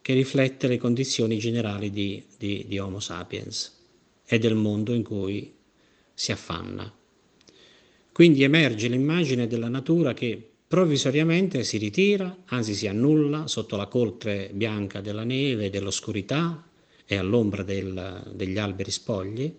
che 0.02 0.14
riflette 0.14 0.68
le 0.68 0.78
condizioni 0.78 1.38
generali 1.38 1.92
di, 1.92 2.24
di- 2.38 2.66
di 2.68 2.80
Homo 2.80 3.00
sapiens 3.00 3.80
e 4.26 4.40
del 4.40 4.56
mondo 4.56 4.94
in 4.94 5.04
cui 5.04 5.54
si 6.14 6.32
affanna. 6.32 6.92
Quindi 8.12 8.44
emerge 8.44 8.88
l'immagine 8.88 9.48
della 9.48 9.68
natura 9.70 10.14
che 10.14 10.50
provvisoriamente 10.68 11.64
si 11.64 11.78
ritira, 11.78 12.44
anzi 12.46 12.74
si 12.74 12.88
annulla 12.88 13.48
sotto 13.48 13.76
la 13.76 13.88
coltre 13.88 14.50
bianca 14.54 15.02
della 15.02 15.24
neve 15.24 15.66
e 15.66 15.70
dell'oscurità 15.70 16.66
e 17.06 17.16
all'ombra 17.18 17.64
del- 17.64 18.32
degli 18.34 18.58
alberi 18.58 18.92
spogli. 18.92 19.54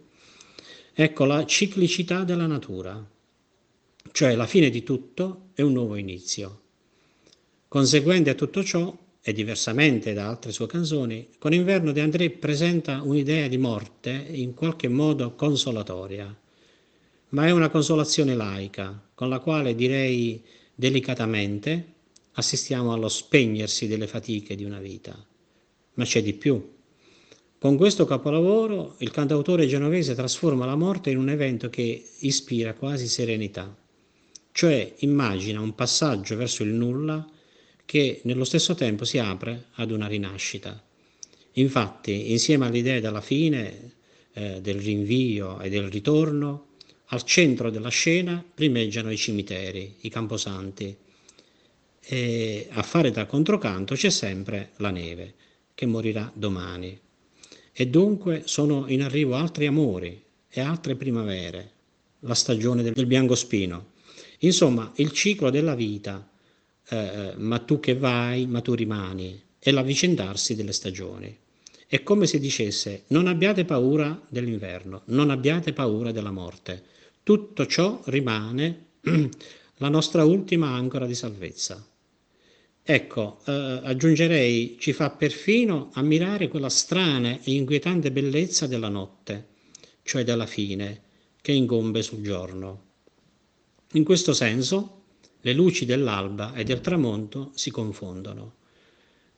Ecco 0.95 1.25
la 1.25 1.45
ciclicità 1.45 2.25
della 2.25 2.47
natura, 2.47 3.05
cioè 4.13 4.35
la 4.35 4.47
fine 4.47 4.71
di 4.71 4.83
tutto 4.83 5.49
è 5.55 5.63
un 5.63 5.73
nuovo 5.73 5.97
inizio. 5.97 6.61
Conseguente 7.73 8.29
a 8.29 8.35
tutto 8.35 8.63
ciò, 8.63 8.95
e 9.23 9.33
diversamente 9.33 10.13
da 10.13 10.29
altre 10.29 10.53
sue 10.53 10.67
canzoni, 10.67 11.31
con 11.39 11.55
Inverno 11.55 11.91
De 11.93 12.03
André 12.03 12.29
presenta 12.29 13.01
un'idea 13.01 13.49
di 13.49 13.57
morte 13.57 14.11
in 14.11 14.53
qualche 14.53 14.89
modo 14.89 15.35
consolatoria, 15.35 16.39
ma 17.31 17.47
è 17.47 17.51
una 17.51 17.71
consolazione 17.71 18.35
laica, 18.35 19.03
con 19.15 19.31
la 19.31 19.39
quale 19.39 19.75
direi 19.75 20.45
delicatamente 20.75 21.93
assistiamo 22.33 22.93
allo 22.93 23.09
spegnersi 23.09 23.87
delle 23.87 24.07
fatiche 24.07 24.55
di 24.55 24.65
una 24.65 24.79
vita. 24.79 25.17
Ma 25.95 26.05
c'è 26.05 26.23
di 26.23 26.35
più. 26.35 26.75
Con 27.59 27.79
questo 27.79 28.05
capolavoro 28.05 28.97
il 28.99 29.11
cantautore 29.11 29.67
genovese 29.67 30.15
trasforma 30.15 30.67
la 30.67 30.77
morte 30.77 31.09
in 31.09 31.17
un 31.17 31.31
evento 31.31 31.71
che 31.71 32.05
ispira 32.19 32.75
quasi 32.75 33.09
serenità, 33.09 33.75
cioè 34.53 34.93
immagina 34.99 35.63
un 35.63 35.75
passaggio 35.75 36.37
verso 36.37 36.65
il 36.65 36.75
nulla 36.75 37.27
che 37.93 38.23
nello 38.25 38.45
stesso 38.45 38.75
tempo 38.75 39.05
si 39.05 39.19
apre 39.19 39.67
ad 39.75 39.91
una 39.91 40.07
rinascita. 40.07 40.83
Infatti, 41.57 42.33
insieme 42.33 42.65
all'idea 42.65 43.01
della 43.01 43.21
fine, 43.21 43.93
eh, 44.33 44.63
del 44.63 44.81
rinvio 44.81 45.61
e 45.61 45.69
del 45.69 45.91
ritorno, 45.91 46.69
al 47.09 47.23
centro 47.25 47.69
della 47.69 47.91
scena 47.91 48.43
primeggiano 48.43 49.11
i 49.11 49.19
cimiteri, 49.19 49.97
i 50.01 50.09
camposanti, 50.09 50.97
e 52.01 52.67
a 52.71 52.83
fare 52.83 53.11
da 53.11 53.27
controcanto 53.27 53.95
c'è 53.95 54.09
sempre 54.09 54.71
la 54.77 54.89
neve, 54.89 55.35
che 55.75 55.85
morirà 55.85 56.33
domani. 56.35 56.99
E 57.75 57.89
dunque 57.89 58.45
sono 58.47 58.87
in 58.89 59.03
arrivo 59.03 59.35
altri 59.35 59.67
amori 59.67 60.19
e 60.49 60.61
altre 60.63 60.97
primavere, 60.97 61.73
la 62.21 62.35
stagione 62.35 62.83
del, 62.83 63.05
biancospino. 63.05 63.91
Insomma, 64.39 64.91
il 64.97 65.13
ciclo 65.13 65.51
della 65.51 65.75
vita, 65.75 66.27
eh, 66.89 67.35
ma 67.37 67.59
tu 67.61 67.81
che 67.81 67.97
vai, 67.97 68.47
ma 68.47 68.61
tu 68.61 68.75
rimani, 68.75 69.41
è 69.59 69.71
l'avvicendarsi 69.71 70.55
delle 70.55 70.73
stagioni. 70.73 71.39
È 71.87 72.03
come 72.03 72.27
se 72.27 72.39
dicesse 72.39 73.05
non 73.09 73.27
abbiate 73.27 73.65
paura 73.65 74.21
dell'inverno, 74.29 75.03
non 75.07 75.31
abbiate 75.31 75.73
paura 75.73 76.11
della 76.11 76.31
morte. 76.31 76.83
Tutto 77.23 77.67
ciò 77.67 78.01
rimane 78.07 78.87
la 79.77 79.89
nostra 79.89 80.25
ultima 80.25 80.69
ancora 80.69 81.07
di 81.07 81.15
salvezza. 81.15 81.87
Ecco, 82.85 83.41
eh, 83.47 83.53
aggiungerei, 83.85 84.77
ci 84.81 84.93
fa 84.93 85.11
perfino 85.11 85.91
ammirare 85.93 86.49
quella 86.49 86.69
strana 86.69 87.39
e 87.41 87.53
inquietante 87.53 88.11
bellezza 88.11 88.67
della 88.67 88.89
notte, 88.89 89.49
cioè 90.03 90.25
della 90.25 90.47
fine, 90.47 91.03
che 91.41 91.53
incombe 91.53 92.03
sul 92.03 92.23
giorno. 92.23 92.91
In 93.93 94.03
questo 94.03 94.33
senso, 94.33 95.02
le 95.43 95.53
luci 95.53 95.85
dell'alba 95.85 96.55
e 96.55 96.65
del 96.65 96.81
tramonto 96.81 97.51
si 97.55 97.71
confondono. 97.71 98.55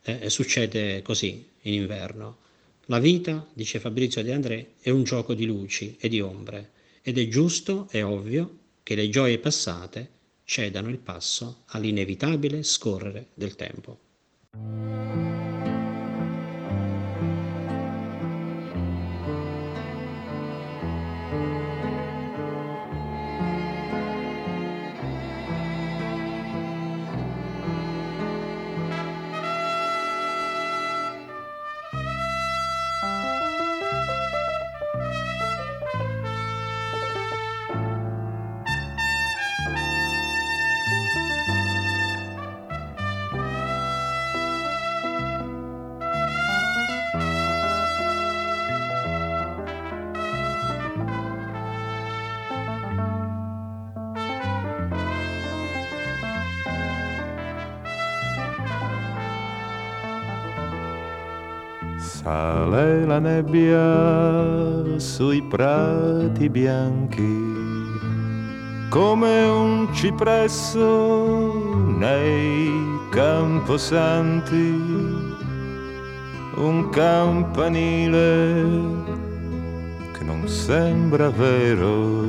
Eh, 0.03 0.29
succede 0.31 1.03
così 1.03 1.47
in 1.63 1.75
inverno. 1.75 2.39
La 2.87 2.99
vita, 2.99 3.47
dice 3.53 3.81
Fabrizio 3.81 4.23
De 4.23 4.33
André, 4.33 4.73
è 4.81 4.91
un 4.91 5.05
gioco 5.05 5.33
di 5.35 5.47
luci 5.47 5.97
e 5.99 6.09
di 6.09 6.21
ombre 6.21 6.73
ed 7.03 7.19
è 7.19 7.27
giusto 7.29 7.89
e 7.91 8.03
ovvio 8.03 8.59
che 8.83 8.95
le 8.95 9.09
gioie 9.09 9.39
passate 9.39 10.11
cedano 10.45 10.91
il 10.91 10.99
passo 10.99 11.63
all'inevitabile 11.69 12.63
scorrere 12.63 13.29
del 13.33 13.57
tempo. 13.57 13.99
Sale 62.25 63.05
la 63.05 63.19
nebbia 63.19 64.99
sui 64.99 65.43
prati 65.43 66.49
bianchi 66.49 67.53
come 68.89 69.45
un 69.45 69.93
cipresso 69.93 71.85
nei 71.99 72.73
camposanti, 73.11 74.73
un 76.55 76.89
campanile 76.89 78.65
che 80.17 80.25
non 80.25 80.49
sembra 80.49 81.29
vero, 81.29 82.25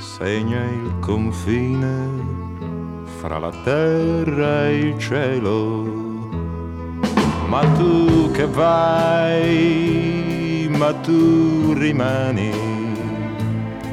segna 0.00 0.64
il 0.64 0.98
confine 0.98 2.08
fra 3.20 3.38
la 3.38 3.52
terra 3.62 4.66
e 4.66 4.78
il 4.78 4.98
cielo. 4.98 5.97
Ma 7.48 7.60
tu 7.78 8.30
che 8.30 8.46
vai, 8.46 9.48
ma 10.68 10.92
tu 10.92 11.72
rimani, 11.72 12.52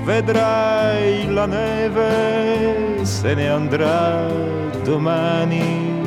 vedrai 0.04 1.32
la 1.32 1.46
neve 1.46 3.06
se 3.06 3.34
ne 3.34 3.48
andrà 3.48 4.28
domani, 4.84 6.04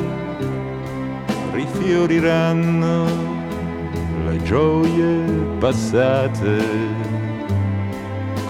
rifioriranno 1.51 3.05
le 4.27 4.43
gioie 4.43 5.25
passate. 5.57 6.61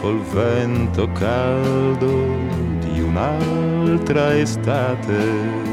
Col 0.02 0.20
vento 0.34 1.10
caldo 1.14 2.36
di 2.82 3.00
un'altra 3.00 4.38
estate 4.38 5.69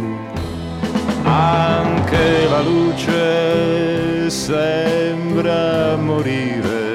anche 1.37 2.49
la 2.49 2.63
luce 2.63 4.31
sembra 4.31 5.97
morire 5.97 6.95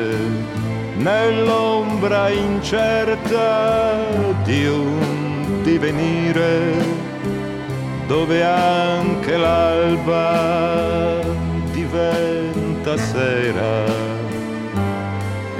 nell'ombra 0.96 2.30
incerta 2.30 4.00
di 4.44 4.66
un 4.66 5.62
divenire 5.62 6.74
dove 8.08 8.44
anche 8.44 9.38
l'alba 9.38 11.20
diventa 11.72 12.98
sera 12.98 13.86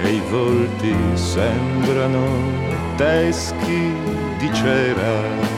e 0.04 0.10
i 0.10 0.22
volti 0.30 0.96
sembrano 1.14 2.26
teschi 2.98 3.94
di 4.40 4.52
cera 4.54 5.51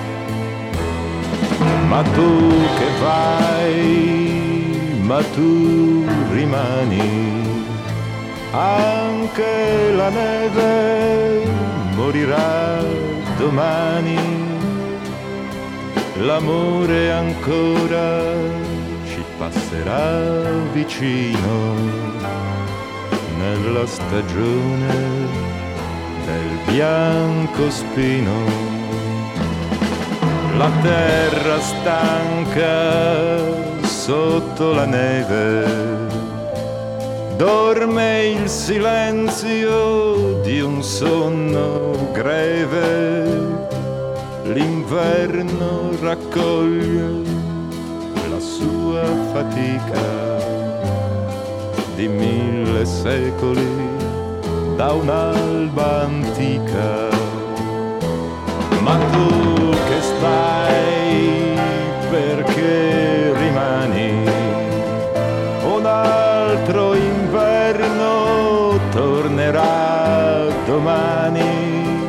ma 1.94 2.02
tu 2.02 2.50
che 2.78 2.90
vai, 3.06 3.78
ma 5.04 5.22
tu 5.36 6.04
rimani, 6.32 7.10
anche 8.52 9.92
la 9.96 10.10
neve 10.10 11.46
morirà 11.94 12.82
domani, 13.38 14.18
l'amore 16.26 17.12
ancora 17.12 18.08
ci 19.06 19.24
passerà 19.38 20.50
vicino 20.72 21.76
nella 23.38 23.86
stagione 23.86 24.98
del 26.26 26.52
bianco 26.66 27.70
spino 27.70 28.73
la 30.58 30.70
terra 30.82 31.60
stanca 31.60 33.38
sotto 33.84 34.74
la 34.74 34.86
neve, 34.86 35.66
dorme 37.38 38.26
il 38.28 38.48
silenzio 38.48 40.42
di 40.42 40.62
un 40.62 40.84
sonno 40.84 42.12
greve, 42.12 43.24
l'inverno 44.44 45.90
raccoglie 46.02 47.22
la 48.30 48.40
sua 48.40 49.04
fatica 49.32 50.42
di 51.96 52.08
mille 52.08 52.86
secoli 52.86 53.92
da 54.76 54.92
un'alba 54.92 56.02
antica. 56.02 57.10
Ma 58.82 58.98
tu 59.12 59.63
stai 60.24 61.60
perché 62.10 63.34
rimani. 63.36 64.24
Un 65.76 65.86
altro 65.86 66.94
inverno 66.96 68.80
tornerà 68.92 70.48
domani, 70.66 72.08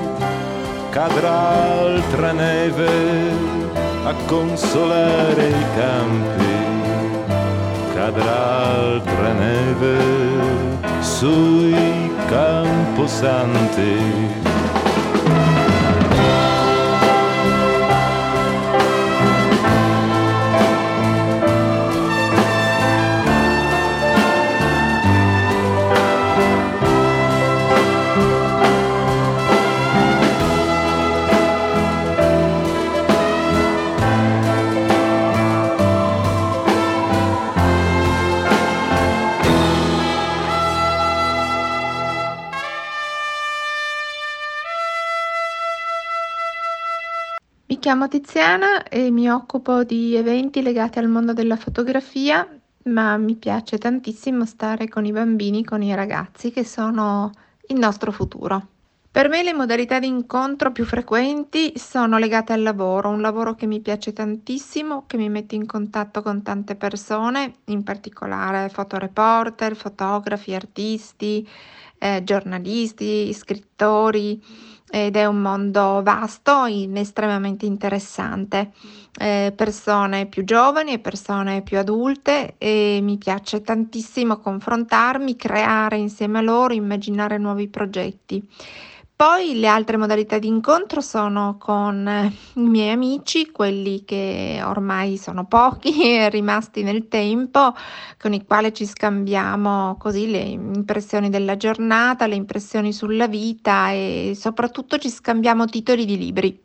cadrà 0.91 1.39
altra 1.81 2.31
neve 2.31 3.33
a 4.05 4.15
consolare 4.27 5.49
i 5.49 5.65
campi, 5.77 6.57
cadrà 7.95 8.71
altra 8.77 9.33
neve 9.33 9.97
sui 11.01 12.13
camposanti. 12.29 13.93
Chiamo 47.95 48.09
Tiziana 48.09 48.83
e 48.83 49.13
mi 49.13 49.31
occupo 49.31 49.85
di 49.85 50.17
eventi 50.17 50.63
legati 50.63 50.99
al 50.99 51.07
mondo 51.07 51.33
della 51.33 51.55
fotografia, 51.55 52.45
ma 52.87 53.17
mi 53.19 53.37
piace 53.37 53.79
tantissimo 53.79 54.45
stare 54.47 54.89
con 54.89 55.05
i 55.05 55.13
bambini, 55.13 55.63
con 55.63 55.81
i 55.81 55.95
ragazzi 55.95 56.51
che 56.51 56.65
sono 56.65 57.31
il 57.69 57.79
nostro 57.79 58.11
futuro. 58.11 58.67
Per 59.13 59.29
me 59.29 59.45
le 59.45 59.53
modalità 59.53 60.01
di 60.01 60.09
incontro 60.09 60.73
più 60.73 60.85
frequenti 60.85 61.75
sono 61.77 62.19
legate 62.19 62.53
al 62.53 62.63
lavoro, 62.63 63.11
un 63.11 63.21
lavoro 63.21 63.55
che 63.55 63.67
mi 63.67 63.79
piace 63.79 64.13
tantissimo, 64.13 65.05
che 65.07 65.17
mi 65.17 65.29
mette 65.29 65.55
in 65.55 65.65
contatto 65.65 66.21
con 66.21 66.43
tante 66.43 66.75
persone, 66.75 67.59
in 67.67 67.85
particolare 67.85 68.71
fotoreporter, 68.71 69.77
fotografi, 69.77 70.53
artisti, 70.53 71.49
eh, 71.99 72.25
giornalisti, 72.25 73.33
scrittori 73.33 74.43
ed 74.91 75.17
è 75.17 75.25
un 75.25 75.41
mondo 75.41 76.03
vasto 76.03 76.67
e 76.67 76.89
estremamente 76.95 77.67
interessante. 77.67 78.73
Eh, 79.19 79.53
persone 79.55 80.27
più 80.27 80.45
giovani 80.45 80.93
e 80.93 80.99
persone 80.99 81.63
più 81.63 81.79
adulte 81.79 82.55
e 82.59 82.99
mi 83.03 83.17
piace 83.17 83.63
tantissimo 83.63 84.39
confrontarmi, 84.39 85.37
creare 85.37 85.97
insieme 85.97 86.39
a 86.39 86.43
loro, 86.43 86.75
immaginare 86.75 87.39
nuovi 87.39 87.69
progetti. 87.69 88.47
Poi 89.25 89.59
le 89.59 89.69
altre 89.69 89.97
modalità 89.97 90.39
di 90.39 90.49
incontro 90.49 91.01
sono 91.01 91.57
con 91.59 92.31
i 92.57 92.61
miei 92.61 92.91
amici, 92.91 93.51
quelli 93.51 94.05
che 94.05 94.61
ormai 94.63 95.17
sono 95.17 95.47
pochi 95.47 96.05
e 96.13 96.29
rimasti 96.29 96.83
nel 96.83 97.09
tempo, 97.09 97.75
con 98.21 98.35
i 98.35 98.45
quali 98.45 98.75
ci 98.75 98.85
scambiamo 98.85 99.97
così 99.99 100.31
le 100.31 100.41
impressioni 100.41 101.31
della 101.31 101.57
giornata, 101.57 102.27
le 102.27 102.35
impressioni 102.35 102.93
sulla 102.93 103.27
vita 103.27 103.93
e 103.93 104.35
soprattutto 104.39 104.99
ci 104.99 105.09
scambiamo 105.09 105.65
titoli 105.65 106.05
di 106.05 106.19
libri. 106.19 106.61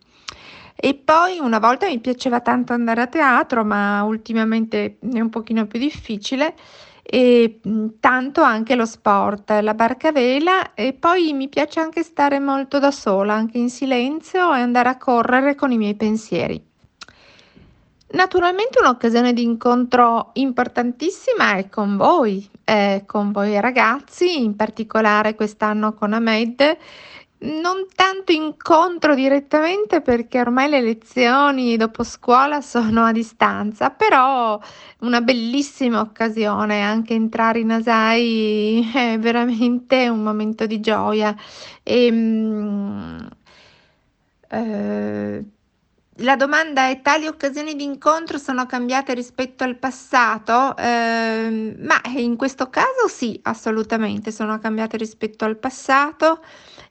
E 0.76 0.94
poi 0.94 1.38
una 1.38 1.60
volta 1.60 1.86
mi 1.86 1.98
piaceva 1.98 2.40
tanto 2.40 2.74
andare 2.74 3.00
a 3.00 3.06
teatro, 3.06 3.64
ma 3.64 4.02
ultimamente 4.02 4.98
è 5.00 5.18
un 5.18 5.30
pochino 5.30 5.66
più 5.66 5.78
difficile 5.78 6.54
e 7.12 7.60
tanto 7.98 8.40
anche 8.40 8.76
lo 8.76 8.86
sport, 8.86 9.50
la 9.62 9.74
barca 9.74 10.12
vela 10.12 10.74
e 10.74 10.92
poi 10.92 11.32
mi 11.32 11.48
piace 11.48 11.80
anche 11.80 12.04
stare 12.04 12.38
molto 12.38 12.78
da 12.78 12.92
sola, 12.92 13.34
anche 13.34 13.58
in 13.58 13.68
silenzio 13.68 14.54
e 14.54 14.60
andare 14.60 14.90
a 14.90 14.96
correre 14.96 15.56
con 15.56 15.72
i 15.72 15.76
miei 15.76 15.96
pensieri. 15.96 16.64
Naturalmente 18.12 18.78
un'occasione 18.78 19.32
di 19.32 19.42
incontro 19.42 20.30
importantissima 20.34 21.56
è 21.56 21.68
con 21.68 21.96
voi, 21.96 22.48
è 22.62 23.02
con 23.06 23.32
voi 23.32 23.60
ragazzi, 23.60 24.44
in 24.44 24.54
particolare 24.54 25.34
quest'anno 25.34 25.94
con 25.94 26.12
Ahmed 26.12 26.76
non 27.42 27.86
tanto 27.94 28.32
incontro 28.32 29.14
direttamente 29.14 30.02
perché 30.02 30.40
ormai 30.40 30.68
le 30.68 30.80
lezioni 30.82 31.76
dopo 31.76 32.04
scuola 32.04 32.60
sono 32.60 33.04
a 33.04 33.12
distanza, 33.12 33.90
però 33.90 34.60
una 35.00 35.20
bellissima 35.22 36.00
occasione 36.00 36.82
anche 36.82 37.14
entrare 37.14 37.60
in 37.60 37.70
Asai 37.70 38.90
è 38.92 39.18
veramente 39.18 40.08
un 40.08 40.22
momento 40.22 40.66
di 40.66 40.80
gioia. 40.80 41.34
E, 41.82 42.10
mm, 42.12 43.18
eh, 44.50 45.44
la 46.16 46.36
domanda 46.36 46.88
è: 46.90 47.00
tali 47.00 47.26
occasioni 47.26 47.74
di 47.74 47.84
incontro 47.84 48.36
sono 48.36 48.66
cambiate 48.66 49.14
rispetto 49.14 49.64
al 49.64 49.76
passato? 49.76 50.76
Ehm, 50.76 51.76
ma 51.78 52.00
in 52.16 52.36
questo 52.36 52.68
caso 52.68 53.08
sì, 53.08 53.38
assolutamente 53.44 54.30
sono 54.30 54.58
cambiate 54.58 54.98
rispetto 54.98 55.44
al 55.46 55.56
passato 55.56 56.40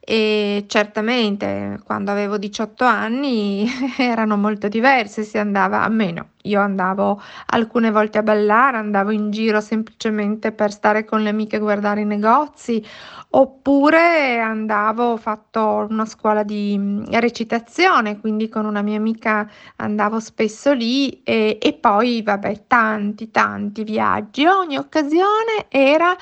e 0.10 0.66
certamente 0.68 1.80
quando 1.84 2.10
avevo 2.10 2.40
18 2.40 2.84
anni 2.84 3.68
erano 4.00 4.38
molto 4.38 4.68
diverse, 4.68 5.22
si 5.22 5.38
andava 5.38 5.84
a 5.84 5.90
meno. 5.90 6.32
Io 6.50 6.60
andavo 6.62 7.22
alcune 7.48 7.92
volte 7.92 8.18
a 8.18 8.24
ballare, 8.24 8.78
andavo 8.78 9.12
in 9.12 9.30
giro 9.30 9.62
semplicemente 9.62 10.52
per 10.52 10.72
stare 10.72 11.06
con 11.06 11.22
le 11.22 11.30
amiche 11.30 11.58
e 11.58 11.60
guardare 11.60 12.02
i 12.02 12.06
negozi, 12.06 12.84
oppure 13.32 14.40
andavo, 14.40 15.12
ho 15.12 15.18
fatto 15.18 15.86
una 15.90 16.06
scuola 16.06 16.42
di 16.44 16.76
mm, 16.78 17.04
recitazione, 17.12 18.20
quindi 18.20 18.50
con 18.50 18.66
una 18.66 18.82
mia 18.82 18.98
amica 18.98 19.48
andavo 19.78 20.20
spesso 20.20 20.74
lì 20.74 21.22
e, 21.24 21.58
e 21.62 21.74
poi, 21.74 22.22
vabbè, 22.24 22.64
tanti, 22.68 23.30
tanti 23.30 23.84
viaggi. 23.84 24.46
Ogni 24.46 24.78
occasione 24.78 25.68
era 25.70 26.16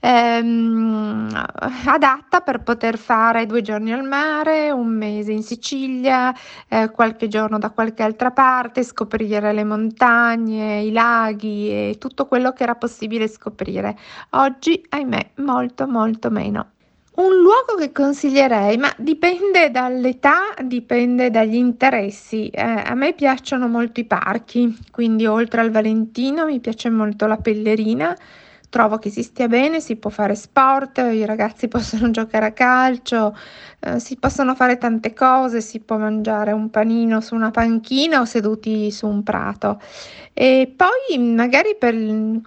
ehm, 0.00 1.28
adatta 1.86 2.40
per 2.40 2.62
poter 2.62 2.96
fare 2.98 3.46
due 3.46 3.60
giorni 3.62 3.92
al 3.92 4.04
mare, 4.04 4.70
un 4.70 4.88
mese 4.88 5.32
in 5.32 5.42
Sicilia, 5.42 6.34
eh, 6.68 6.90
qualche 6.90 7.28
giorno 7.28 7.58
da 7.58 7.70
qualche 7.70 8.02
altra 8.02 8.30
parte, 8.30 8.82
scoprire 8.82 9.52
le 9.52 9.64
montagne, 9.64 9.73
i 9.76 10.92
laghi 10.92 11.68
e 11.70 11.96
tutto 11.98 12.26
quello 12.26 12.52
che 12.52 12.62
era 12.62 12.74
possibile 12.74 13.28
scoprire. 13.28 13.96
Oggi, 14.30 14.84
ahimè, 14.88 15.30
molto 15.36 15.86
molto 15.86 16.30
meno. 16.30 16.70
Un 17.16 17.32
luogo 17.36 17.76
che 17.78 17.92
consiglierei, 17.92 18.76
ma 18.76 18.92
dipende 18.98 19.70
dall'età, 19.70 20.52
dipende 20.64 21.30
dagli 21.30 21.54
interessi. 21.54 22.48
Eh, 22.48 22.62
a 22.62 22.94
me 22.94 23.12
piacciono 23.12 23.68
molto 23.68 24.00
i 24.00 24.04
parchi, 24.04 24.76
quindi 24.90 25.24
oltre 25.24 25.60
al 25.60 25.70
Valentino 25.70 26.44
mi 26.46 26.58
piace 26.58 26.90
molto 26.90 27.26
la 27.26 27.36
Pellerina 27.36 28.16
trovo 28.74 28.98
che 28.98 29.08
si 29.08 29.22
stia 29.22 29.46
bene, 29.46 29.78
si 29.78 29.94
può 29.94 30.10
fare 30.10 30.34
sport, 30.34 30.98
i 30.98 31.24
ragazzi 31.24 31.68
possono 31.70 32.10
giocare 32.10 32.46
a 32.46 32.50
calcio, 32.50 33.36
eh, 33.78 34.00
si 34.00 34.16
possono 34.16 34.56
fare 34.56 34.78
tante 34.78 35.14
cose, 35.14 35.60
si 35.60 35.78
può 35.78 35.96
mangiare 35.96 36.50
un 36.50 36.70
panino 36.70 37.20
su 37.20 37.36
una 37.36 37.52
panchina 37.52 38.20
o 38.20 38.24
seduti 38.24 38.90
su 38.90 39.06
un 39.06 39.22
prato. 39.22 39.80
E 40.32 40.74
poi 40.76 41.16
magari 41.18 41.76
per 41.78 41.94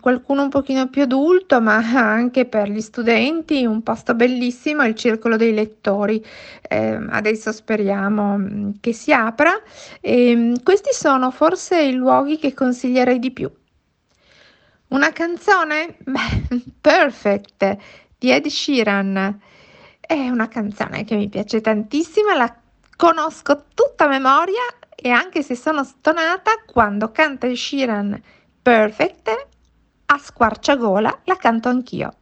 qualcuno 0.01 0.43
un 0.43 0.49
pochino 0.49 0.89
più 0.89 1.03
adulto, 1.03 1.61
ma 1.61 1.77
anche 1.95 2.43
per 2.43 2.69
gli 2.69 2.81
studenti, 2.81 3.65
un 3.65 3.81
posto 3.81 4.13
bellissimo 4.13 4.81
è 4.81 4.89
il 4.89 4.95
Circolo 4.95 5.37
dei 5.37 5.53
Lettori. 5.53 6.21
Eh, 6.61 6.99
adesso 7.09 7.53
speriamo 7.53 8.37
mm, 8.37 8.69
che 8.81 8.91
si 8.91 9.13
apra. 9.13 9.53
E, 10.01 10.35
mm, 10.35 10.55
questi 10.61 10.89
sono 10.91 11.31
forse 11.31 11.81
i 11.83 11.93
luoghi 11.93 12.37
che 12.37 12.53
consiglierei 12.53 13.17
di 13.17 13.31
più. 13.31 13.49
Una 14.89 15.11
canzone? 15.11 15.97
Beh, 15.99 16.63
Perfect 16.79 17.77
di 18.17 18.31
Ed 18.31 18.47
Sheeran. 18.47 19.39
È 19.99 20.29
una 20.29 20.47
canzone 20.47 21.03
che 21.03 21.15
mi 21.15 21.27
piace 21.27 21.59
tantissimo, 21.59 22.33
la 22.33 22.55
conosco 22.95 23.65
tutta 23.73 24.05
a 24.05 24.07
memoria 24.07 24.63
e 24.95 25.09
anche 25.09 25.43
se 25.43 25.55
sono 25.55 25.83
stonata, 25.83 26.51
quando 26.65 27.11
canta 27.11 27.47
Ed 27.47 27.55
Sheeran 27.55 28.19
Perfect, 28.61 29.47
a 30.05 30.17
squarciagola 30.17 31.19
la 31.25 31.35
canto 31.35 31.67
anch'io. 31.69 32.13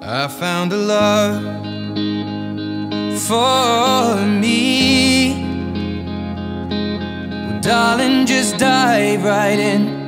I 0.00 0.28
found 0.28 0.72
a 0.72 0.76
love 0.76 1.42
for 3.16 4.16
me. 4.24 5.34
Well, 7.48 7.60
darling, 7.60 8.24
just 8.24 8.56
dive 8.56 9.24
right 9.24 9.58
in. 9.58 10.07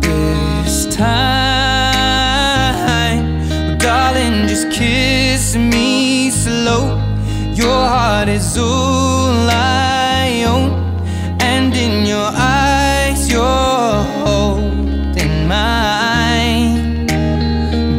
this 0.00 0.86
time. 0.94 1.36
Darling, 3.78 4.46
just 4.48 4.70
kiss 4.70 5.54
me 5.56 6.30
slow. 6.30 6.98
Your 7.54 7.86
heart 7.88 8.28
is 8.28 8.56
all 8.58 9.48
I 9.50 10.44
own, 10.46 10.70
and 11.40 11.74
in 11.74 12.06
your 12.06 12.30
eyes, 12.32 13.28
you're 13.30 14.04
holding 14.24 15.46
mine. 15.48 17.06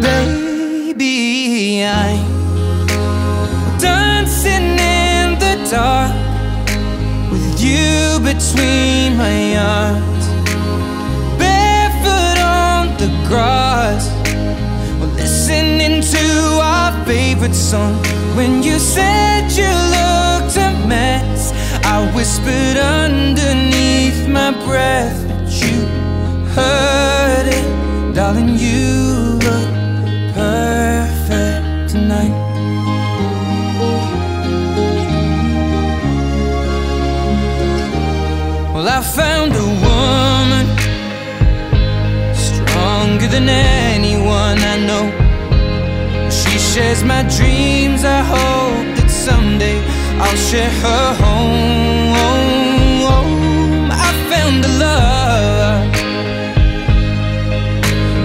Baby, 0.02 1.84
I'm 1.86 2.20
dancing 3.80 4.78
in 4.78 5.38
the 5.40 5.56
dark 5.72 6.14
with 7.32 7.60
you 7.60 8.20
between 8.20 9.18
my 9.18 9.58
arms, 9.58 10.07
favorite 17.08 17.56
song. 17.56 17.96
When 18.36 18.62
you 18.62 18.78
said 18.80 19.50
you 19.60 19.72
looked 19.96 20.58
a 20.58 20.72
mess, 20.86 21.54
I 21.86 21.98
whispered 22.14 22.76
underneath 22.76 24.28
my 24.28 24.52
breath, 24.66 25.18
but 25.30 25.50
you 25.64 25.86
heard 26.58 27.48
it, 27.48 28.14
darling. 28.14 28.50
You 28.60 29.40
look 29.48 29.70
perfect 30.36 31.92
tonight. 31.92 32.36
Well, 38.74 38.90
I 38.90 39.02
found 39.02 39.54
a 39.56 39.68
woman 39.88 40.66
stronger 42.36 43.28
than 43.28 43.48
anyone 43.48 44.60
I 44.60 44.76
know. 44.86 45.17
Shares 46.78 47.04
my 47.04 47.24
dreams. 47.24 48.04
I 48.06 48.22
hope 48.22 48.98
that 48.98 49.10
someday 49.10 49.80
I'll 50.22 50.36
share 50.36 50.70
her 50.70 51.14
home. 51.24 52.14
I 53.90 54.10
found 54.30 54.64
a 54.64 54.72
love 54.86 55.92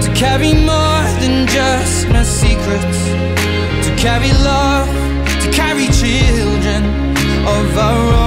to 0.05 0.09
carry 0.13 0.53
more 0.53 1.03
than 1.23 1.47
just 1.47 2.09
my 2.11 2.25
secrets, 2.25 3.01
to 3.87 3.91
carry 3.97 4.33
love, 4.45 4.91
to 5.45 5.49
carry 5.51 5.87
children 5.87 6.83
of 7.47 7.79
our 7.79 8.13
own. 8.17 8.22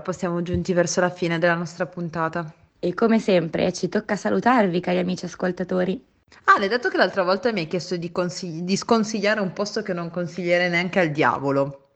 Purtroppo 0.00 0.12
siamo 0.12 0.42
giunti 0.42 0.72
verso 0.72 1.00
la 1.00 1.10
fine 1.10 1.38
della 1.38 1.54
nostra 1.54 1.86
puntata. 1.86 2.52
E 2.78 2.94
come 2.94 3.18
sempre 3.18 3.72
ci 3.72 3.88
tocca 3.88 4.16
salutarvi, 4.16 4.80
cari 4.80 4.98
amici 4.98 5.26
ascoltatori. 5.26 6.02
Ale, 6.44 6.68
dato 6.68 6.88
che 6.88 6.96
l'altra 6.96 7.22
volta 7.22 7.52
mi 7.52 7.60
hai 7.60 7.66
chiesto 7.66 7.96
di, 7.96 8.10
consigli- 8.10 8.62
di 8.62 8.76
sconsigliare 8.76 9.40
un 9.40 9.52
posto 9.52 9.82
che 9.82 9.92
non 9.92 10.10
consiglierei 10.10 10.70
neanche 10.70 11.00
al 11.00 11.10
diavolo, 11.10 11.88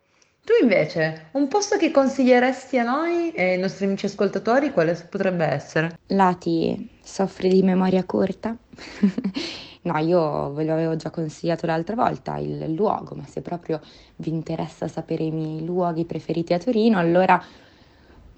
tu 0.45 0.53
invece, 0.61 1.29
un 1.33 1.49
posto 1.49 1.79
che 1.79 1.91
consiglieresti 1.91 2.79
a 2.79 2.83
noi 2.85 3.31
e 3.31 3.53
ai 3.53 3.59
nostri 3.59 3.87
amici 3.87 4.05
ascoltatori, 4.05 4.73
quale 4.73 4.93
potrebbe 5.09 5.47
essere? 5.47 5.99
Lati, 6.09 6.91
soffri 7.03 7.49
di 7.49 7.63
memoria 7.63 8.05
corta? 8.05 8.55
No, 9.85 9.99
io 9.99 10.51
ve 10.55 10.65
lo 10.65 10.73
avevo 10.73 10.97
già 10.97 11.11
consigliato 11.11 11.67
l'altra 11.67 11.95
volta 11.95 12.39
il 12.39 12.73
luogo, 12.73 13.15
ma 13.17 13.27
se 13.27 13.43
proprio 13.43 13.83
vi 14.17 14.31
interessa 14.31 14.89
sapere 14.89 15.25
i 15.25 15.31
miei 15.31 15.63
luoghi 15.63 16.07
preferiti 16.07 16.55
a 16.55 16.59
Torino, 16.59 16.99
allora 16.99 17.43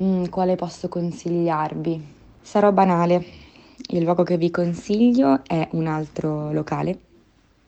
mm, 0.03 0.25
quale 0.27 0.57
posso 0.57 0.89
consigliarvi? 0.89 2.15
Sarò 2.41 2.73
banale. 2.73 3.25
Il 3.89 4.03
luogo 4.03 4.23
che 4.23 4.37
vi 4.37 4.51
consiglio 4.51 5.43
è 5.45 5.69
un 5.73 5.87
altro 5.87 6.53
locale, 6.53 6.99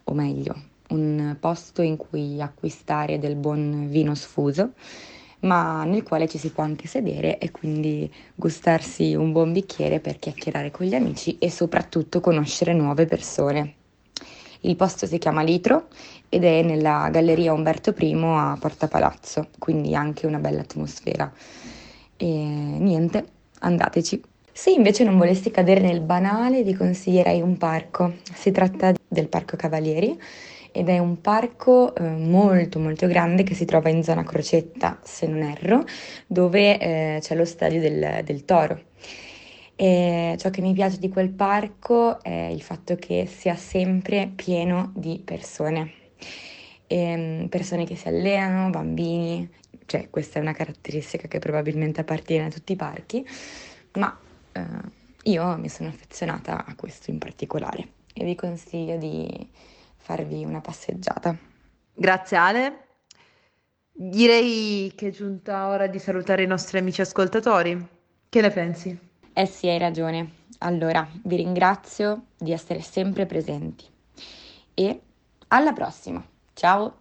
o 0.04 0.14
meglio, 0.14 0.54
un 0.88 1.36
posto 1.38 1.82
in 1.82 1.96
cui 1.96 2.40
acquistare 2.40 3.18
del 3.18 3.36
buon 3.36 3.88
vino 3.88 4.14
sfuso, 4.14 4.72
ma 5.40 5.84
nel 5.84 6.02
quale 6.02 6.26
ci 6.28 6.38
si 6.38 6.50
può 6.50 6.64
anche 6.64 6.88
sedere 6.88 7.38
e 7.38 7.50
quindi 7.50 8.10
gustarsi 8.34 9.14
un 9.14 9.32
buon 9.32 9.52
bicchiere 9.52 10.00
per 10.00 10.18
chiacchierare 10.18 10.70
con 10.70 10.86
gli 10.86 10.94
amici 10.94 11.38
e 11.38 11.50
soprattutto 11.50 12.20
conoscere 12.20 12.72
nuove 12.72 13.06
persone. 13.06 13.74
Il 14.62 14.74
posto 14.74 15.06
si 15.06 15.18
chiama 15.18 15.42
Litro 15.42 15.86
ed 16.28 16.42
è 16.42 16.62
nella 16.62 17.08
Galleria 17.12 17.52
Umberto 17.52 17.94
I 17.96 18.12
a 18.14 18.56
Porta 18.58 18.88
Palazzo, 18.88 19.48
quindi 19.58 19.94
anche 19.94 20.26
una 20.26 20.38
bella 20.38 20.62
atmosfera. 20.62 21.32
E 22.20 22.26
niente, 22.26 23.24
andateci. 23.60 24.20
Se 24.52 24.70
invece 24.70 25.04
non 25.04 25.16
volessi 25.16 25.52
cadere 25.52 25.80
nel 25.80 26.00
banale, 26.00 26.64
vi 26.64 26.74
consiglierei 26.74 27.40
un 27.40 27.56
parco. 27.56 28.14
Si 28.34 28.50
tratta 28.50 28.92
del 29.06 29.28
Parco 29.28 29.56
Cavalieri 29.56 30.20
ed 30.72 30.88
è 30.88 30.98
un 30.98 31.20
parco 31.20 31.94
eh, 31.94 32.02
molto 32.02 32.80
molto 32.80 33.06
grande 33.06 33.44
che 33.44 33.54
si 33.54 33.64
trova 33.64 33.88
in 33.88 34.02
zona 34.02 34.24
Crocetta, 34.24 34.98
se 35.02 35.28
non 35.28 35.42
erro, 35.42 35.84
dove 36.26 36.78
eh, 36.78 37.18
c'è 37.20 37.36
lo 37.36 37.44
stadio 37.44 37.80
del, 37.80 38.22
del 38.24 38.44
Toro. 38.44 38.82
E 39.76 40.34
ciò 40.38 40.50
che 40.50 40.60
mi 40.60 40.72
piace 40.72 40.98
di 40.98 41.08
quel 41.08 41.30
parco 41.30 42.20
è 42.20 42.48
il 42.50 42.62
fatto 42.62 42.96
che 42.96 43.28
sia 43.32 43.54
sempre 43.54 44.28
pieno 44.34 44.90
di 44.96 45.22
persone, 45.24 45.92
Ehm, 46.90 47.48
persone 47.48 47.84
che 47.84 47.96
si 47.96 48.08
allenano, 48.08 48.70
bambini, 48.70 49.46
cioè 49.88 50.10
questa 50.10 50.38
è 50.38 50.42
una 50.42 50.52
caratteristica 50.52 51.28
che 51.28 51.38
probabilmente 51.38 52.02
appartiene 52.02 52.46
a 52.46 52.50
tutti 52.50 52.72
i 52.72 52.76
parchi, 52.76 53.26
ma 53.94 54.16
eh, 54.52 54.60
io 55.22 55.56
mi 55.56 55.70
sono 55.70 55.88
affezionata 55.88 56.66
a 56.66 56.74
questo 56.74 57.10
in 57.10 57.16
particolare 57.16 57.88
e 58.12 58.24
vi 58.24 58.34
consiglio 58.34 58.98
di 58.98 59.50
farvi 59.96 60.44
una 60.44 60.60
passeggiata. 60.60 61.34
Grazie 61.94 62.36
Ale. 62.36 62.78
Direi 63.90 64.92
che 64.94 65.08
è 65.08 65.10
giunta 65.10 65.68
ora 65.68 65.86
di 65.86 65.98
salutare 65.98 66.42
i 66.42 66.46
nostri 66.46 66.78
amici 66.78 67.00
ascoltatori. 67.00 67.88
Che 68.28 68.40
ne 68.42 68.50
pensi? 68.50 68.98
Eh 69.32 69.46
sì, 69.46 69.68
hai 69.68 69.78
ragione. 69.78 70.32
Allora, 70.58 71.08
vi 71.24 71.36
ringrazio 71.36 72.26
di 72.36 72.52
essere 72.52 72.82
sempre 72.82 73.24
presenti 73.24 73.86
e 74.74 75.00
alla 75.48 75.72
prossima. 75.72 76.22
Ciao! 76.52 76.97